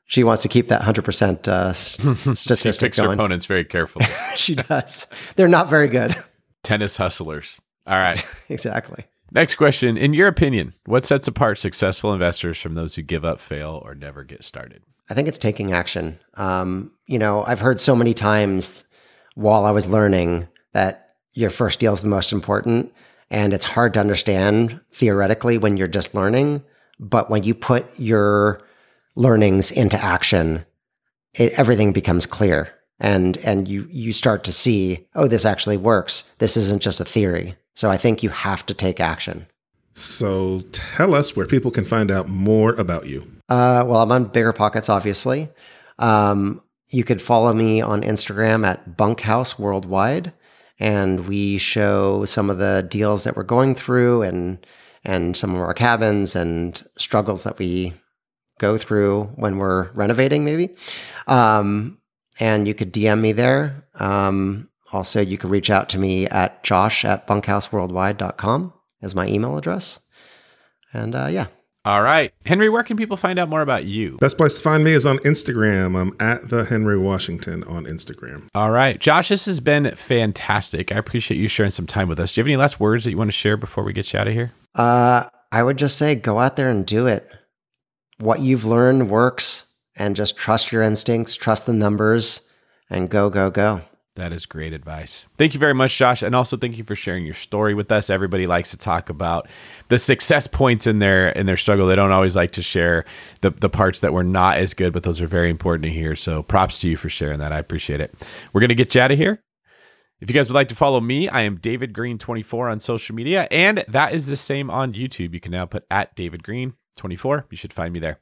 she 0.06 0.24
wants 0.24 0.44
to 0.44 0.48
keep 0.48 0.70
that 0.70 0.82
100% 0.82 1.48
uh, 1.50 1.74
statistic 1.74 2.74
she 2.74 2.80
picks 2.80 2.98
going. 2.98 3.10
her 3.10 3.14
opponents 3.16 3.46
very 3.46 3.66
carefully. 3.66 4.06
she 4.36 4.56
does. 4.56 5.08
They're 5.36 5.50
not 5.50 5.70
very 5.70 5.90
good. 5.90 6.16
Tennis 6.64 6.96
hustlers. 6.96 7.62
All 7.86 7.98
right. 7.98 8.26
exactly. 8.48 9.04
Next 9.30 9.56
question. 9.56 9.98
In 9.98 10.14
your 10.14 10.30
opinion, 10.30 10.74
what 10.86 11.06
sets 11.06 11.28
apart 11.28 11.58
successful 11.58 12.14
investors 12.14 12.62
from 12.62 12.76
those 12.76 12.96
who 12.96 13.02
give 13.02 13.26
up, 13.26 13.42
fail, 13.42 13.82
or 13.84 13.94
never 13.94 14.24
get 14.24 14.46
started? 14.46 14.84
I 15.10 15.16
think 15.16 15.28
it's 15.28 15.38
taking 15.38 15.74
action. 15.74 16.18
Um, 16.36 16.94
you 17.08 17.20
know, 17.20 17.44
I've 17.46 17.60
heard 17.60 17.82
so 17.82 17.94
many 17.94 18.14
times 18.14 18.90
while 19.36 19.66
I 19.66 19.72
was 19.72 19.88
learning 19.88 20.48
that 20.74 21.16
your 21.34 21.50
first 21.50 21.80
deal 21.80 21.94
is 21.94 22.02
the 22.02 22.08
most 22.08 22.32
important. 22.32 22.94
And 23.30 23.54
it's 23.54 23.66
hard 23.66 23.94
to 23.94 24.00
understand 24.00 24.80
theoretically 24.92 25.58
when 25.58 25.78
you're 25.78 25.88
just 25.88 26.14
learning. 26.14 26.64
But 27.00 27.30
when 27.30 27.44
you 27.44 27.54
put 27.54 27.86
your 27.98 28.62
learnings 29.16 29.72
into 29.72 30.02
action, 30.02 30.66
it, 31.34 31.54
everything 31.54 31.94
becomes 31.94 32.26
clear. 32.26 32.74
And, 33.00 33.38
and 33.38 33.68
you, 33.68 33.88
you 33.90 34.14
start 34.14 34.44
to 34.44 34.54
see, 34.54 35.08
oh, 35.16 35.28
this 35.28 35.46
actually 35.46 35.78
works. 35.78 36.24
This 36.38 36.56
isn't 36.58 36.84
just 36.84 37.00
a 37.00 37.06
theory. 37.06 37.56
So 37.74 37.90
I 37.90 37.98
think 37.98 38.22
you 38.22 38.30
have 38.30 38.66
to 38.68 38.74
take 38.74 39.00
action. 39.00 39.48
So 39.94 40.62
tell 40.72 41.16
us 41.16 41.36
where 41.36 41.48
people 41.48 41.72
can 41.72 41.86
find 41.86 42.12
out 42.12 42.30
more 42.30 42.74
about 42.74 43.08
you. 43.08 43.22
Uh, 43.50 43.84
well, 43.88 44.02
I'm 44.02 44.12
on 44.12 44.26
Bigger 44.26 44.54
Pockets, 44.54 44.88
obviously. 44.88 45.50
Um, 46.00 46.62
you 46.90 47.04
could 47.04 47.22
follow 47.22 47.54
me 47.54 47.82
on 47.82 48.02
Instagram 48.02 48.66
at 48.66 48.98
Bunkhouse 48.98 49.58
Worldwide, 49.58 50.34
and 50.82 51.28
we 51.28 51.60
show 51.60 52.26
some 52.26 52.50
of 52.50 52.58
the 52.58 52.86
deals 52.90 53.24
that 53.24 53.38
we're 53.38 53.44
going 53.44 53.76
through 53.76 54.24
and 54.24 54.66
and 55.04 55.38
some 55.38 55.54
of 55.56 55.62
our 55.62 55.74
cabins 55.74 56.36
and 56.36 56.84
struggles 56.98 57.44
that 57.44 57.58
we 57.58 57.94
go 58.60 58.78
through 58.78 59.24
when 59.36 59.58
we're 59.58 59.90
renovating, 59.92 60.46
maybe. 60.46 60.70
Um, 61.28 62.00
and 62.40 62.68
you 62.68 62.76
could 62.76 62.94
DM 62.94 63.20
me 63.20 63.32
there. 63.32 63.88
Um, 63.96 64.70
also, 64.92 65.22
you 65.22 65.38
could 65.40 65.50
reach 65.50 65.72
out 65.72 65.90
to 65.90 65.98
me 65.98 66.28
at 66.28 66.64
josh 66.64 67.04
at 67.06 67.26
bunkhouseworldwide.com 67.28 68.74
as 69.02 69.16
my 69.16 69.28
email 69.28 69.58
address. 69.58 70.00
And 70.94 71.16
uh, 71.16 71.28
yeah, 71.32 71.48
All 71.84 72.04
right. 72.04 72.32
Henry, 72.46 72.70
where 72.70 72.84
can 72.84 72.96
people 72.96 73.18
find 73.18 73.40
out 73.40 73.50
more 73.50 73.62
about 73.62 73.86
you? 73.86 74.18
Best 74.18 74.38
place 74.38 74.54
to 74.54 74.62
find 74.62 74.84
me 74.84 74.92
is 74.92 75.06
on 75.06 75.18
Instagram. 75.20 76.00
I'm 76.00 76.16
at 76.20 76.50
the 76.50 76.66
Henry 76.66 76.98
Washington 76.98 77.64
on 77.64 77.86
Instagram. 77.86 78.48
All 78.54 78.70
right. 78.70 79.00
Josh, 79.00 79.30
this 79.30 79.48
has 79.48 79.60
been 79.60 79.96
fantastic. 79.96 80.92
I 80.92 80.98
appreciate 80.98 81.38
you 81.40 81.48
sharing 81.48 81.72
some 81.72 81.88
time 81.88 82.08
with 82.08 82.20
us. 82.20 82.34
Do 82.34 82.40
you 82.40 82.44
have 82.44 82.50
any 82.50 82.58
last 82.58 82.80
words 82.80 83.06
that 83.06 83.12
you 83.12 83.18
want 83.18 83.30
to 83.30 83.34
share 83.36 83.58
before 83.58 83.84
we 83.84 83.94
get 83.94 84.14
you 84.14 84.20
out 84.20 84.28
of 84.28 84.34
here? 84.34 84.52
Uh, 84.76 85.26
I 85.52 85.64
would 85.64 85.78
just 85.78 85.98
say 85.98 86.14
go 86.14 86.40
out 86.40 86.56
there 86.56 86.70
and 86.70 86.86
do 86.86 87.08
it. 87.08 87.28
What 88.20 88.42
you've 88.42 88.66
learned 88.66 89.10
works, 89.10 89.74
and 89.96 90.16
just 90.16 90.38
trust 90.38 90.72
your 90.72 90.84
instincts, 90.84 91.36
trust 91.36 91.66
the 91.66 91.74
numbers, 91.74 92.50
and 92.90 93.10
go, 93.10 93.30
go, 93.30 93.50
go. 93.50 93.82
That 94.18 94.34
is 94.34 94.46
great 94.46 94.74
advice. 94.74 95.26
Thank 95.38 95.54
you 95.54 95.60
very 95.60 95.74
much, 95.74 95.98
Josh. 95.98 96.22
And 96.22 96.36
also 96.36 96.58
thank 96.58 96.78
you 96.78 96.84
for 96.84 96.96
sharing 96.96 97.24
your 97.24 97.34
story 97.34 97.74
with 97.74 97.92
us. 97.94 98.10
Everybody 98.10 98.46
likes 98.46 98.72
to 98.72 98.78
talk 98.78 99.10
about 99.10 99.48
the 99.88 99.98
success 99.98 100.48
points 100.48 100.86
in 100.86 101.00
their 101.00 101.30
in 101.30 101.46
their 101.46 101.56
struggle. 101.56 101.88
They 101.88 101.96
don't 101.96 102.12
always 102.12 102.36
like 102.36 102.52
to 102.52 102.62
share 102.62 103.06
the, 103.40 103.52
the 103.52 103.70
parts 103.70 104.02
that 104.02 104.12
were 104.12 104.26
not 104.26 104.58
as 104.58 104.74
good, 104.74 104.92
but 104.92 105.04
those 105.04 105.22
are 105.22 105.28
very 105.28 105.50
important 105.50 105.86
to 105.86 105.90
hear. 105.90 106.18
So 106.18 106.44
props 106.44 106.80
to 106.80 106.90
you 106.90 106.98
for 106.98 107.08
sharing 107.08 107.40
that. 107.40 107.54
I 107.54 107.60
appreciate 107.60 108.02
it. 108.02 108.14
We're 108.52 108.60
gonna 108.60 108.76
get 108.76 108.94
you 108.94 109.02
out 109.02 109.12
of 109.12 109.18
here. 109.18 109.42
If 110.20 110.30
you 110.30 110.34
guys 110.36 110.50
would 110.50 110.56
like 110.56 110.70
to 110.70 110.76
follow 110.76 111.00
me, 111.00 111.30
I 111.30 111.42
am 111.42 111.56
David 111.56 111.94
Greene24 111.94 112.72
on 112.72 112.80
social 112.80 113.16
media, 113.16 113.48
and 113.50 113.84
that 113.88 114.14
is 114.14 114.28
the 114.28 114.36
same 114.36 114.70
on 114.70 114.94
YouTube. 114.94 115.34
You 115.34 115.40
can 115.40 115.52
now 115.52 115.66
put 115.66 115.86
at 115.90 116.14
David 116.16 116.44
Greene24. 116.44 117.46
You 117.50 117.58
should 117.58 117.74
find 117.74 117.92
me 117.92 118.00
there. 118.00 118.20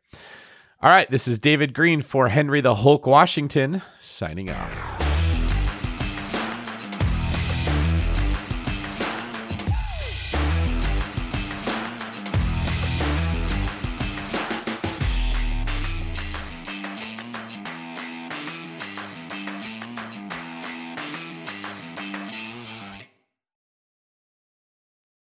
All 0.81 0.89
right, 0.89 1.11
this 1.11 1.27
is 1.27 1.39
David 1.39 1.73
Greene 1.73 2.01
for 2.01 2.29
Henry 2.29 2.61
the 2.61 2.75
Hulk 2.75 3.05
Washington, 3.05 3.81
signing 3.99 4.49
off. 4.49 5.08